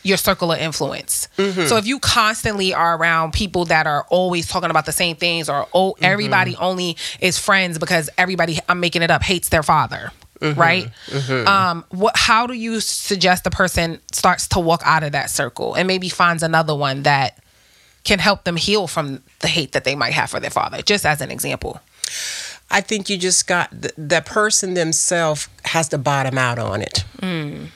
your 0.06 0.18
circle 0.18 0.52
of 0.52 0.60
influence. 0.60 1.30
Mm-hmm. 1.38 1.68
So 1.68 1.78
if 1.78 1.88
you 1.88 1.98
constantly 1.98 2.74
are 2.74 2.98
around 2.98 3.32
people 3.32 3.64
that 3.66 3.88
are 3.88 4.06
always 4.10 4.50
talking 4.50 4.70
about 4.70 4.86
the 4.86 4.92
same 4.92 5.16
things 5.16 5.48
or 5.48 5.66
oh 5.74 5.94
mm-hmm. 5.94 6.04
everybody 6.04 6.58
only 6.58 6.98
is 7.22 7.38
friends 7.38 7.80
because 7.80 8.10
everybody 8.18 8.60
i'm 8.68 8.82
making 8.82 9.02
it 9.02 9.10
up 9.10 9.24
hates 9.24 9.48
their 9.48 9.64
father 9.64 10.12
right? 10.58 10.90
Um 11.48 11.86
what 11.90 12.18
how 12.18 12.48
do 12.48 12.54
you 12.54 12.82
suggest 12.82 13.46
the 13.46 13.50
person 13.50 14.02
starts 14.12 14.48
to 14.50 14.60
walk 14.60 14.82
out 14.84 15.04
of 15.04 15.14
that 15.14 15.30
circle 15.30 15.74
and 15.76 15.88
maybe 15.88 16.10
finds 16.10 16.44
another 16.44 16.76
one 16.76 17.04
that 17.04 17.38
can 18.04 18.20
help 18.20 18.44
them 18.44 18.56
heal 18.58 18.88
from 18.88 19.24
the 19.40 19.48
hate 19.48 19.72
that 19.72 19.84
they 19.84 19.96
might 19.96 20.14
have 20.14 20.30
for 20.30 20.40
their 20.40 20.50
father 20.50 20.82
just 20.82 21.06
as 21.06 21.22
an 21.22 21.32
example 21.32 21.82
I 22.70 22.82
think 22.82 23.08
you 23.10 23.18
just 23.18 23.46
got 23.48 23.70
the, 23.70 23.92
the 23.98 24.22
person 24.22 24.74
themselves 24.74 25.48
has 25.66 25.90
to 25.90 25.98
bottom 26.00 26.38
out 26.40 26.58
on 26.58 26.82
it. 26.82 27.04
Mm. 27.22 27.68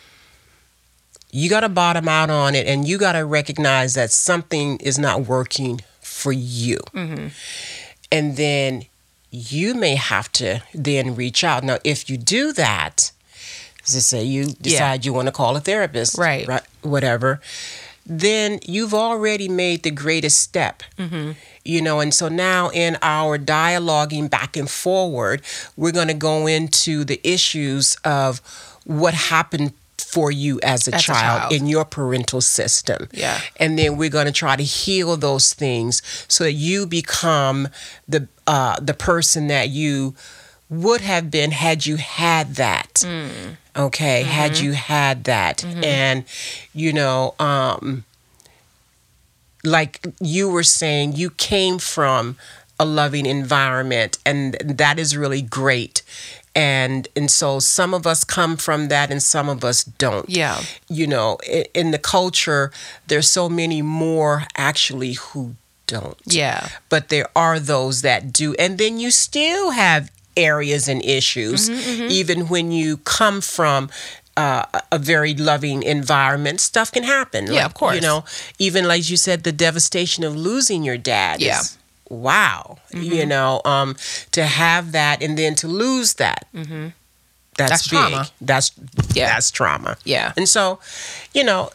You 1.31 1.49
got 1.49 1.59
to 1.59 1.69
bottom 1.69 2.07
out 2.07 2.31
on 2.31 2.55
it, 2.55 2.65
and 2.67 2.87
you 2.87 2.97
got 2.97 3.11
to 3.11 3.23
recognize 3.25 3.93
that 3.93 4.11
something 4.11 4.77
is 4.77 4.97
not 4.97 5.27
working 5.27 5.81
for 6.01 6.31
you. 6.31 6.77
Mm-hmm. 6.93 7.27
And 8.11 8.37
then 8.37 8.85
you 9.29 9.75
may 9.75 9.95
have 9.95 10.31
to 10.33 10.63
then 10.73 11.15
reach 11.15 11.43
out. 11.43 11.63
Now, 11.63 11.77
if 11.83 12.09
you 12.09 12.17
do 12.17 12.51
that, 12.53 13.11
as 13.85 13.95
I 13.95 13.99
say, 13.99 14.23
you 14.23 14.47
decide 14.47 15.05
you 15.05 15.13
want 15.13 15.27
to 15.27 15.31
call 15.31 15.55
a 15.55 15.59
therapist, 15.59 16.17
Right. 16.17 16.47
right, 16.47 16.63
whatever, 16.81 17.39
then 18.09 18.59
you've 18.65 18.93
already 18.93 19.49
made 19.49 19.83
the 19.83 19.91
greatest 19.91 20.39
step. 20.41 20.81
You 21.65 21.81
know, 21.81 21.99
and 21.99 22.13
so 22.13 22.29
now 22.29 22.69
in 22.69 22.97
our 23.01 23.37
dialoguing 23.37 24.29
back 24.29 24.55
and 24.55 24.69
forward, 24.69 25.41
we're 25.75 25.91
going 25.91 26.07
to 26.07 26.13
go 26.13 26.47
into 26.47 27.03
the 27.03 27.19
issues 27.23 27.95
of 28.05 28.39
what 28.85 29.13
happened 29.13 29.73
for 29.97 30.31
you 30.31 30.59
as 30.63 30.87
a, 30.87 30.95
As 30.95 31.01
a 31.01 31.03
child, 31.03 31.41
child. 31.41 31.51
in 31.53 31.67
your 31.67 31.83
parental 31.83 32.39
system. 32.39 33.09
Yeah. 33.11 33.41
And 33.57 33.77
then 33.77 33.97
we're 33.97 34.09
going 34.09 34.27
to 34.27 34.31
try 34.31 34.55
to 34.55 34.63
heal 34.63 35.17
those 35.17 35.53
things 35.53 36.01
so 36.29 36.45
that 36.45 36.53
you 36.53 36.85
become 36.87 37.67
the 38.07 38.29
uh, 38.47 38.79
the 38.79 38.93
person 38.93 39.47
that 39.47 39.67
you 39.69 40.15
would 40.69 41.01
have 41.01 41.31
been 41.31 41.51
had 41.51 41.85
you 41.85 41.97
had 41.97 42.55
that. 42.55 42.95
Mm. 42.95 43.57
Okay, 43.75 44.23
had 44.23 44.53
mm-hmm. 44.53 44.65
you 44.65 44.71
had 44.73 45.25
that, 45.25 45.59
mm-hmm. 45.59 45.83
and 45.83 46.23
you 46.73 46.91
know, 46.91 47.35
um, 47.39 48.05
like 49.63 50.05
you 50.19 50.49
were 50.49 50.63
saying, 50.63 51.15
you 51.15 51.29
came 51.29 51.77
from 51.77 52.37
a 52.79 52.85
loving 52.85 53.25
environment 53.25 54.17
and 54.25 54.53
that 54.63 54.99
is 54.99 55.17
really 55.17 55.41
great. 55.41 56.03
And 56.55 57.07
and 57.15 57.29
so 57.29 57.59
some 57.59 57.93
of 57.93 58.07
us 58.07 58.23
come 58.23 58.57
from 58.57 58.87
that 58.87 59.11
and 59.11 59.21
some 59.21 59.49
of 59.49 59.63
us 59.63 59.83
don't. 59.83 60.29
Yeah. 60.29 60.61
you 60.89 61.07
know 61.07 61.37
in, 61.47 61.65
in 61.73 61.91
the 61.91 61.99
culture 61.99 62.71
there's 63.07 63.29
so 63.29 63.49
many 63.49 63.81
more 63.81 64.43
actually 64.55 65.13
who 65.13 65.55
don't. 65.85 66.17
Yeah. 66.25 66.69
but 66.89 67.09
there 67.09 67.27
are 67.35 67.59
those 67.59 68.01
that 68.01 68.33
do. 68.33 68.53
And 68.55 68.77
then 68.77 68.99
you 68.99 69.11
still 69.11 69.71
have 69.71 70.11
areas 70.37 70.87
and 70.87 71.03
issues 71.03 71.69
Mm-hmm, 71.69 72.07
even 72.19 72.47
when 72.47 72.71
you 72.71 72.97
come 72.97 73.41
from 73.41 73.89
uh, 74.37 74.63
a- 74.91 74.99
very 74.99 75.33
loving 75.33 75.81
environment 75.83 76.59
stuff 76.61 76.91
can 76.91 77.03
happen 77.03 77.47
Yeah, 77.51 77.65
of 77.65 77.73
course. 77.73 77.95
you 77.95 78.01
know 78.01 78.23
even 78.59 78.85
like 78.87 79.09
you 79.09 79.17
said 79.17 79.43
the 79.43 79.51
devastation 79.51 80.23
of 80.23 80.35
losing 80.35 80.83
your 80.85 80.97
dad 80.97 81.41
Yeah. 81.41 81.59
Mm-hmm. 81.59 82.15
wow 82.23 82.77
you 82.93 83.25
know 83.25 83.61
um 83.65 83.95
to 84.31 84.43
have 84.45 84.91
that 84.91 85.21
and 85.23 85.37
then 85.37 85.55
to 85.55 85.67
lose 85.67 86.13
that 86.15 86.45
that's, 86.53 86.67
Mm-hmm. 86.67 86.87
That's 87.57 87.87
big 87.87 87.99
trauma. 87.99 88.27
that's 88.39 88.71
Yeah. 89.15 89.27
that's 89.33 89.49
trauma 89.51 89.97
Yeah. 90.05 90.33
and 90.37 90.47
so 90.47 90.79
you 91.33 91.43
know 91.43 91.71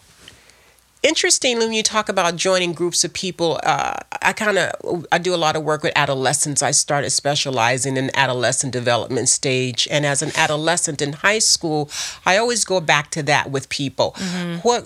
interestingly 1.02 1.66
when 1.66 1.74
you 1.74 1.82
talk 1.82 2.08
about 2.08 2.36
joining 2.36 2.72
groups 2.72 3.02
of 3.04 3.12
people 3.12 3.60
uh, 3.64 3.94
i 4.22 4.32
kind 4.32 4.56
of 4.58 5.04
i 5.10 5.18
do 5.18 5.34
a 5.34 5.36
lot 5.36 5.56
of 5.56 5.62
work 5.64 5.82
with 5.82 5.92
adolescents. 5.96 6.62
I 6.62 6.70
started 6.70 7.10
specializing 7.10 7.96
in 7.96 8.10
adolescent 8.14 8.72
development 8.72 9.28
stage. 9.28 9.88
And 9.90 10.06
as 10.06 10.22
an 10.22 10.30
adolescent 10.36 11.02
in 11.02 11.12
high 11.14 11.40
school 11.40 11.90
i 12.24 12.36
always 12.36 12.64
go 12.64 12.80
back 12.80 13.10
to 13.10 13.22
that 13.24 13.50
with 13.50 13.68
people. 13.68 14.14
What 14.62 14.82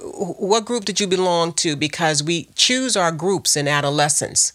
what 0.50 0.64
group 0.64 0.84
did 0.84 1.00
you 1.00 1.06
belong 1.06 1.52
to? 1.54 1.76
Because 1.76 2.22
we 2.22 2.48
choose 2.54 2.96
our 2.96 3.12
groups 3.12 3.56
in 3.56 3.68
adolescence. 3.68 4.52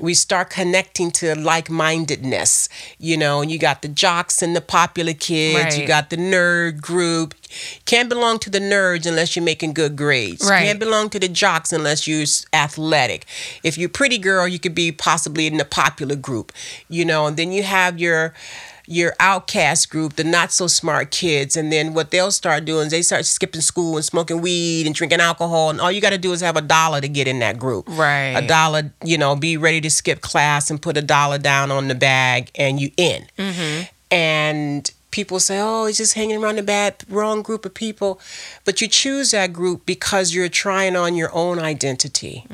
We 0.00 0.14
start 0.14 0.50
connecting 0.50 1.10
to 1.12 1.34
like-mindedness 1.34 2.68
you 2.98 3.16
know 3.16 3.42
you 3.42 3.58
got 3.58 3.82
the 3.82 3.88
jocks 3.88 4.42
and 4.42 4.54
the 4.54 4.60
popular 4.60 5.14
kids. 5.14 5.76
You 5.78 5.86
got 5.86 6.10
the 6.10 6.16
nerd 6.16 6.80
group 6.80 7.34
can't 7.84 8.08
belong 8.08 8.38
to 8.40 8.50
the 8.50 8.60
nerds 8.60 9.06
unless 9.06 9.34
you're 9.36 9.44
making 9.44 9.72
good 9.72 9.96
grades 9.96 10.48
Right. 10.48 10.64
can't 10.64 10.78
belong 10.78 11.10
to 11.10 11.18
the 11.18 11.28
jocks 11.28 11.72
unless 11.72 12.06
you're 12.06 12.24
athletic. 12.52 13.26
If 13.62 13.76
you're 13.78 13.88
a 13.88 13.92
pretty 13.92 14.18
girl, 14.18 14.46
you 14.48 14.58
could 14.58 14.74
be 14.74 14.92
possibly 14.92 15.46
in 15.46 15.56
the 15.56 15.64
popular 15.64 16.16
group, 16.16 16.52
you 16.88 17.04
know. 17.04 17.26
And 17.26 17.36
then 17.36 17.52
you 17.52 17.62
have 17.62 17.98
your 17.98 18.34
your 18.90 19.14
outcast 19.20 19.90
group, 19.90 20.14
the 20.14 20.24
not 20.24 20.50
so 20.50 20.66
smart 20.66 21.10
kids, 21.10 21.56
and 21.58 21.70
then 21.70 21.92
what 21.92 22.10
they'll 22.10 22.30
start 22.30 22.64
doing 22.64 22.86
is 22.86 22.90
they 22.90 23.02
start 23.02 23.26
skipping 23.26 23.60
school 23.60 23.96
and 23.96 24.04
smoking 24.04 24.40
weed 24.40 24.86
and 24.86 24.94
drinking 24.94 25.20
alcohol, 25.20 25.68
and 25.68 25.78
all 25.78 25.92
you 25.92 26.00
got 26.00 26.10
to 26.10 26.18
do 26.18 26.32
is 26.32 26.40
have 26.40 26.56
a 26.56 26.62
dollar 26.62 26.98
to 26.98 27.08
get 27.08 27.28
in 27.28 27.38
that 27.40 27.58
group. 27.58 27.86
Right. 27.86 28.32
A 28.32 28.46
dollar, 28.46 28.90
you 29.04 29.18
know, 29.18 29.36
be 29.36 29.58
ready 29.58 29.82
to 29.82 29.90
skip 29.90 30.22
class 30.22 30.70
and 30.70 30.80
put 30.80 30.96
a 30.96 31.02
dollar 31.02 31.36
down 31.36 31.70
on 31.70 31.88
the 31.88 31.94
bag, 31.94 32.50
and 32.54 32.80
you 32.80 32.90
in. 32.96 33.26
Mm-hmm. 33.36 33.84
And 34.10 34.90
people 35.10 35.40
say, 35.40 35.58
"Oh, 35.60 35.86
he's 35.86 35.96
just 35.98 36.14
hanging 36.14 36.42
around 36.42 36.56
the 36.56 36.62
bad 36.62 36.96
wrong 37.08 37.42
group 37.42 37.64
of 37.64 37.74
people," 37.74 38.20
but 38.64 38.80
you 38.80 38.88
choose 38.88 39.30
that 39.30 39.52
group 39.52 39.86
because 39.86 40.34
you're 40.34 40.48
trying 40.48 40.96
on 40.96 41.14
your 41.14 41.30
own 41.34 41.58
identity. 41.58 42.44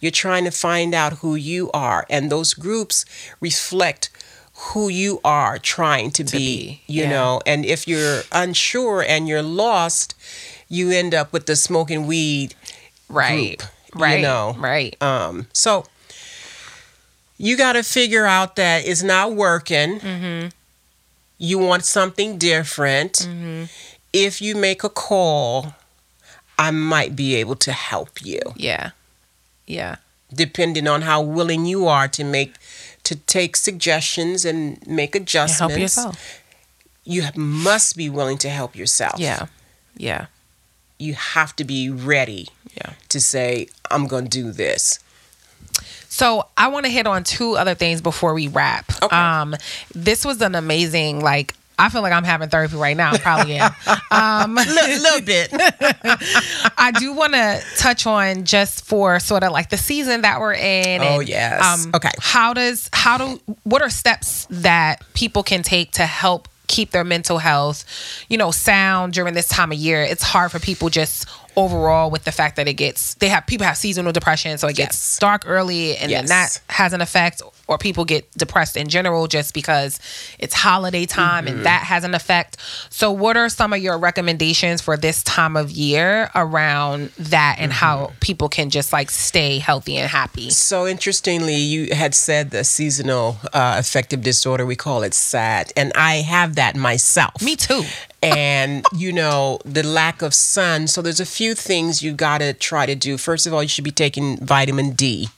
You're 0.00 0.12
trying 0.12 0.44
to 0.44 0.50
find 0.50 0.94
out 0.94 1.14
who 1.20 1.34
you 1.34 1.70
are, 1.72 2.06
and 2.10 2.30
those 2.30 2.54
groups 2.54 3.04
reflect 3.40 4.10
who 4.72 4.88
you 4.88 5.20
are 5.22 5.58
trying 5.58 6.10
to, 6.12 6.24
be, 6.24 6.30
be, 6.30 6.82
You 6.86 7.02
yeah. 7.02 7.10
know, 7.10 7.40
and 7.46 7.64
if 7.66 7.86
you're 7.86 8.22
unsure 8.32 9.02
and 9.02 9.28
you're 9.28 9.42
lost, 9.42 10.14
you 10.68 10.90
end 10.90 11.14
up 11.14 11.32
with 11.32 11.44
the 11.46 11.56
smoking 11.56 12.06
weed 12.06 12.54
Right. 13.08 13.58
group, 13.58 13.70
you 13.94 14.00
right. 14.02 14.22
know. 14.22 14.56
Right. 14.58 14.96
um, 15.02 15.46
so 15.52 15.84
you 17.38 17.56
got 17.56 17.74
to 17.74 17.82
figure 17.82 18.24
out 18.24 18.56
that 18.56 18.86
it's 18.86 19.02
not 19.02 19.34
working. 19.34 20.00
Mm-hmm. 20.00 20.48
You 21.38 21.58
want 21.58 21.84
something 21.84 22.38
different. 22.38 23.12
Mm-hmm. 23.14 23.64
If 24.12 24.40
you 24.40 24.54
make 24.56 24.82
a 24.84 24.88
call, 24.88 25.74
I 26.58 26.70
might 26.70 27.14
be 27.14 27.34
able 27.34 27.56
to 27.56 27.72
help 27.72 28.22
you, 28.24 28.40
Yeah. 28.56 28.90
Yeah. 29.66 29.96
depending 30.32 30.86
on 30.88 31.02
how 31.02 31.20
willing 31.20 31.66
you 31.66 31.86
are 31.86 32.08
to 32.08 32.24
make 32.24 32.54
to 33.04 33.14
take 33.14 33.56
suggestions 33.56 34.44
and 34.44 34.84
make 34.86 35.14
And 35.14 35.22
adjustments. 35.22 35.58
help 35.60 35.78
yourself. 35.80 36.40
You 37.04 37.28
must 37.36 37.96
be 37.96 38.08
willing 38.10 38.38
to 38.38 38.48
help 38.48 38.74
yourself. 38.74 39.20
Yeah. 39.20 39.46
Yeah. 39.96 40.26
You 40.98 41.14
have 41.14 41.54
to 41.56 41.64
be 41.64 41.88
ready 41.90 42.48
Yeah. 42.74 42.94
to 43.10 43.20
say, 43.20 43.68
"I'm 43.90 44.06
going 44.08 44.24
to 44.28 44.42
do 44.42 44.50
this." 44.50 44.98
So 46.16 46.48
I 46.56 46.68
want 46.68 46.86
to 46.86 46.90
hit 46.90 47.06
on 47.06 47.24
two 47.24 47.58
other 47.58 47.74
things 47.74 48.00
before 48.00 48.32
we 48.32 48.48
wrap. 48.48 48.90
Okay. 49.02 49.14
Um, 49.14 49.54
this 49.94 50.24
was 50.24 50.40
an 50.40 50.54
amazing 50.54 51.20
like. 51.20 51.54
I 51.78 51.90
feel 51.90 52.00
like 52.00 52.14
I'm 52.14 52.24
having 52.24 52.48
therapy 52.48 52.74
right 52.76 52.96
now. 52.96 53.12
I 53.12 53.18
probably 53.18 53.56
am. 53.56 53.70
Um, 54.10 54.56
A 54.58 54.62
little 54.64 55.20
bit. 55.20 55.50
I 56.78 56.90
do 56.98 57.12
want 57.12 57.34
to 57.34 57.62
touch 57.76 58.06
on 58.06 58.44
just 58.44 58.86
for 58.86 59.20
sort 59.20 59.44
of 59.44 59.52
like 59.52 59.68
the 59.68 59.76
season 59.76 60.22
that 60.22 60.40
we're 60.40 60.54
in. 60.54 61.02
Oh, 61.02 61.04
and, 61.04 61.20
um, 61.20 61.26
yes. 61.26 61.86
Okay. 61.94 62.08
How 62.18 62.54
does 62.54 62.88
how 62.94 63.18
do 63.18 63.38
what 63.64 63.82
are 63.82 63.90
steps 63.90 64.46
that 64.48 65.02
people 65.12 65.42
can 65.42 65.62
take 65.62 65.90
to 65.92 66.06
help 66.06 66.48
keep 66.66 66.92
their 66.92 67.04
mental 67.04 67.36
health, 67.36 67.84
you 68.30 68.38
know, 68.38 68.50
sound 68.52 69.12
during 69.12 69.34
this 69.34 69.48
time 69.48 69.70
of 69.70 69.76
year? 69.76 70.02
It's 70.02 70.22
hard 70.22 70.52
for 70.52 70.58
people 70.58 70.88
just 70.88 71.28
overall 71.56 72.10
with 72.10 72.24
the 72.24 72.32
fact 72.32 72.56
that 72.56 72.68
it 72.68 72.74
gets 72.74 73.14
they 73.14 73.28
have 73.28 73.46
people 73.46 73.66
have 73.66 73.76
seasonal 73.76 74.12
depression, 74.12 74.58
so 74.58 74.68
it 74.68 74.76
gets 74.76 74.96
Yes. 74.96 75.18
dark 75.18 75.42
early, 75.46 75.96
and 75.96 76.12
then 76.12 76.26
that 76.26 76.60
has 76.68 76.92
an 76.92 77.00
effect. 77.00 77.42
Or 77.68 77.78
people 77.78 78.04
get 78.04 78.30
depressed 78.38 78.76
in 78.76 78.88
general 78.88 79.26
just 79.26 79.52
because 79.52 79.98
it's 80.38 80.54
holiday 80.54 81.04
time 81.04 81.46
Mm-hmm. 81.46 81.56
and 81.56 81.66
that 81.66 81.82
has 81.82 82.04
an 82.04 82.14
effect. 82.14 82.58
So, 82.90 83.10
what 83.10 83.36
are 83.36 83.48
some 83.48 83.72
of 83.72 83.80
your 83.80 83.98
recommendations 83.98 84.80
for 84.80 84.96
this 84.96 85.24
time 85.24 85.56
of 85.56 85.72
year 85.72 86.30
around 86.36 87.10
that 87.18 87.56
and 87.58 87.72
how 87.72 87.96
Mm-hmm. 87.96 88.18
people 88.20 88.48
can 88.48 88.70
just 88.70 88.92
like 88.92 89.10
stay 89.10 89.58
healthy 89.58 89.96
and 89.96 90.08
happy? 90.08 90.50
So 90.50 90.86
interestingly, 90.86 91.56
you 91.56 91.92
had 91.94 92.14
said 92.14 92.50
the 92.50 92.62
seasonal 92.62 93.38
uh, 93.52 93.76
affective 93.78 94.22
disorder. 94.22 94.64
We 94.64 94.76
call 94.76 95.02
it 95.02 95.12
SAD, 95.14 95.72
and 95.76 95.90
I 95.96 96.16
have 96.16 96.54
that 96.54 96.76
myself. 96.76 97.42
Me 97.42 97.56
too. 97.56 97.82
And 98.22 98.84
you 98.94 99.12
know 99.12 99.58
the 99.64 99.82
lack 99.82 100.22
of 100.22 100.34
sun. 100.34 100.86
So 100.86 101.02
there's 101.02 101.20
a 101.20 101.26
few 101.26 101.54
things 101.54 102.02
you 102.02 102.12
got 102.12 102.38
to 102.38 102.52
try 102.52 102.86
to 102.86 102.94
do. 102.94 103.18
First 103.18 103.46
of 103.46 103.54
all, 103.54 103.62
you 103.62 103.68
should 103.68 103.84
be 103.84 103.90
taking 103.90 104.38
vitamin 104.38 104.92
D 104.92 105.28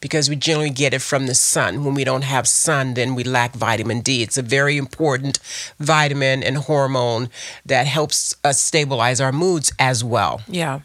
because 0.00 0.28
we 0.30 0.36
generally 0.36 0.70
get 0.70 0.94
it 0.94 1.02
from 1.02 1.26
the 1.26 1.34
sun. 1.34 1.84
When 1.84 1.94
we 1.94 2.04
don't 2.04 2.22
have 2.22 2.46
sun, 2.46 2.94
then 2.94 3.14
we 3.14 3.24
lack 3.24 3.54
vitamin 3.54 4.00
D. 4.00 4.22
It's 4.22 4.38
a 4.38 4.42
very 4.42 4.76
important 4.76 5.38
vitamin 5.78 6.42
and 6.42 6.56
hormone 6.56 7.28
that 7.66 7.86
helps 7.86 8.34
us 8.44 8.60
stabilize 8.60 9.20
our 9.20 9.32
moods 9.32 9.72
as 9.78 10.04
well. 10.04 10.42
Yeah. 10.48 10.80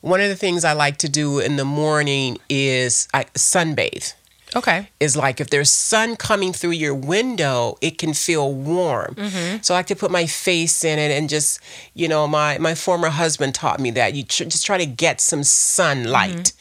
One 0.00 0.20
of 0.20 0.28
the 0.28 0.36
things 0.36 0.64
I 0.64 0.74
like 0.74 0.98
to 0.98 1.08
do 1.08 1.38
in 1.38 1.56
the 1.56 1.64
morning 1.64 2.36
is 2.50 3.08
I 3.14 3.24
sunbathe. 3.34 4.12
Okay. 4.56 4.88
Is 5.00 5.16
like 5.16 5.40
if 5.40 5.50
there's 5.50 5.70
sun 5.70 6.16
coming 6.16 6.52
through 6.52 6.70
your 6.72 6.94
window, 6.94 7.76
it 7.80 7.98
can 7.98 8.14
feel 8.14 8.52
warm. 8.52 9.16
So 9.62 9.74
I 9.74 9.78
like 9.78 9.86
to 9.88 9.96
put 9.96 10.10
my 10.10 10.26
face 10.26 10.84
in 10.84 10.98
it 10.98 11.10
and 11.10 11.28
just, 11.28 11.60
you 11.94 12.08
know, 12.08 12.26
my 12.28 12.58
my 12.58 12.74
former 12.74 13.08
husband 13.08 13.54
taught 13.54 13.80
me 13.80 13.90
that 13.92 14.14
you 14.14 14.22
tr- 14.22 14.44
just 14.44 14.64
try 14.64 14.78
to 14.78 14.86
get 14.86 15.20
some 15.20 15.42
sunlight, 15.42 16.52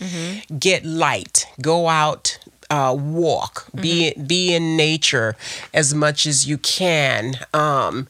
get 0.59 0.83
light, 0.85 1.45
go 1.61 1.87
out, 1.87 2.37
uh, 2.69 2.95
walk, 2.97 3.67
be 3.79 4.13
be 4.15 4.53
in 4.55 4.75
nature 4.75 5.35
as 5.73 5.93
much 5.93 6.25
as 6.25 6.47
you 6.47 6.57
can. 6.57 7.35
Um, 7.53 8.07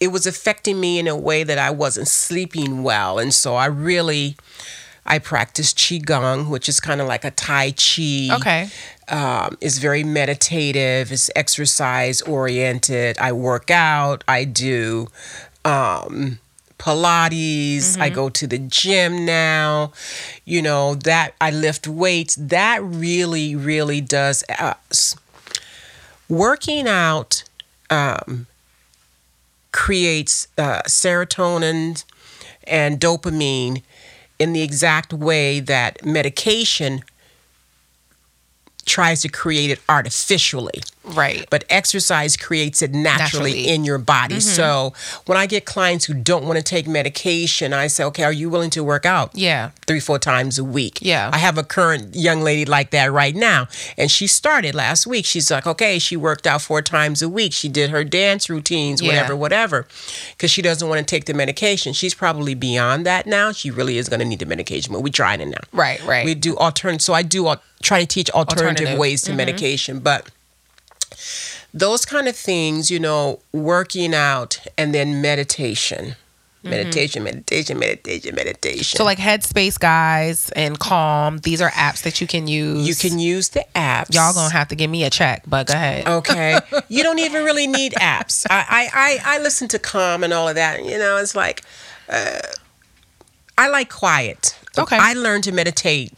it 0.00 0.08
was 0.08 0.26
affecting 0.26 0.78
me 0.78 0.98
in 0.98 1.08
a 1.08 1.16
way 1.16 1.42
that 1.44 1.56
I 1.58 1.70
wasn't 1.70 2.08
sleeping 2.08 2.82
well. 2.82 3.18
And 3.18 3.32
so 3.32 3.54
I 3.54 3.66
really, 3.66 4.36
I 5.06 5.18
practice 5.18 5.72
Qigong, 5.72 6.48
which 6.48 6.68
is 6.68 6.80
kind 6.80 7.00
of 7.00 7.06
like 7.06 7.24
a 7.24 7.30
Tai 7.30 7.72
Chi. 7.72 8.28
Okay. 8.32 8.68
Um, 9.08 9.56
it's 9.60 9.78
very 9.78 10.02
meditative, 10.02 11.12
it's 11.12 11.30
exercise 11.36 12.22
oriented. 12.22 13.16
I 13.18 13.30
work 13.32 13.70
out, 13.70 14.24
I 14.26 14.42
do 14.44 15.06
um, 15.64 16.40
Pilates, 16.78 17.98
I 18.00 18.10
go 18.10 18.28
to 18.30 18.46
the 18.46 18.58
gym 18.58 19.24
now. 19.24 19.92
You 20.44 20.60
know, 20.62 20.94
that 20.96 21.34
I 21.40 21.50
lift 21.52 21.86
weights. 21.86 22.34
That 22.36 22.82
really, 22.82 23.54
really 23.54 24.00
does. 24.00 24.42
Uh, 24.58 24.74
s- 24.90 25.14
working 26.28 26.88
out 26.88 27.44
um, 27.90 28.46
creates 29.72 30.48
uh, 30.58 30.82
serotonin 30.82 32.04
and 32.64 32.98
dopamine 33.00 33.82
in 34.38 34.52
the 34.52 34.62
exact 34.62 35.12
way 35.12 35.60
that 35.60 36.04
medication 36.04 37.02
tries 38.84 39.22
to 39.22 39.28
create 39.28 39.70
it 39.70 39.80
artificially. 39.88 40.82
Right. 41.06 41.46
But 41.50 41.64
exercise 41.70 42.36
creates 42.36 42.82
it 42.82 42.92
naturally, 42.92 43.50
Naturally. 43.52 43.68
in 43.68 43.84
your 43.84 43.98
body. 43.98 44.40
So 44.40 44.92
when 45.26 45.38
I 45.38 45.46
get 45.46 45.64
clients 45.64 46.04
who 46.06 46.14
don't 46.14 46.44
want 46.46 46.56
to 46.56 46.62
take 46.62 46.86
medication, 46.88 47.72
I 47.72 47.86
say, 47.86 48.04
okay, 48.04 48.24
are 48.24 48.32
you 48.32 48.50
willing 48.50 48.70
to 48.70 48.82
work 48.82 49.06
out? 49.06 49.30
Yeah. 49.34 49.70
Three, 49.86 50.00
four 50.00 50.18
times 50.18 50.58
a 50.58 50.64
week. 50.64 50.98
Yeah. 51.00 51.30
I 51.32 51.38
have 51.38 51.58
a 51.58 51.62
current 51.62 52.14
young 52.16 52.40
lady 52.42 52.64
like 52.64 52.90
that 52.90 53.12
right 53.12 53.34
now. 53.34 53.68
And 53.96 54.10
she 54.10 54.26
started 54.26 54.74
last 54.74 55.06
week. 55.06 55.24
She's 55.24 55.50
like, 55.50 55.66
okay, 55.66 55.98
she 55.98 56.16
worked 56.16 56.46
out 56.46 56.60
four 56.62 56.82
times 56.82 57.22
a 57.22 57.28
week. 57.28 57.52
She 57.52 57.68
did 57.68 57.90
her 57.90 58.02
dance 58.04 58.50
routines, 58.50 59.00
Yeah. 59.00 59.08
whatever, 59.12 59.36
whatever. 59.36 59.86
Because 60.32 60.50
she 60.50 60.60
doesn't 60.62 60.88
want 60.88 60.98
to 60.98 61.04
take 61.04 61.26
the 61.26 61.34
medication. 61.34 61.92
She's 61.92 62.14
probably 62.14 62.54
beyond 62.54 63.06
that 63.06 63.26
now. 63.26 63.52
She 63.52 63.70
really 63.70 63.96
is 63.98 64.08
going 64.08 64.20
to 64.20 64.26
need 64.26 64.40
the 64.40 64.46
medication, 64.46 64.92
but 64.92 65.02
we're 65.02 65.12
trying 65.12 65.40
it 65.40 65.46
now. 65.46 65.58
Right, 65.72 66.02
right. 66.04 66.24
We 66.24 66.34
do 66.34 66.56
alternate. 66.56 67.00
So 67.02 67.14
I 67.14 67.22
do 67.22 67.46
al- 67.46 67.62
try 67.82 68.00
to 68.00 68.06
teach 68.06 68.30
alternative, 68.30 68.56
Alternative. 68.66 68.88
Mm-hmm. 68.88 68.98
ways 69.00 69.22
to 69.22 69.32
medication, 69.32 70.00
but 70.00 70.28
those 71.74 72.04
kind 72.04 72.28
of 72.28 72.36
things, 72.36 72.90
you 72.90 72.98
know, 72.98 73.40
working 73.52 74.14
out 74.14 74.60
and 74.78 74.94
then 74.94 75.20
meditation, 75.20 76.16
meditation, 76.62 77.22
meditation, 77.22 77.78
meditation, 77.78 78.34
meditation. 78.34 78.80
Mm-hmm. 78.80 78.96
So 78.96 79.04
like 79.04 79.18
Headspace 79.18 79.78
guys 79.78 80.50
and 80.50 80.78
Calm, 80.78 81.38
these 81.38 81.60
are 81.60 81.70
apps 81.70 82.02
that 82.02 82.20
you 82.20 82.26
can 82.26 82.48
use. 82.48 82.88
you 82.88 82.94
can 82.94 83.18
use 83.18 83.50
the 83.50 83.64
apps. 83.74 84.14
Y'all 84.14 84.32
gonna 84.32 84.52
have 84.52 84.68
to 84.68 84.74
give 84.74 84.90
me 84.90 85.04
a 85.04 85.10
check, 85.10 85.42
but 85.46 85.66
go 85.68 85.74
ahead. 85.74 86.06
Okay, 86.08 86.58
you 86.88 87.02
don't 87.02 87.18
even 87.18 87.44
really 87.44 87.66
need 87.66 87.92
apps. 87.92 88.46
I, 88.50 88.64
I 88.68 88.88
I 88.92 89.36
I 89.36 89.38
listen 89.42 89.68
to 89.68 89.78
Calm 89.78 90.24
and 90.24 90.32
all 90.32 90.48
of 90.48 90.54
that. 90.56 90.84
You 90.84 90.98
know, 90.98 91.18
it's 91.18 91.34
like, 91.36 91.62
uh, 92.08 92.40
I 93.58 93.68
like 93.68 93.90
quiet. 93.90 94.58
Okay. 94.78 94.98
I 94.98 95.14
learned 95.14 95.44
to 95.44 95.52
meditate 95.52 96.12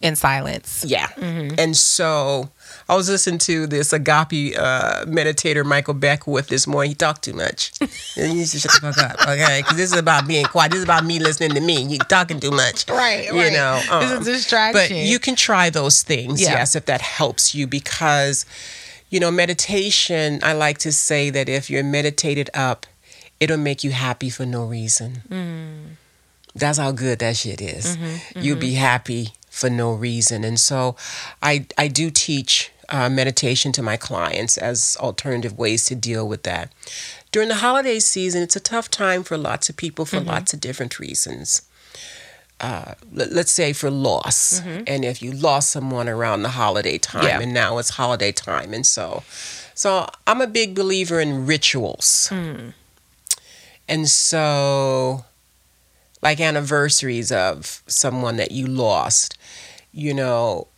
In 0.00 0.16
silence. 0.16 0.84
Yeah. 0.86 1.08
And 1.16 1.76
so 1.76 2.50
I 2.88 2.96
was 2.96 3.08
listening 3.08 3.38
to 3.40 3.66
this 3.66 3.92
agape 3.94 4.54
uh, 4.58 5.04
meditator, 5.06 5.64
Michael 5.64 5.94
Beckwith, 5.94 6.48
this 6.48 6.66
morning. 6.66 6.90
He 6.90 6.94
talked 6.94 7.22
too 7.24 7.32
much. 7.32 7.72
and 7.80 8.36
you 8.36 8.44
should 8.44 8.60
shut 8.60 8.72
the 8.80 8.92
fuck 8.92 8.98
up, 8.98 9.20
okay? 9.28 9.60
Because 9.62 9.76
this 9.78 9.92
is 9.92 9.98
about 9.98 10.28
being 10.28 10.44
quiet. 10.44 10.70
This 10.72 10.78
is 10.78 10.84
about 10.84 11.04
me 11.04 11.18
listening 11.18 11.50
to 11.54 11.60
me. 11.60 11.82
You 11.82 11.98
talking 11.98 12.40
too 12.40 12.50
much. 12.50 12.86
Right, 12.88 13.26
You 13.26 13.40
right. 13.40 13.52
know. 13.52 13.80
It's 13.82 14.12
a 14.12 14.16
um, 14.18 14.22
distraction. 14.24 14.96
But 14.96 15.06
you 15.06 15.18
can 15.18 15.34
try 15.34 15.70
those 15.70 16.02
things, 16.02 16.42
Yeah. 16.42 16.50
yes, 16.52 16.76
if 16.76 16.84
that 16.84 17.00
helps 17.00 17.54
you 17.54 17.66
because, 17.66 18.44
you 19.08 19.18
know, 19.18 19.30
meditation, 19.30 20.40
I 20.42 20.52
like 20.52 20.76
to 20.78 20.92
say 20.92 21.30
that 21.30 21.48
if 21.48 21.70
you're 21.70 21.82
meditated 21.84 22.50
up, 22.52 22.84
it'll 23.40 23.56
make 23.56 23.82
you 23.82 23.92
happy 23.92 24.28
for 24.28 24.44
no 24.44 24.64
reason. 24.64 25.22
Mm. 25.30 25.96
That's 26.54 26.78
how 26.78 26.92
good 26.92 27.18
that 27.20 27.36
shit 27.36 27.60
is. 27.62 27.96
Mm-hmm, 27.96 28.40
You'll 28.40 28.58
be 28.58 28.74
happy 28.74 29.30
for 29.50 29.70
no 29.70 29.92
reason. 29.94 30.44
And 30.44 30.60
so 30.60 30.96
I, 31.42 31.66
I 31.78 31.88
do 31.88 32.10
teach 32.10 32.70
uh, 32.88 33.08
meditation 33.08 33.72
to 33.72 33.82
my 33.82 33.96
clients 33.96 34.56
as 34.58 34.96
alternative 35.00 35.58
ways 35.58 35.84
to 35.86 35.94
deal 35.94 36.26
with 36.28 36.42
that. 36.44 36.72
During 37.32 37.48
the 37.48 37.56
holiday 37.56 37.98
season, 37.98 38.42
it's 38.42 38.56
a 38.56 38.60
tough 38.60 38.90
time 38.90 39.22
for 39.24 39.36
lots 39.36 39.68
of 39.68 39.76
people 39.76 40.04
Mm-hmm. 40.04 40.18
for 40.18 40.24
lots 40.24 40.54
of 40.54 40.60
different 40.60 40.98
reasons. 40.98 41.62
Uh, 42.60 42.94
let, 43.12 43.32
let's 43.32 43.50
say 43.50 43.72
for 43.72 43.90
loss, 43.90 44.60
and 44.86 45.04
if 45.04 45.20
you 45.20 45.32
lost 45.32 45.70
someone 45.70 46.08
around 46.08 46.42
the 46.42 46.50
holiday 46.50 46.98
time, 46.98 47.22
Mm-hmm. 47.24 47.28
Yeah. 47.28 47.40
and 47.40 47.52
now 47.54 47.78
it's 47.78 47.90
holiday 47.90 48.30
time, 48.32 48.72
and 48.72 48.86
so, 48.86 49.24
so 49.74 50.06
I'm 50.26 50.40
a 50.40 50.46
big 50.46 50.74
believer 50.74 51.20
in 51.20 51.46
rituals, 51.46 52.28
Hmm. 52.28 52.68
and 53.88 54.08
so, 54.08 55.24
like 56.22 56.40
anniversaries 56.40 57.30
of 57.32 57.82
someone 57.86 58.36
that 58.36 58.52
you 58.52 58.66
lost, 58.66 59.36
you 59.92 60.14
know, 60.14 60.68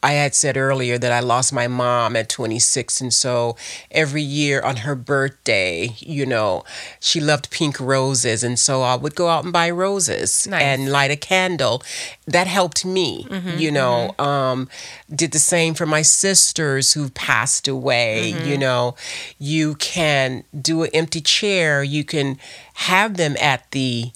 I 0.00 0.12
had 0.12 0.36
said 0.36 0.56
earlier 0.56 0.98
that 0.98 1.10
I 1.10 1.18
lost 1.18 1.52
my 1.52 1.66
mom 1.66 2.14
at 2.14 2.28
26. 2.28 3.00
And 3.00 3.12
so 3.12 3.56
every 3.90 4.22
year 4.22 4.60
on 4.60 4.76
her 4.76 4.94
birthday, 4.94 5.96
you 5.98 6.24
know, 6.24 6.62
she 7.00 7.20
loved 7.20 7.50
pink 7.50 7.80
roses. 7.80 8.44
And 8.44 8.56
so 8.56 8.82
I 8.82 8.94
would 8.94 9.16
go 9.16 9.28
out 9.28 9.42
and 9.42 9.52
buy 9.52 9.68
roses 9.70 10.46
Nice. 10.46 10.62
and 10.62 10.92
light 10.92 11.10
a 11.10 11.16
candle. 11.16 11.82
That 12.26 12.46
helped 12.46 12.84
me, 12.84 13.24
mm-hmm, 13.24 13.58
you 13.58 13.72
know. 13.72 14.14
Mm-hmm. 14.16 14.28
Um, 14.28 14.68
did 15.12 15.32
the 15.32 15.40
same 15.40 15.74
for 15.74 15.86
my 15.86 16.02
sisters 16.02 16.92
who 16.92 17.10
passed 17.10 17.66
away. 17.66 18.28
You 18.28 18.34
mm-hmm. 18.36 18.60
know, 18.60 18.94
you 19.40 19.74
can 19.74 20.44
do 20.58 20.84
an 20.84 20.90
empty 20.94 21.20
chair, 21.20 21.82
you 21.82 22.04
can 22.04 22.38
have 22.74 23.16
them 23.16 23.36
at 23.40 23.68
the 23.72 24.12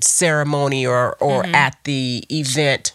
ceremony 0.00 0.86
or, 0.86 1.16
or 1.16 1.46
at 1.46 1.78
the 1.84 2.24
event 2.30 2.92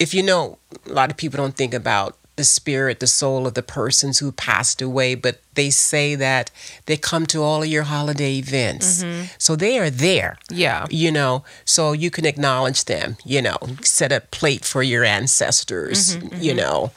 if 0.00 0.12
you 0.12 0.22
know, 0.24 0.58
a 0.86 0.92
lot 0.92 1.10
of 1.10 1.16
people 1.16 1.36
don't 1.36 1.54
think 1.56 1.74
about 1.74 2.16
the 2.36 2.44
spirit, 2.44 3.00
the 3.00 3.06
soul 3.06 3.46
of 3.46 3.52
the 3.52 3.62
persons 3.62 4.18
who 4.18 4.32
passed 4.32 4.80
away, 4.80 5.14
but 5.14 5.42
they 5.54 5.68
say 5.68 6.14
that 6.14 6.50
they 6.86 6.96
come 6.96 7.26
to 7.26 7.42
all 7.42 7.62
of 7.62 7.68
your 7.68 7.82
holiday 7.82 8.36
events. 8.38 9.04
Mm-hmm. 9.04 9.26
So 9.36 9.56
they 9.56 9.78
are 9.78 9.90
there. 9.90 10.38
Yeah. 10.50 10.86
You 10.90 11.12
know, 11.12 11.44
so 11.66 11.92
you 11.92 12.10
can 12.10 12.24
acknowledge 12.24 12.86
them, 12.86 13.18
you 13.26 13.42
know, 13.42 13.58
set 13.82 14.10
a 14.10 14.20
plate 14.20 14.64
for 14.64 14.82
your 14.82 15.04
ancestors, 15.04 16.16
mm-hmm, 16.16 16.28
mm-hmm. 16.28 16.42
you 16.42 16.54
know, 16.54 16.92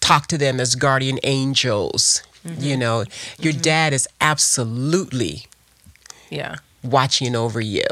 talk 0.00 0.26
to 0.26 0.36
them 0.38 0.58
as 0.58 0.74
guardian 0.74 1.20
angels. 1.22 2.24
You 2.58 2.74
know, 2.76 3.04
your 3.38 3.52
dad 3.52 3.92
is 3.92 4.08
absolutely 4.20 5.44
Yeah. 6.30 6.56
watching 6.82 7.36
over 7.36 7.60
you. 7.60 7.84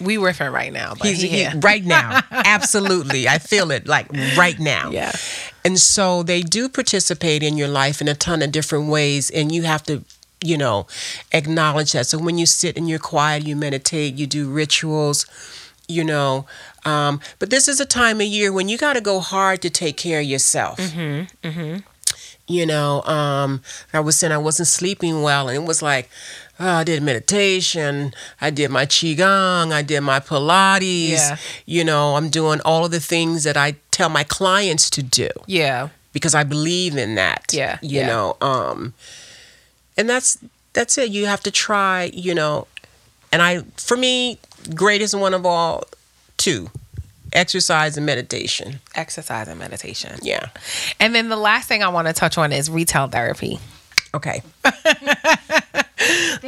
We 0.00 0.16
riffing 0.16 0.52
right 0.52 0.72
now, 0.72 0.94
He's 1.02 1.20
he 1.22 1.28
he- 1.28 1.58
right 1.62 1.84
now. 1.84 2.20
Absolutely. 2.30 3.28
I 3.28 3.38
feel 3.38 3.70
it 3.70 3.86
like 3.86 4.10
right 4.36 4.58
now. 4.58 4.90
Yeah. 4.90 5.12
And 5.64 5.78
so 5.78 6.22
they 6.22 6.42
do 6.42 6.68
participate 6.68 7.42
in 7.42 7.56
your 7.56 7.68
life 7.68 8.00
in 8.00 8.08
a 8.08 8.14
ton 8.14 8.42
of 8.42 8.52
different 8.52 8.88
ways. 8.88 9.30
And 9.30 9.50
you 9.52 9.62
have 9.62 9.82
to, 9.84 10.04
you 10.44 10.56
know, 10.58 10.86
acknowledge 11.32 11.92
that. 11.92 12.06
So 12.06 12.18
when 12.18 12.38
you 12.38 12.46
sit 12.46 12.76
and 12.76 12.88
you're 12.88 12.98
quiet, 12.98 13.46
you 13.46 13.56
meditate, 13.56 14.14
you 14.14 14.26
do 14.26 14.48
rituals, 14.50 15.26
you 15.88 16.04
know. 16.04 16.46
Um, 16.84 17.20
but 17.38 17.50
this 17.50 17.66
is 17.66 17.80
a 17.80 17.86
time 17.86 18.20
of 18.20 18.26
year 18.28 18.52
when 18.52 18.68
you 18.68 18.78
got 18.78 18.92
to 18.92 19.00
go 19.00 19.18
hard 19.20 19.60
to 19.62 19.70
take 19.70 19.96
care 19.96 20.20
of 20.20 20.26
yourself. 20.26 20.78
You 22.48 22.64
know, 22.64 23.02
um, 23.02 23.60
I 23.92 24.00
was 24.00 24.16
saying 24.16 24.32
I 24.32 24.38
wasn't 24.38 24.68
sleeping 24.68 25.22
well, 25.22 25.48
and 25.48 25.56
it 25.56 25.66
was 25.66 25.82
like, 25.82 26.08
oh, 26.60 26.68
I 26.68 26.84
did 26.84 27.02
meditation, 27.02 28.14
I 28.40 28.50
did 28.50 28.70
my 28.70 28.86
qigong, 28.86 29.72
I 29.72 29.82
did 29.82 30.00
my 30.02 30.20
Pilates. 30.20 31.10
Yeah. 31.10 31.36
You 31.66 31.82
know, 31.84 32.14
I'm 32.16 32.28
doing 32.30 32.60
all 32.64 32.84
of 32.84 32.92
the 32.92 33.00
things 33.00 33.42
that 33.44 33.56
I 33.56 33.74
tell 33.90 34.08
my 34.08 34.22
clients 34.24 34.88
to 34.90 35.02
do 35.02 35.28
Yeah. 35.46 35.88
because 36.12 36.34
I 36.36 36.44
believe 36.44 36.96
in 36.96 37.16
that. 37.16 37.46
Yeah, 37.52 37.78
You 37.82 38.00
yeah. 38.00 38.06
know, 38.06 38.36
um 38.40 38.94
and 39.96 40.08
that's 40.08 40.38
that's 40.72 40.98
it. 40.98 41.10
You 41.10 41.26
have 41.26 41.40
to 41.42 41.50
try, 41.50 42.10
you 42.14 42.34
know. 42.34 42.66
And 43.32 43.42
I 43.42 43.62
for 43.76 43.96
me, 43.96 44.38
greatest 44.74 45.14
one 45.14 45.34
of 45.34 45.44
all 45.46 45.84
two. 46.36 46.70
Exercise 47.36 47.96
and 47.96 48.06
meditation. 48.06 48.80
Exercise 48.94 49.46
and 49.48 49.58
meditation. 49.58 50.18
Yeah. 50.22 50.48
And 50.98 51.14
then 51.14 51.28
the 51.28 51.36
last 51.36 51.68
thing 51.68 51.82
I 51.82 51.88
want 51.88 52.08
to 52.08 52.14
touch 52.14 52.38
on 52.38 52.50
is 52.50 52.70
retail 52.70 53.08
therapy. 53.08 53.58
Okay. 54.14 54.42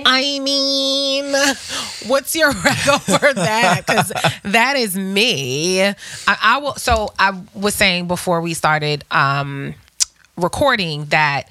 I 0.07 0.39
mean, 0.43 1.33
what's 2.07 2.35
your 2.35 2.51
rec 2.65 2.89
over 2.89 3.35
that? 3.35 3.85
Because 3.87 4.13
that 4.45 4.77
is 4.77 4.97
me. 4.97 5.83
I, 5.83 5.95
I 6.27 6.59
will. 6.59 6.75
So 6.77 7.13
I 7.19 7.39
was 7.55 7.75
saying 7.75 8.09
before 8.09 8.41
we 8.41 8.55
started 8.55 9.05
um, 9.11 9.75
recording 10.37 11.05
that 11.07 11.51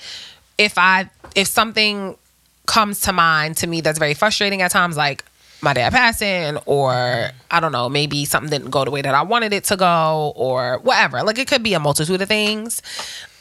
if 0.57 0.77
I 0.77 1.09
if 1.35 1.47
something 1.47 2.17
comes 2.65 3.01
to 3.01 3.13
mind 3.13 3.57
to 3.57 3.67
me 3.67 3.81
that's 3.81 3.99
very 3.99 4.13
frustrating 4.13 4.61
at 4.61 4.71
times, 4.71 4.97
like 4.97 5.23
my 5.61 5.73
dad 5.73 5.91
passing, 5.91 6.57
or 6.65 7.31
I 7.51 7.59
don't 7.59 7.71
know, 7.71 7.89
maybe 7.89 8.25
something 8.25 8.49
didn't 8.49 8.69
go 8.69 8.85
the 8.85 8.91
way 8.91 9.01
that 9.01 9.15
I 9.15 9.23
wanted 9.23 9.53
it 9.53 9.63
to 9.65 9.75
go, 9.75 10.33
or 10.35 10.79
whatever. 10.79 11.23
Like 11.23 11.39
it 11.39 11.47
could 11.47 11.63
be 11.63 11.73
a 11.73 11.79
multitude 11.79 12.21
of 12.21 12.27
things. 12.27 12.81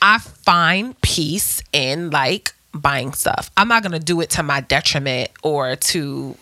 I 0.00 0.18
find 0.18 1.00
peace 1.02 1.62
in 1.72 2.10
like 2.10 2.54
buying 2.72 3.12
stuff. 3.12 3.50
I'm 3.56 3.68
not 3.68 3.82
gonna 3.82 3.98
do 3.98 4.20
it 4.20 4.30
to 4.30 4.42
my 4.42 4.60
detriment 4.60 5.30
or 5.42 5.76
to 5.76 6.36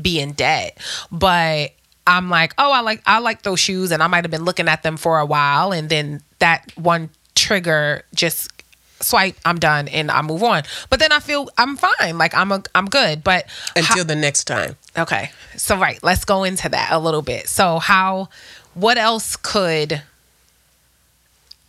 be 0.00 0.20
in 0.20 0.32
debt, 0.32 0.78
but 1.10 1.72
I'm 2.06 2.28
like, 2.30 2.54
oh, 2.58 2.72
I 2.72 2.80
like 2.80 3.02
I 3.06 3.20
like 3.20 3.42
those 3.42 3.60
shoes, 3.60 3.92
and 3.92 4.02
I 4.02 4.06
might 4.08 4.24
have 4.24 4.30
been 4.30 4.44
looking 4.44 4.68
at 4.68 4.82
them 4.82 4.96
for 4.96 5.18
a 5.18 5.26
while, 5.26 5.72
and 5.72 5.88
then 5.88 6.22
that 6.40 6.72
one 6.76 7.10
trigger 7.34 8.02
just 8.14 8.50
swipe, 9.00 9.36
I'm 9.44 9.58
done, 9.58 9.88
and 9.88 10.10
I 10.10 10.22
move 10.22 10.42
on. 10.42 10.62
But 10.88 11.00
then 11.00 11.12
I 11.12 11.20
feel 11.20 11.48
I'm 11.58 11.76
fine, 11.76 12.18
like 12.18 12.34
I'm 12.34 12.52
a 12.52 12.62
I'm 12.74 12.86
good. 12.86 13.24
But 13.24 13.46
Until 13.76 14.04
the 14.04 14.16
next 14.16 14.44
time. 14.44 14.76
Okay. 14.96 15.30
So 15.56 15.76
right, 15.76 16.02
let's 16.02 16.24
go 16.24 16.44
into 16.44 16.68
that 16.68 16.90
a 16.92 16.98
little 16.98 17.22
bit. 17.22 17.48
So 17.48 17.78
how 17.78 18.28
what 18.74 18.98
else 18.98 19.36
could 19.36 20.02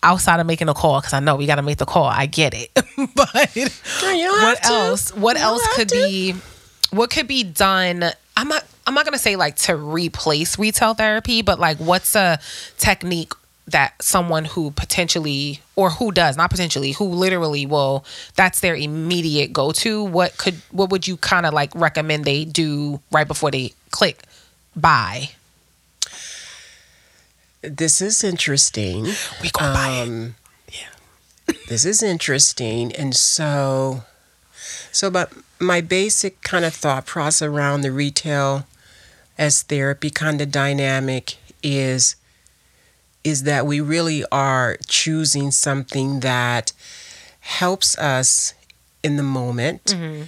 outside 0.03 0.39
of 0.39 0.47
making 0.47 0.67
a 0.67 0.73
call 0.73 1.01
cuz 1.01 1.13
I 1.13 1.19
know 1.19 1.35
we 1.35 1.45
got 1.45 1.55
to 1.55 1.61
make 1.61 1.77
the 1.77 1.85
call. 1.85 2.05
I 2.05 2.25
get 2.25 2.53
it. 2.53 2.71
but 3.15 3.29
what 3.33 4.65
else? 4.65 5.13
What 5.13 5.37
You 5.37 5.43
else 5.43 5.61
could 5.75 5.89
be 5.89 6.35
what 6.91 7.09
could 7.09 7.27
be 7.27 7.43
done? 7.43 8.11
I'm 8.35 8.47
not 8.47 8.65
I'm 8.87 8.93
not 8.95 9.05
going 9.05 9.13
to 9.13 9.19
say 9.19 9.35
like 9.35 9.55
to 9.57 9.75
replace 9.75 10.57
retail 10.57 10.93
therapy, 10.93 11.41
but 11.41 11.59
like 11.59 11.77
what's 11.77 12.15
a 12.15 12.39
technique 12.77 13.33
that 13.67 14.01
someone 14.01 14.45
who 14.45 14.71
potentially 14.71 15.61
or 15.75 15.91
who 15.91 16.11
does 16.11 16.35
not 16.35 16.49
potentially 16.49 16.91
who 16.93 17.05
literally 17.05 17.65
will 17.65 18.03
that's 18.35 18.59
their 18.59 18.75
immediate 18.75 19.53
go-to. 19.53 20.03
What 20.03 20.37
could 20.37 20.55
what 20.71 20.89
would 20.89 21.07
you 21.07 21.17
kind 21.17 21.45
of 21.45 21.53
like 21.53 21.71
recommend 21.75 22.25
they 22.25 22.43
do 22.45 23.01
right 23.11 23.27
before 23.27 23.51
they 23.51 23.73
click 23.91 24.23
buy? 24.75 25.29
This 27.61 28.01
is 28.01 28.23
interesting. 28.23 29.03
we 29.41 29.51
go 29.51 29.59
buy 29.59 29.89
it. 29.89 30.07
Um, 30.07 30.35
this 31.67 31.85
is 31.85 32.01
interesting, 32.01 32.93
and 32.95 33.15
so, 33.15 34.03
so, 34.91 35.09
but 35.09 35.31
my 35.59 35.81
basic 35.81 36.41
kind 36.41 36.65
of 36.65 36.73
thought 36.73 37.05
process 37.05 37.41
around 37.47 37.81
the 37.81 37.91
retail 37.91 38.65
as 39.37 39.63
therapy 39.63 40.09
kind 40.09 40.41
of 40.41 40.51
dynamic 40.51 41.37
is 41.63 42.15
is 43.23 43.43
that 43.43 43.65
we 43.65 43.79
really 43.79 44.23
are 44.31 44.77
choosing 44.87 45.51
something 45.51 46.21
that 46.21 46.73
helps 47.39 47.97
us 47.97 48.53
in 49.03 49.17
the 49.17 49.23
moment 49.23 49.85
mm-hmm. 49.85 50.23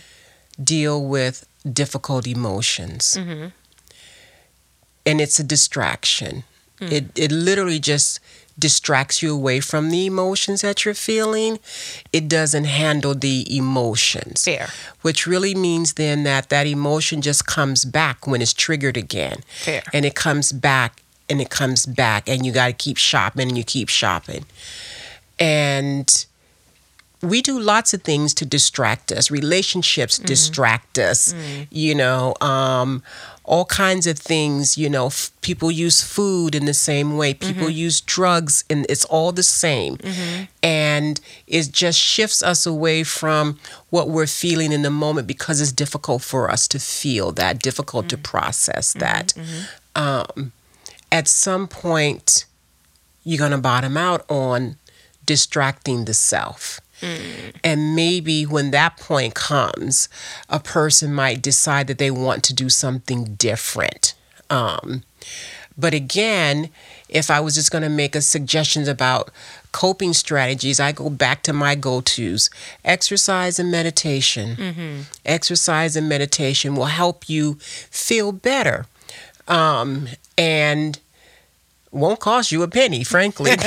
deal 0.63 1.03
with 1.03 1.47
difficult 1.71 2.27
emotions. 2.27 3.17
Mm-hmm. 3.19 3.47
And 5.05 5.21
it's 5.21 5.39
a 5.39 5.43
distraction. 5.43 6.43
Mm. 6.79 6.91
It 6.91 7.05
it 7.15 7.31
literally 7.31 7.79
just 7.79 8.19
distracts 8.57 9.21
you 9.23 9.33
away 9.33 9.59
from 9.59 9.89
the 9.89 10.05
emotions 10.05 10.61
that 10.61 10.85
you're 10.85 10.93
feeling. 10.93 11.59
It 12.11 12.27
doesn't 12.27 12.65
handle 12.65 13.15
the 13.15 13.45
emotions. 13.55 14.45
Fair. 14.45 14.69
Which 15.01 15.25
really 15.25 15.55
means 15.55 15.93
then 15.93 16.23
that 16.23 16.49
that 16.49 16.67
emotion 16.67 17.21
just 17.21 17.45
comes 17.45 17.85
back 17.85 18.27
when 18.27 18.41
it's 18.41 18.53
triggered 18.53 18.97
again. 18.97 19.43
Fair. 19.47 19.83
And 19.91 20.05
it 20.05 20.15
comes 20.15 20.51
back 20.51 21.02
and 21.29 21.41
it 21.41 21.49
comes 21.49 21.85
back 21.85 22.27
and 22.27 22.45
you 22.45 22.51
got 22.51 22.67
to 22.67 22.73
keep 22.73 22.97
shopping 22.97 23.47
and 23.49 23.57
you 23.57 23.63
keep 23.63 23.89
shopping. 23.89 24.45
And 25.39 26.25
we 27.23 27.41
do 27.41 27.59
lots 27.59 27.93
of 27.93 28.03
things 28.03 28.33
to 28.35 28.45
distract 28.45 29.11
us. 29.11 29.31
Relationships 29.31 30.17
mm-hmm. 30.17 30.27
distract 30.27 30.99
us, 30.99 31.33
mm. 31.33 31.67
you 31.71 31.95
know, 31.95 32.35
um, 32.41 33.01
all 33.45 33.65
kinds 33.65 34.07
of 34.07 34.19
things, 34.19 34.77
you 34.77 34.89
know, 34.89 35.07
f- 35.07 35.31
people 35.41 35.71
use 35.71 36.01
food 36.01 36.53
in 36.53 36.65
the 36.65 36.73
same 36.73 37.17
way. 37.17 37.33
People 37.33 37.67
mm-hmm. 37.67 37.77
use 37.77 38.01
drugs 38.01 38.63
and 38.69 38.85
it's 38.89 39.05
all 39.05 39.31
the 39.31 39.43
same. 39.43 39.97
Mm-hmm. 39.97 40.43
And 40.61 41.19
it 41.47 41.71
just 41.71 41.99
shifts 41.99 42.43
us 42.43 42.65
away 42.65 43.03
from 43.03 43.57
what 43.89 44.09
we're 44.09 44.27
feeling 44.27 44.71
in 44.71 44.81
the 44.81 44.91
moment 44.91 45.27
because 45.27 45.61
it's 45.61 45.71
difficult 45.71 46.21
for 46.21 46.51
us 46.51 46.67
to 46.69 46.79
feel 46.79 47.31
that, 47.33 47.59
difficult 47.59 48.09
to 48.09 48.17
mm. 48.17 48.23
process 48.23 48.93
that. 48.93 49.33
Um, 49.95 50.51
at 51.13 51.27
some 51.27 51.67
point, 51.67 52.45
you're 53.23 53.37
going 53.37 53.51
to 53.51 53.57
bottom 53.59 53.95
out 53.95 54.25
on 54.29 54.77
distracting 55.25 56.05
the 56.05 56.13
self. 56.13 56.81
And 57.65 57.95
maybe 57.95 58.45
when 58.45 58.71
that 58.71 58.97
point 58.97 59.35
comes, 59.35 60.07
a 60.49 60.59
person 60.59 61.13
might 61.13 61.41
decide 61.41 61.87
that 61.87 61.97
they 61.97 62.09
want 62.09 62.43
to 62.45 62.53
do 62.53 62.69
something 62.69 63.35
different. 63.35 64.13
Um, 64.49 65.03
but 65.77 65.93
again, 65.93 66.69
if 67.09 67.29
I 67.29 67.41
was 67.41 67.55
just 67.55 67.71
going 67.71 67.83
to 67.83 67.89
make 67.89 68.15
a 68.15 68.21
suggestions 68.21 68.87
about 68.87 69.31
coping 69.73 70.13
strategies, 70.13 70.79
I 70.79 70.93
go 70.93 71.09
back 71.09 71.43
to 71.43 71.53
my 71.53 71.75
go-tos. 71.75 72.49
Exercise 72.85 73.59
and 73.59 73.69
meditation. 73.69 75.05
Exercise 75.25 75.95
and 75.95 76.07
meditation 76.07 76.75
will 76.75 76.85
help 76.85 77.27
you 77.27 77.55
feel 77.59 78.31
better. 78.31 78.85
Um, 79.47 80.07
and 80.37 80.99
won't 81.93 82.19
cost 82.19 82.51
you 82.51 82.63
a 82.63 82.67
penny, 82.67 83.03
frankly. 83.03 83.51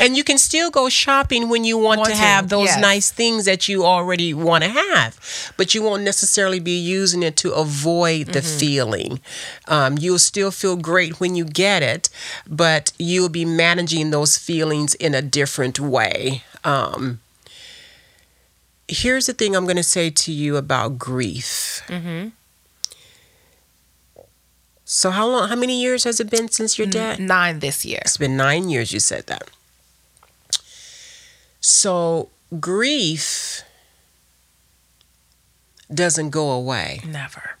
and 0.00 0.16
you 0.16 0.24
can 0.24 0.36
still 0.38 0.70
go 0.70 0.88
shopping 0.88 1.48
when 1.48 1.64
you 1.64 1.78
want, 1.78 1.98
Want 2.00 2.10
to 2.10 2.16
to, 2.16 2.20
have 2.22 2.48
those 2.48 2.66
yes. 2.66 2.80
nice 2.80 3.10
things 3.10 3.44
that 3.44 3.68
you 3.68 3.84
already 3.84 4.34
want 4.34 4.64
to 4.64 4.70
have, 4.70 5.52
but 5.56 5.74
you 5.74 5.82
won't 5.82 6.02
necessarily 6.02 6.60
be 6.60 6.76
using 6.78 7.22
it 7.22 7.36
to 7.38 7.52
avoid 7.52 8.26
the 8.28 8.40
Mm-hmm. 8.44 8.58
feeling. 8.58 9.20
Um, 9.68 9.96
you'll 9.98 10.18
still 10.18 10.50
feel 10.50 10.76
great 10.76 11.18
when 11.20 11.34
you 11.34 11.44
get 11.44 11.82
it, 11.82 12.10
but 12.46 12.92
you'll 12.98 13.28
be 13.30 13.44
managing 13.44 14.10
those 14.10 14.36
feelings 14.36 14.94
in 14.96 15.14
a 15.14 15.22
different 15.22 15.80
way. 15.80 16.42
Um, 16.64 17.20
here's 18.88 19.26
the 19.26 19.32
thing 19.32 19.54
I'm 19.56 19.64
going 19.64 19.76
to 19.76 19.82
say 19.82 20.10
to 20.10 20.32
you 20.32 20.56
about 20.56 20.98
grief. 20.98 21.82
Mm-hmm. 21.88 22.28
So 24.94 25.10
how 25.10 25.26
long? 25.26 25.48
How 25.48 25.56
many 25.56 25.82
years 25.82 26.04
has 26.04 26.20
it 26.20 26.30
been 26.30 26.48
since 26.48 26.78
your 26.78 26.86
dad? 26.86 27.18
nine 27.18 27.58
this 27.58 27.84
year 27.84 27.98
It's 28.02 28.16
been 28.16 28.36
nine 28.36 28.68
years. 28.70 28.92
You 28.92 29.00
said 29.00 29.26
that. 29.26 29.50
So 31.60 32.28
grief 32.60 33.62
doesn't 35.92 36.30
go 36.30 36.50
away 36.50 37.00
never 37.06 37.56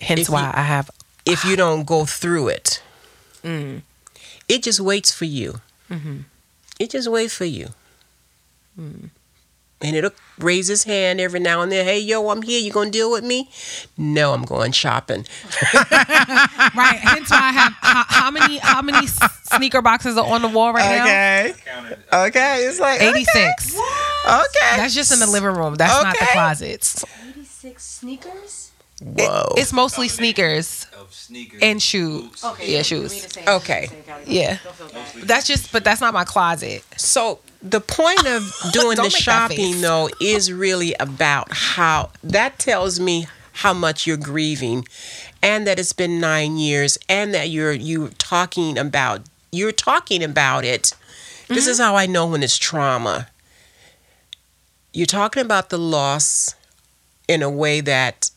hence 0.00 0.20
If 0.22 0.28
you- 0.28 0.34
why 0.34 0.52
i 0.54 0.62
have 0.62 0.90
if 1.24 1.44
you 1.44 1.54
don't 1.56 1.84
go 1.86 2.04
through 2.04 2.48
it. 2.48 2.82
Mm. 3.44 3.82
It 4.48 4.64
just 4.64 4.80
waits 4.80 5.12
for 5.14 5.24
you. 5.24 5.60
Mm-hmm. 5.88 6.16
It 6.80 6.90
just 6.90 7.08
waits 7.08 7.34
for 7.36 7.44
you. 7.44 7.68
Mm. 8.78 9.10
And 9.82 9.96
it'll 9.96 10.12
raise 10.38 10.68
his 10.68 10.84
hand 10.84 11.20
every 11.20 11.40
now 11.40 11.60
and 11.62 11.70
then. 11.72 11.84
Hey, 11.84 11.98
yo, 11.98 12.30
I'm 12.30 12.42
here. 12.42 12.60
You 12.60 12.70
gonna 12.72 12.90
deal 12.90 13.10
with 13.10 13.24
me? 13.24 13.50
No, 13.96 14.32
I'm 14.32 14.44
going 14.44 14.72
shopping. 14.72 15.26
right 16.74 16.98
hence 17.00 17.30
why 17.30 17.38
i 17.38 17.52
have 17.52 17.72
how, 17.80 18.04
how 18.08 18.30
many 18.30 18.58
how 18.58 18.82
many 18.82 19.06
s- 19.06 19.18
sneaker 19.54 19.82
boxes 19.82 20.16
are 20.16 20.24
on 20.26 20.42
the 20.42 20.48
wall 20.48 20.72
right 20.72 20.98
now? 20.98 21.04
Okay. 21.04 21.54
Okay. 22.28 22.64
It's 22.64 22.80
like 22.80 23.00
now 23.00 23.10
86 23.10 23.76
Okay. 24.24 24.76
that's 24.76 24.94
just 24.94 25.12
in 25.12 25.18
the 25.18 25.26
living 25.26 25.50
room 25.54 25.74
that's 25.74 26.02
not 26.02 26.14
the 26.18 26.22
Okay. 26.24 26.32
closets 26.32 27.04
86 27.30 27.84
sneakers? 27.84 28.70
Whoa. 29.02 29.54
it's 29.56 29.72
mostly 29.72 30.06
sneakers 30.08 30.86
of 30.96 31.12
sneakers 31.12 31.60
and 31.62 31.82
shoes 31.82 32.42
Okay. 32.44 32.72
yeah 32.76 32.82
shoes 32.82 33.12
mean 33.12 33.22
the 33.22 33.28
same- 33.30 33.48
Okay. 33.48 33.88
Yeah. 34.26 34.58
Don't 34.62 34.74
feel 34.76 34.88
bad. 34.88 35.28
that's 35.28 35.46
just 35.46 35.72
but 35.72 35.82
that's 35.84 36.00
not 36.00 36.14
my 36.14 36.24
closet 36.24 36.84
So 36.96 37.40
the 37.62 37.80
point 37.80 38.26
of 38.26 38.52
doing 38.72 38.96
the 38.96 39.10
shopping 39.10 39.80
though 39.80 40.08
is 40.20 40.52
really 40.52 40.94
about 40.98 41.48
how 41.50 42.10
that 42.22 42.58
tells 42.58 42.98
me 42.98 43.26
how 43.52 43.72
much 43.72 44.06
you're 44.06 44.16
grieving 44.16 44.86
and 45.42 45.66
that 45.66 45.78
it's 45.78 45.92
been 45.92 46.18
9 46.18 46.56
years 46.56 46.98
and 47.08 47.32
that 47.34 47.50
you're 47.50 47.72
you 47.72 48.08
talking 48.18 48.78
about 48.78 49.22
you're 49.52 49.70
talking 49.70 50.24
about 50.24 50.64
it. 50.64 50.94
This 51.48 51.66
is 51.66 51.78
how 51.78 51.94
I 51.94 52.06
know 52.06 52.26
when 52.26 52.42
it's 52.42 52.56
trauma. 52.56 53.28
You're 54.94 55.06
talking 55.06 55.42
about 55.42 55.68
the 55.68 55.78
loss 55.78 56.54
in 57.28 57.42
a 57.42 57.50
way 57.50 57.82
that 57.82 58.30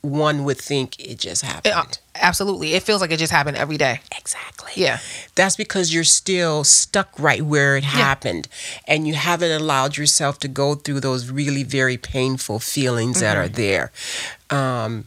one 0.00 0.44
would 0.44 0.58
think 0.58 0.98
it 1.00 1.18
just 1.18 1.42
happened. 1.42 1.74
Uh, 1.74 1.84
absolutely 2.14 2.74
it 2.74 2.82
feels 2.82 3.00
like 3.00 3.10
it 3.12 3.18
just 3.18 3.32
happened 3.32 3.56
every 3.56 3.76
day 3.76 4.00
exactly. 4.16 4.72
yeah 4.76 4.98
That's 5.34 5.56
because 5.56 5.92
you're 5.94 6.04
still 6.04 6.64
stuck 6.64 7.10
right 7.18 7.42
where 7.42 7.76
it 7.76 7.84
happened 7.84 8.48
and 8.86 9.06
you 9.08 9.14
haven't 9.14 9.52
allowed 9.52 9.96
yourself 9.96 10.38
to 10.40 10.48
go 10.48 10.74
through 10.74 11.00
those 11.00 11.30
really 11.30 11.62
very 11.64 11.96
painful 11.96 12.58
feelings 12.60 13.20
that 13.20 13.36
Mm-hmm. 13.36 13.44
are 13.44 13.48
there. 13.48 13.92
Um, 14.50 15.04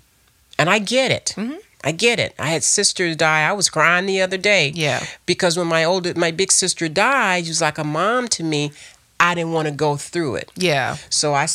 and 0.60 0.70
I 0.70 0.80
get 0.80 1.12
it. 1.12 1.34
Mm-hmm. 1.38 1.58
I 1.84 1.92
get 1.92 2.20
it. 2.20 2.36
I 2.38 2.48
had 2.50 2.64
sisters 2.64 3.16
die. 3.16 3.42
I 3.50 3.54
was 3.54 3.70
crying 3.70 4.06
the 4.06 4.22
other 4.22 4.38
day. 4.38 4.72
Yeah. 4.76 5.04
Because 5.26 5.58
when 5.58 5.68
my 5.68 5.84
older, 5.84 6.14
my 6.16 6.32
big 6.32 6.52
sister 6.52 6.88
died, 6.88 7.46
she 7.46 7.50
was 7.50 7.62
like 7.62 7.78
a 7.80 7.84
mom 7.84 8.28
to 8.30 8.44
me. 8.44 8.72
I 9.20 9.36
didn't 9.36 9.52
want 9.54 9.68
to 9.68 9.74
go 9.74 9.98
through 9.98 10.36
it. 10.36 10.52
yeah 10.56 10.98
So 11.10 11.34
I, 11.34 11.48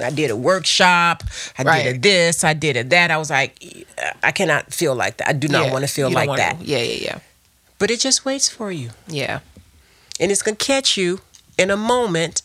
I 0.00 0.10
did 0.10 0.30
a 0.30 0.36
workshop. 0.36 1.22
I 1.58 1.62
Right. 1.64 1.82
did 1.84 1.96
a 1.96 1.98
this. 1.98 2.44
I 2.44 2.54
did 2.54 2.76
a 2.76 2.84
that. 2.84 3.10
I 3.10 3.16
was 3.18 3.30
like, 3.30 3.52
I 4.22 4.32
cannot 4.32 4.72
feel 4.72 4.94
like 4.94 5.18
that. 5.18 5.28
I 5.28 5.32
do 5.32 5.48
not 5.48 5.66
Yeah. 5.66 5.72
want 5.72 5.84
to 5.84 5.90
feel 5.92 6.10
like 6.10 6.34
that. 6.36 6.62
yeah 6.62 6.78
yeah 6.78 7.04
yeah 7.08 7.18
But 7.78 7.90
it 7.90 8.00
just 8.00 8.24
waits 8.24 8.48
for 8.48 8.70
you 8.72 8.90
yeah 9.08 9.40
and 10.20 10.30
it's 10.30 10.42
gonna 10.42 10.56
catch 10.56 10.96
you 10.96 11.20
in 11.58 11.70
a 11.70 11.76
moment 11.76 12.42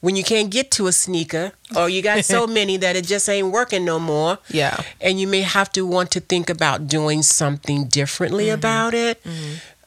when 0.00 0.16
you 0.16 0.24
can't 0.24 0.48
get 0.50 0.70
to 0.70 0.86
a 0.86 0.92
sneaker 0.92 1.52
or 1.76 1.88
you 1.90 2.00
got 2.02 2.24
so 2.24 2.46
many 2.58 2.78
that 2.78 2.96
it 2.96 3.04
just 3.06 3.28
ain't 3.28 3.48
working 3.52 3.84
no 3.84 3.98
more 3.98 4.38
yeah 4.48 4.76
and 5.00 5.20
you 5.20 5.26
may 5.26 5.42
have 5.42 5.70
to 5.72 5.84
want 5.86 6.10
to 6.12 6.20
think 6.20 6.48
about 6.48 6.86
doing 6.86 7.22
something 7.22 7.84
differently 7.88 8.46
Mm-hmm. 8.46 8.54
about 8.62 8.94
it 8.94 9.20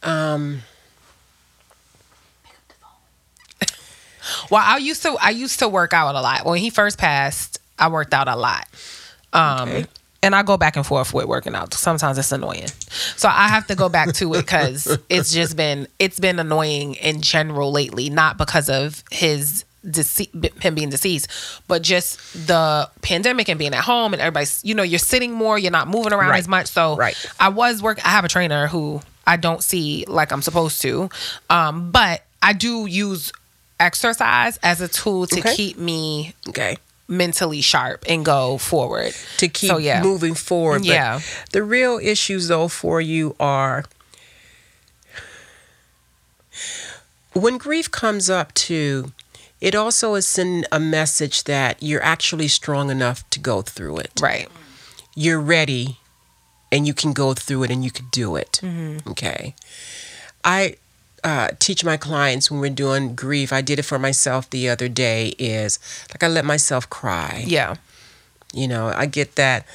um, 0.03 0.61
Well, 4.49 4.61
I 4.63 4.77
used 4.77 5.01
to 5.03 5.15
I 5.21 5.29
used 5.31 5.59
to 5.59 5.67
work 5.67 5.93
out 5.93 6.15
a 6.15 6.21
lot. 6.21 6.45
When 6.45 6.59
he 6.59 6.69
first 6.69 6.97
passed, 6.97 7.59
I 7.79 7.87
worked 7.89 8.13
out 8.13 8.27
a 8.27 8.35
lot. 8.35 8.65
Um 9.33 9.69
Okay. 9.69 9.85
and 10.21 10.35
I 10.35 10.43
go 10.43 10.57
back 10.57 10.75
and 10.77 10.85
forth 10.85 11.13
with 11.13 11.25
working 11.25 11.55
out. 11.55 11.73
Sometimes 11.73 12.17
it's 12.17 12.31
annoying. 12.31 12.67
So 13.17 13.27
I 13.29 13.47
have 13.49 13.67
to 13.67 13.75
go 13.75 13.89
back 13.89 14.13
to 14.15 14.33
it 14.35 14.47
cuz 14.47 14.87
it's 15.09 15.31
just 15.33 15.55
been 15.55 15.87
it's 15.99 16.19
been 16.19 16.39
annoying 16.39 16.95
in 16.95 17.21
general 17.21 17.71
lately, 17.71 18.09
not 18.09 18.37
because 18.37 18.69
of 18.69 19.03
his 19.11 19.65
dece- 19.85 20.61
him 20.63 20.75
being 20.75 20.89
deceased, 20.89 21.27
but 21.67 21.81
just 21.81 22.17
the 22.47 22.89
pandemic 23.01 23.49
and 23.49 23.59
being 23.59 23.73
at 23.73 23.83
home 23.83 24.13
and 24.13 24.21
everybody's 24.21 24.61
you 24.63 24.73
know, 24.75 24.83
you're 24.83 24.97
sitting 24.99 25.33
more, 25.33 25.59
you're 25.59 25.71
not 25.71 25.89
moving 25.89 26.13
around 26.13 26.29
Right. 26.29 26.39
as 26.39 26.47
much. 26.47 26.67
So 26.67 26.95
Right. 26.95 27.17
I 27.39 27.49
was 27.49 27.81
work 27.81 27.99
I 28.05 28.09
have 28.11 28.23
a 28.23 28.29
trainer 28.29 28.67
who 28.67 29.01
I 29.27 29.35
don't 29.37 29.61
see 29.63 30.05
like 30.07 30.31
I'm 30.31 30.41
supposed 30.41 30.81
to. 30.83 31.09
Um, 31.49 31.91
but 31.91 32.23
I 32.41 32.53
do 32.53 32.85
use 32.85 33.31
exercise 33.83 34.57
as 34.63 34.81
a 34.81 34.87
tool 34.87 35.27
to 35.27 35.39
Okay. 35.39 35.55
keep 35.55 35.77
me 35.77 36.33
Okay. 36.49 36.77
mentally 37.07 37.61
sharp 37.61 38.03
and 38.07 38.23
go 38.25 38.57
forward. 38.57 39.13
To 39.37 39.47
keep 39.47 39.69
So, 39.69 39.77
yeah. 39.77 40.01
moving 40.01 40.35
forward. 40.35 40.79
But 40.79 40.87
Yeah. 40.87 41.19
The 41.51 41.61
real 41.63 41.99
issues 42.01 42.47
though 42.47 42.67
for 42.67 43.01
you 43.01 43.35
are 43.39 43.83
when 47.33 47.57
grief 47.57 47.89
comes 47.91 48.29
up 48.29 48.53
too, 48.53 49.11
it 49.59 49.75
also 49.75 50.15
is 50.15 50.27
sending 50.27 50.65
a 50.71 50.79
message 50.79 51.43
that 51.45 51.81
you're 51.81 52.03
actually 52.03 52.47
strong 52.47 52.89
enough 52.89 53.27
to 53.31 53.39
go 53.39 53.61
through 53.61 53.97
it. 53.97 54.11
Right. 54.21 54.49
You're 55.15 55.39
ready 55.39 55.99
and 56.71 56.85
you 56.87 56.93
can 56.93 57.13
go 57.13 57.33
through 57.33 57.63
it 57.63 57.71
and 57.71 57.83
you 57.83 57.91
can 57.91 58.07
do 58.11 58.35
it. 58.35 58.59
Mm-hmm. 58.63 59.09
Okay. 59.11 59.55
I 60.43 60.75
uh, 61.23 61.49
teach 61.59 61.83
my 61.83 61.97
clients 61.97 62.51
when 62.51 62.59
we're 62.59 62.69
doing 62.69 63.15
grief, 63.15 63.53
I 63.53 63.61
did 63.61 63.79
it 63.79 63.83
for 63.83 63.99
myself 63.99 64.49
the 64.49 64.69
other 64.69 64.87
day, 64.87 65.33
is 65.39 65.79
like 66.09 66.23
I 66.23 66.27
let 66.27 66.45
myself 66.45 66.89
cry. 66.89 67.43
Yeah. 67.47 67.75
You 68.53 68.67
know, 68.67 68.87
I 68.87 69.05
get 69.05 69.35
that. 69.35 69.65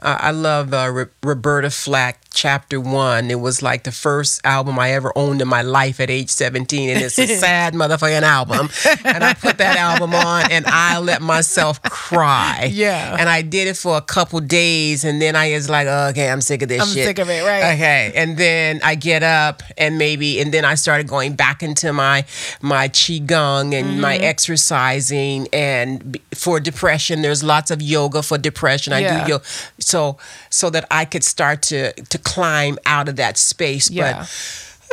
Uh, 0.00 0.18
I 0.20 0.30
love 0.30 0.74
uh, 0.74 0.90
Ro- 0.92 1.06
Roberta 1.22 1.70
Flack, 1.70 2.20
Chapter 2.36 2.78
One. 2.78 3.30
It 3.30 3.40
was 3.40 3.62
like 3.62 3.84
the 3.84 3.92
first 3.92 4.44
album 4.44 4.78
I 4.78 4.92
ever 4.92 5.10
owned 5.16 5.40
in 5.40 5.48
my 5.48 5.62
life 5.62 6.00
at 6.00 6.10
age 6.10 6.28
17, 6.28 6.90
and 6.90 7.00
it's 7.02 7.18
a 7.18 7.26
sad 7.38 7.72
motherfucking 7.72 8.20
album. 8.22 8.68
And 9.04 9.24
I 9.24 9.32
put 9.32 9.56
that 9.58 9.78
album 9.78 10.14
on, 10.14 10.52
and 10.52 10.66
I 10.66 10.98
let 10.98 11.22
myself 11.22 11.82
cry. 11.82 12.68
Yeah. 12.70 13.16
And 13.18 13.28
I 13.30 13.40
did 13.40 13.68
it 13.68 13.76
for 13.78 13.96
a 13.96 14.02
couple 14.02 14.38
days, 14.40 15.02
and 15.04 15.20
then 15.20 15.34
I 15.34 15.52
was 15.54 15.70
like, 15.70 15.86
oh, 15.88 16.08
okay, 16.10 16.28
I'm 16.30 16.42
sick 16.42 16.60
of 16.60 16.68
this 16.68 16.82
I'm 16.82 16.88
shit. 16.88 17.06
sick 17.06 17.18
of 17.18 17.30
it, 17.30 17.42
right. 17.42 17.72
Okay. 17.74 18.12
And 18.14 18.36
then 18.36 18.80
I 18.84 18.96
get 18.96 19.22
up, 19.22 19.62
and 19.78 19.96
maybe, 19.96 20.38
and 20.38 20.52
then 20.52 20.66
I 20.66 20.74
started 20.74 21.08
going 21.08 21.36
back 21.36 21.62
into 21.62 21.92
my 21.94 22.26
my 22.60 22.88
qigong 22.90 23.72
and 23.72 23.98
my 24.00 24.16
Mm-hmm. 24.16 24.24
exercising. 24.24 25.48
And 25.52 26.18
for 26.34 26.60
depression, 26.60 27.22
there's 27.22 27.42
lots 27.42 27.70
of 27.70 27.80
yoga 27.80 28.22
for 28.22 28.36
depression. 28.38 28.92
I 28.92 29.00
Yeah. 29.00 29.24
do 29.24 29.32
yoga 29.32 29.44
so 29.78 30.18
so 30.50 30.70
that 30.70 30.84
I 30.90 31.04
could 31.06 31.24
start 31.24 31.62
to 31.70 31.92
to 31.92 32.18
climb 32.34 32.78
out 32.86 33.08
of 33.08 33.16
that 33.16 33.38
space. 33.38 33.90
Yeah. 33.90 34.26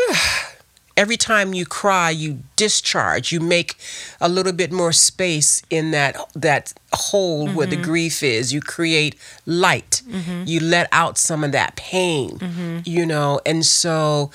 But 0.07 0.17
every 0.97 1.17
time 1.17 1.53
you 1.53 1.65
cry, 1.65 2.09
you 2.11 2.39
discharge. 2.55 3.31
You 3.31 3.39
make 3.39 3.75
a 4.21 4.29
little 4.29 4.53
bit 4.53 4.71
more 4.71 4.91
space 4.93 5.61
in 5.69 5.91
that 5.91 6.15
that 6.36 6.73
hole 6.93 7.47
where 7.49 7.67
Mm-hmm. 7.67 7.81
the 7.81 7.88
grief 7.89 8.21
is. 8.23 8.53
You 8.53 8.61
create 8.61 9.15
light. 9.45 10.01
You 10.45 10.59
let 10.59 10.88
out 10.91 11.17
some 11.17 11.43
of 11.43 11.51
that 11.51 11.75
pain. 11.75 12.38
Mm-hmm. 12.38 12.79
You 12.86 13.05
know, 13.05 13.39
and 13.45 13.65
so 13.65 14.29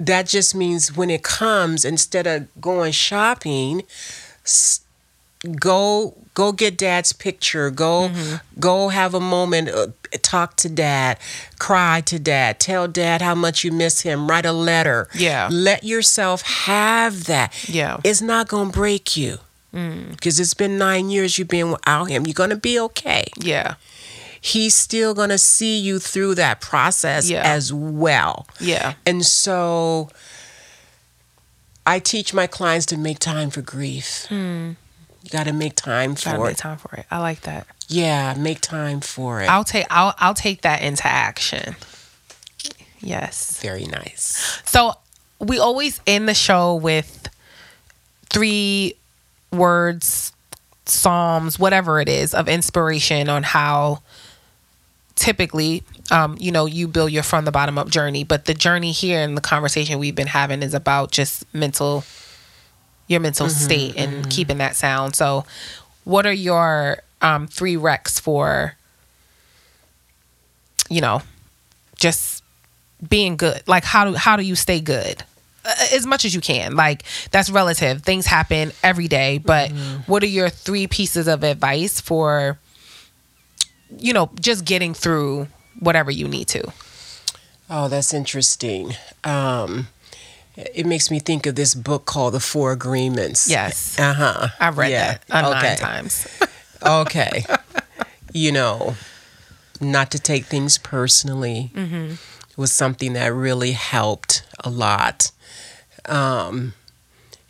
that 0.00 0.26
just 0.26 0.54
means 0.54 0.96
when 0.96 1.10
it 1.10 1.22
comes, 1.22 1.84
instead 1.84 2.26
of 2.26 2.48
going 2.60 2.92
shopping, 2.92 3.82
go 5.58 6.14
go 6.34 6.52
get 6.52 6.76
dad's 6.78 7.12
picture 7.12 7.70
go 7.70 8.08
Mm-hmm. 8.08 8.36
go 8.60 8.88
have 8.88 9.14
a 9.14 9.20
moment 9.20 9.68
uh, 9.68 9.88
talk 10.22 10.56
to 10.56 10.68
dad 10.68 11.18
cry 11.58 12.00
to 12.06 12.18
dad 12.18 12.58
tell 12.60 12.88
dad 12.88 13.20
how 13.22 13.34
much 13.34 13.64
you 13.64 13.72
miss 13.72 14.00
him 14.02 14.28
write 14.28 14.46
a 14.46 14.52
letter 14.52 15.08
Yeah. 15.14 15.48
let 15.52 15.84
yourself 15.84 16.42
have 16.42 17.24
that 17.24 17.52
Yeah. 17.68 17.98
it's 18.04 18.22
not 18.22 18.48
gonna 18.48 18.70
break 18.70 19.16
you 19.16 19.38
because 19.72 20.38
it's 20.38 20.54
been 20.54 20.76
nine 20.78 21.08
years 21.10 21.38
you've 21.38 21.48
been 21.48 21.70
without 21.70 22.04
him 22.10 22.26
you're 22.26 22.34
gonna 22.34 22.56
be 22.56 22.78
okay 22.80 23.24
Yeah. 23.38 23.74
he's 24.40 24.74
still 24.74 25.14
gonna 25.14 25.38
see 25.38 25.78
you 25.78 25.98
through 25.98 26.34
that 26.36 26.60
process 26.60 27.28
Yeah. 27.30 27.42
as 27.42 27.72
well 27.72 28.46
Yeah. 28.60 28.94
and 29.06 29.24
so 29.24 30.08
I 31.86 31.98
teach 31.98 32.32
my 32.32 32.46
clients 32.46 32.86
to 32.86 32.96
make 32.96 33.18
time 33.18 33.50
for 33.50 33.60
grief. 33.60 34.26
You 35.22 35.30
got 35.30 35.44
to 35.46 35.52
make 35.52 35.76
time 35.76 36.14
for 36.14 36.24
Gotta 36.24 36.38
for 36.38 36.44
make 36.46 36.52
it. 36.52 36.58
time 36.58 36.78
for 36.78 36.94
it. 36.96 37.06
I 37.10 37.18
like 37.18 37.42
that. 37.42 37.66
Yeah, 37.88 38.34
make 38.38 38.60
time 38.60 39.00
for 39.00 39.40
it. 39.42 39.48
I'll 39.48 39.64
take 39.64 39.86
I'll 39.90 40.14
I'll 40.18 40.34
take 40.34 40.62
that 40.62 40.82
into 40.82 41.06
action. 41.06 41.76
Yes. 43.00 43.60
Very 43.60 43.84
nice. 43.86 44.60
So 44.64 44.94
we 45.40 45.58
always 45.58 46.00
end 46.06 46.28
the 46.28 46.34
show 46.34 46.74
with 46.74 47.28
three 48.30 48.94
words, 49.52 50.32
psalms, 50.86 51.58
whatever 51.58 52.00
it 52.00 52.08
is, 52.08 52.32
of 52.34 52.48
inspiration 52.48 53.28
on 53.28 53.42
how 53.42 54.02
typically 55.16 55.82
um, 56.10 56.36
you 56.38 56.52
know, 56.52 56.66
you 56.66 56.88
build 56.88 57.10
your 57.12 57.22
from 57.22 57.44
the 57.44 57.52
bottom 57.52 57.78
up 57.78 57.88
journey. 57.88 58.24
But 58.24 58.44
the 58.44 58.54
journey 58.54 58.92
here 58.92 59.20
and 59.20 59.36
the 59.36 59.40
conversation 59.40 59.98
we've 59.98 60.14
been 60.14 60.26
having 60.26 60.62
is 60.62 60.74
about 60.74 61.10
just 61.10 61.44
mental 61.54 62.04
your 63.12 63.20
mental 63.20 63.48
state 63.48 63.94
and 63.96 64.28
keeping 64.30 64.58
that 64.58 64.74
sound. 64.76 65.14
So 65.14 65.44
what 66.04 66.26
are 66.26 66.32
your 66.32 66.98
um, 67.20 67.46
three 67.46 67.76
recs 67.76 68.20
for 68.20 68.74
you 70.90 71.00
know, 71.00 71.22
just 71.98 72.42
being 73.08 73.36
good? 73.36 73.62
Like 73.66 73.84
how 73.84 74.04
do 74.10 74.14
how 74.14 74.36
do 74.36 74.42
you 74.42 74.54
stay 74.54 74.80
good? 74.80 75.22
Uh, 75.64 75.72
as 75.92 76.04
much 76.06 76.24
as 76.24 76.34
you 76.34 76.40
can. 76.40 76.74
Like 76.74 77.04
that's 77.30 77.48
relative. 77.48 78.02
Things 78.02 78.26
happen 78.26 78.72
every 78.82 79.08
day 79.08 79.38
but 79.38 79.70
what 80.06 80.22
are 80.22 80.26
your 80.26 80.48
three 80.48 80.86
pieces 80.86 81.28
of 81.28 81.44
advice 81.44 82.00
for 82.00 82.58
you 83.98 84.12
know 84.12 84.30
just 84.40 84.64
getting 84.64 84.94
through 84.94 85.46
whatever 85.78 86.10
you 86.10 86.28
need 86.28 86.48
to? 86.48 86.72
Oh, 87.70 87.88
that's 87.88 88.12
interesting. 88.12 88.94
Um, 89.24 89.88
it 90.56 90.86
makes 90.86 91.10
me 91.10 91.18
think 91.18 91.46
of 91.46 91.54
this 91.54 91.74
book 91.74 92.04
called 92.04 92.34
The 92.34 92.40
Four 92.40 92.72
Agreements. 92.72 93.48
yes 93.48 93.98
Uh 93.98 94.12
huh. 94.14 94.48
i've 94.60 94.78
read 94.78 94.90
Yeah, 94.90 95.18
that 95.28 95.44
uh, 95.44 95.50
nine 95.50 95.64
okay. 95.64 95.76
times 95.76 96.26
okay. 96.86 97.44
you 98.32 98.50
know, 98.52 98.94
not 99.80 100.10
to 100.10 100.18
take 100.18 100.46
things 100.46 100.78
personally 100.78 101.70
Mm-hmm. 101.74 102.14
was 102.56 102.72
something 102.72 103.12
that 103.14 103.32
really 103.32 103.72
helped 103.72 104.42
a 104.64 104.70
lot. 104.70 105.30
Um, 106.06 106.74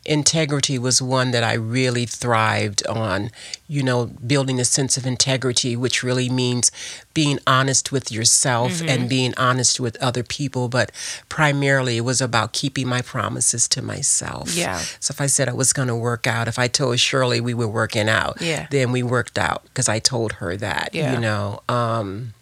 integrity 0.05 0.78
was 0.78 1.00
one 1.00 1.30
that 1.30 1.44
I 1.44 1.55
really 1.55 2.07
thrived 2.07 2.84
on, 2.86 3.30
you 3.68 3.82
know, 3.82 4.07
building 4.07 4.59
a 4.61 4.64
sense 4.64 4.96
of 4.96 5.07
integrity, 5.07 5.76
which 5.76 6.03
really 6.03 6.28
means 6.28 6.70
being 7.14 7.38
honest 7.46 7.92
with 7.92 8.11
yourself 8.11 8.72
Mm-hmm. 8.72 8.88
and 8.88 9.09
being 9.09 9.34
honest 9.36 9.78
with 9.80 9.96
other 10.03 10.22
people. 10.22 10.68
But 10.68 10.90
primarily, 11.28 11.96
it 11.98 12.00
was 12.05 12.20
about 12.20 12.53
keeping 12.53 12.88
my 12.88 13.03
promises 13.03 13.68
to 13.68 13.82
myself. 13.82 14.55
Yeah. 14.55 14.78
So 15.00 15.12
if 15.12 15.20
I 15.20 15.26
said 15.26 15.48
I 15.48 15.53
was 15.53 15.72
going 15.72 15.88
to 15.88 15.96
work 15.96 16.26
out, 16.26 16.48
if 16.48 16.59
I 16.59 16.68
told 16.68 16.98
Shirley 16.98 17.40
we 17.40 17.55
were 17.55 17.68
working 17.68 18.09
out, 18.09 18.40
Yeah. 18.40 18.66
then 18.70 18.92
we 18.92 19.03
worked 19.03 19.38
out 19.38 19.62
because 19.64 19.88
I 19.88 19.98
told 19.98 20.32
her 20.34 20.57
that, 20.57 20.90
Yeah. 20.92 21.14
you 21.14 21.20
know. 21.20 21.62
Um, 21.68 22.34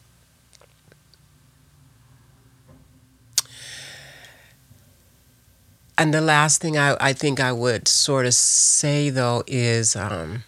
and 6.00 6.14
the 6.14 6.20
last 6.20 6.62
thing 6.62 6.78
I, 6.78 6.96
I 7.00 7.12
think 7.12 7.40
I 7.40 7.52
would 7.52 7.86
sort 7.88 8.24
of 8.26 8.34
say 8.34 9.10
though 9.10 9.42
is 9.46 9.94
um, 9.94 10.44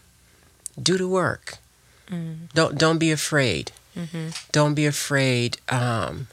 do 0.80 0.96
the 0.96 1.08
work. 1.08 1.58
Mm-hmm. 2.08 2.46
Don't 2.54 2.78
don't 2.78 2.98
be 2.98 3.10
afraid. 3.12 3.72
Mm-hmm. 3.96 4.30
Don't 4.52 4.74
be 4.74 4.86
afraid. 4.86 5.58
Um, 5.68 6.28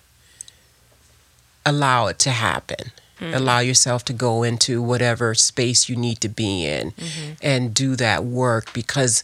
allow 1.65 2.07
it 2.07 2.17
to 2.19 2.31
happen. 2.31 2.91
Mm-hmm. 3.19 3.33
Allow 3.35 3.59
yourself 3.59 4.05
to 4.05 4.13
go 4.13 4.43
into 4.43 4.81
whatever 4.81 5.35
space 5.35 5.89
you 5.89 5.95
need 5.97 6.21
to 6.21 6.29
be 6.29 6.65
in 6.65 6.93
and 7.41 7.73
do 7.73 7.95
that 7.97 8.23
work 8.23 8.71
because 8.73 9.23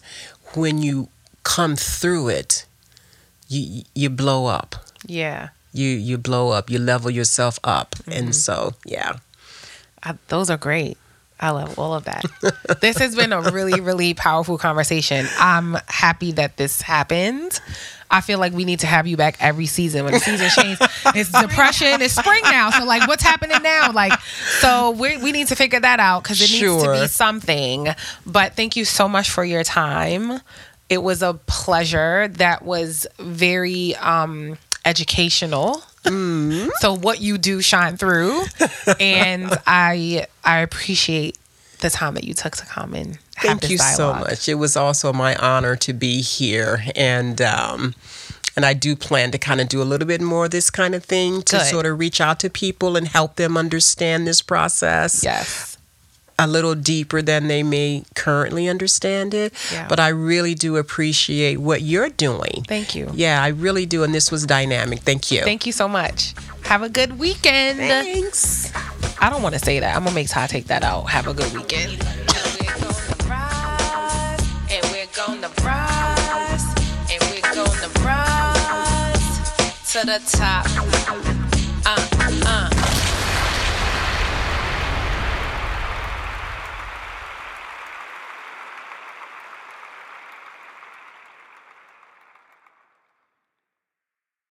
when 0.54 0.82
you 0.82 1.08
come 1.43 1.76
through 1.78 2.28
it, 2.30 2.66
you 3.48 3.84
you 3.96 4.10
blow 4.10 4.48
up. 4.48 4.76
yeah 5.08 5.50
You 5.72 5.89
you 6.10 6.18
blow 6.18 6.52
up. 6.52 6.70
You 6.70 6.80
level 6.80 7.10
yourself 7.12 7.60
up. 7.64 7.96
And 8.08 8.36
so, 8.36 8.74
yeah. 8.86 9.20
I, 10.06 10.16
those 10.28 10.49
are 10.49 10.58
great 10.58 10.97
i 11.39 11.49
love 11.49 11.78
all 11.78 11.93
of 11.93 12.06
that 12.06 12.24
this 12.82 12.97
has 12.99 13.16
been 13.16 13.34
a 13.34 13.41
really 13.41 13.82
really 13.82 14.14
powerful 14.14 14.58
conversation 14.58 15.26
i'm 15.38 15.78
happy 15.88 16.32
that 16.34 16.58
this 16.58 16.82
happened 16.82 17.60
I 18.10 18.22
feel 18.22 18.39
like 18.39 18.53
we 18.53 18.66
need 18.66 18.80
to 18.82 18.88
have 18.88 19.08
you 19.08 19.18
back 19.18 19.38
every 19.39 19.66
season 19.66 20.03
when 20.06 20.14
the 20.14 20.20
season 20.20 20.49
changes. 20.49 20.88
It's 21.08 21.32
depression. 21.41 22.01
It's 22.01 22.16
spring 22.16 22.41
now. 22.43 22.70
So 22.70 22.86
like, 22.86 23.08
what's 23.08 23.24
happening 23.24 23.62
now? 23.64 23.91
Like, 23.91 24.20
so 24.60 24.91
we 24.91 25.18
we 25.18 25.32
need 25.32 25.47
to 25.47 25.56
figure 25.56 25.80
that 25.80 25.99
out 25.99 26.24
because 26.24 26.39
it 26.41 26.51
needs 26.51 26.84
to 26.84 26.91
be 26.91 27.08
something. 27.08 27.88
But 28.26 28.56
thank 28.56 28.76
you 28.76 28.86
so 28.86 29.10
much 29.10 29.30
for 29.32 29.43
your 29.43 29.64
time. 29.64 30.39
It 30.88 30.99
was 30.99 31.24
a 31.24 31.34
pleasure. 31.47 32.28
That 32.28 32.64
was 32.64 33.08
very 33.20 33.95
um, 33.95 34.58
educational. 34.86 35.84
So 36.80 36.95
what 36.95 37.22
you 37.22 37.38
do 37.38 37.62
shine 37.62 37.97
through, 37.97 38.43
and 38.99 39.51
I 39.68 40.28
I 40.43 40.60
appreciate 40.60 41.38
the 41.80 41.89
time 41.89 42.16
that 42.16 42.24
you 42.24 42.34
took 42.34 42.56
to 42.56 42.66
come 42.66 42.93
and 42.93 43.18
have 43.36 43.60
Thank 43.60 43.70
you 43.70 43.78
so 43.78 44.14
much. 44.14 44.47
It 44.47 44.56
was 44.56 44.78
also 44.78 45.12
my 45.14 45.36
honor 45.36 45.76
to 45.78 45.93
be 45.93 46.22
here. 46.22 46.84
And 46.95 47.41
um, 47.41 47.95
and 48.56 48.66
I 48.66 48.74
do 48.74 48.95
plan 48.95 49.32
to 49.32 49.38
kind 49.38 49.60
of 49.60 49.68
do 49.68 49.82
a 49.82 49.84
little 49.84 50.08
bit 50.08 50.22
more 50.22 50.45
of 50.45 50.51
this 50.51 50.70
kind 50.70 50.95
of 50.95 51.03
thing 51.03 51.41
to 51.43 51.58
Good. 51.58 51.66
sort 51.66 51.86
of 51.86 51.99
reach 51.99 52.22
out 52.22 52.39
to 52.41 52.49
people 52.49 52.95
and 52.95 53.08
help 53.08 53.36
them 53.36 53.58
understand 53.58 54.26
this 54.26 54.41
process 54.41 55.24
Yes. 55.24 55.74
A 56.38 56.48
little 56.48 56.76
deeper 56.76 57.22
than 57.22 57.48
they 57.48 57.64
may 57.64 58.04
currently 58.14 58.68
understand 58.68 59.34
it. 59.34 59.54
Yeah. 59.72 59.88
But 59.88 60.00
I 60.00 60.10
really 60.10 60.54
do 60.56 60.78
appreciate 60.78 61.60
what 61.60 61.82
you're 61.82 62.10
doing. 62.10 62.64
Thank 62.68 62.96
you. 62.96 63.10
Yeah, 63.14 63.42
I 63.42 63.48
really 63.50 63.86
do. 63.86 64.04
And 64.04 64.14
this 64.14 64.32
was 64.32 64.46
dynamic. 64.46 65.00
Thank 65.00 65.32
you. 65.32 65.42
Thank 65.42 65.66
you 65.66 65.72
so 65.72 65.88
much. 65.88 66.34
Have 66.64 66.82
a 66.82 66.90
good 66.90 67.18
weekend. 67.20 67.78
Thanks. 67.80 68.72
I 69.20 69.30
don't 69.30 69.42
want 69.42 69.54
to 69.56 69.60
say 69.60 69.80
that. 69.80 69.96
I'm 69.96 70.04
gonna 70.04 70.16
make 70.16 70.30
Ty 70.30 70.48
take 70.48 70.66
that 70.68 70.84
out. 70.84 71.04
Have 71.10 71.28
a 71.28 71.34
good 71.34 71.54
weekend. 71.54 72.04
And 74.68 74.84
we're 74.92 75.08
gonna 75.16 75.50
rise, 75.64 76.66
and 77.12 77.22
we're 77.30 77.42
gonna 77.54 77.90
rise 78.04 79.28
to 79.94 80.06
the 80.06 80.20
top. 80.38 81.45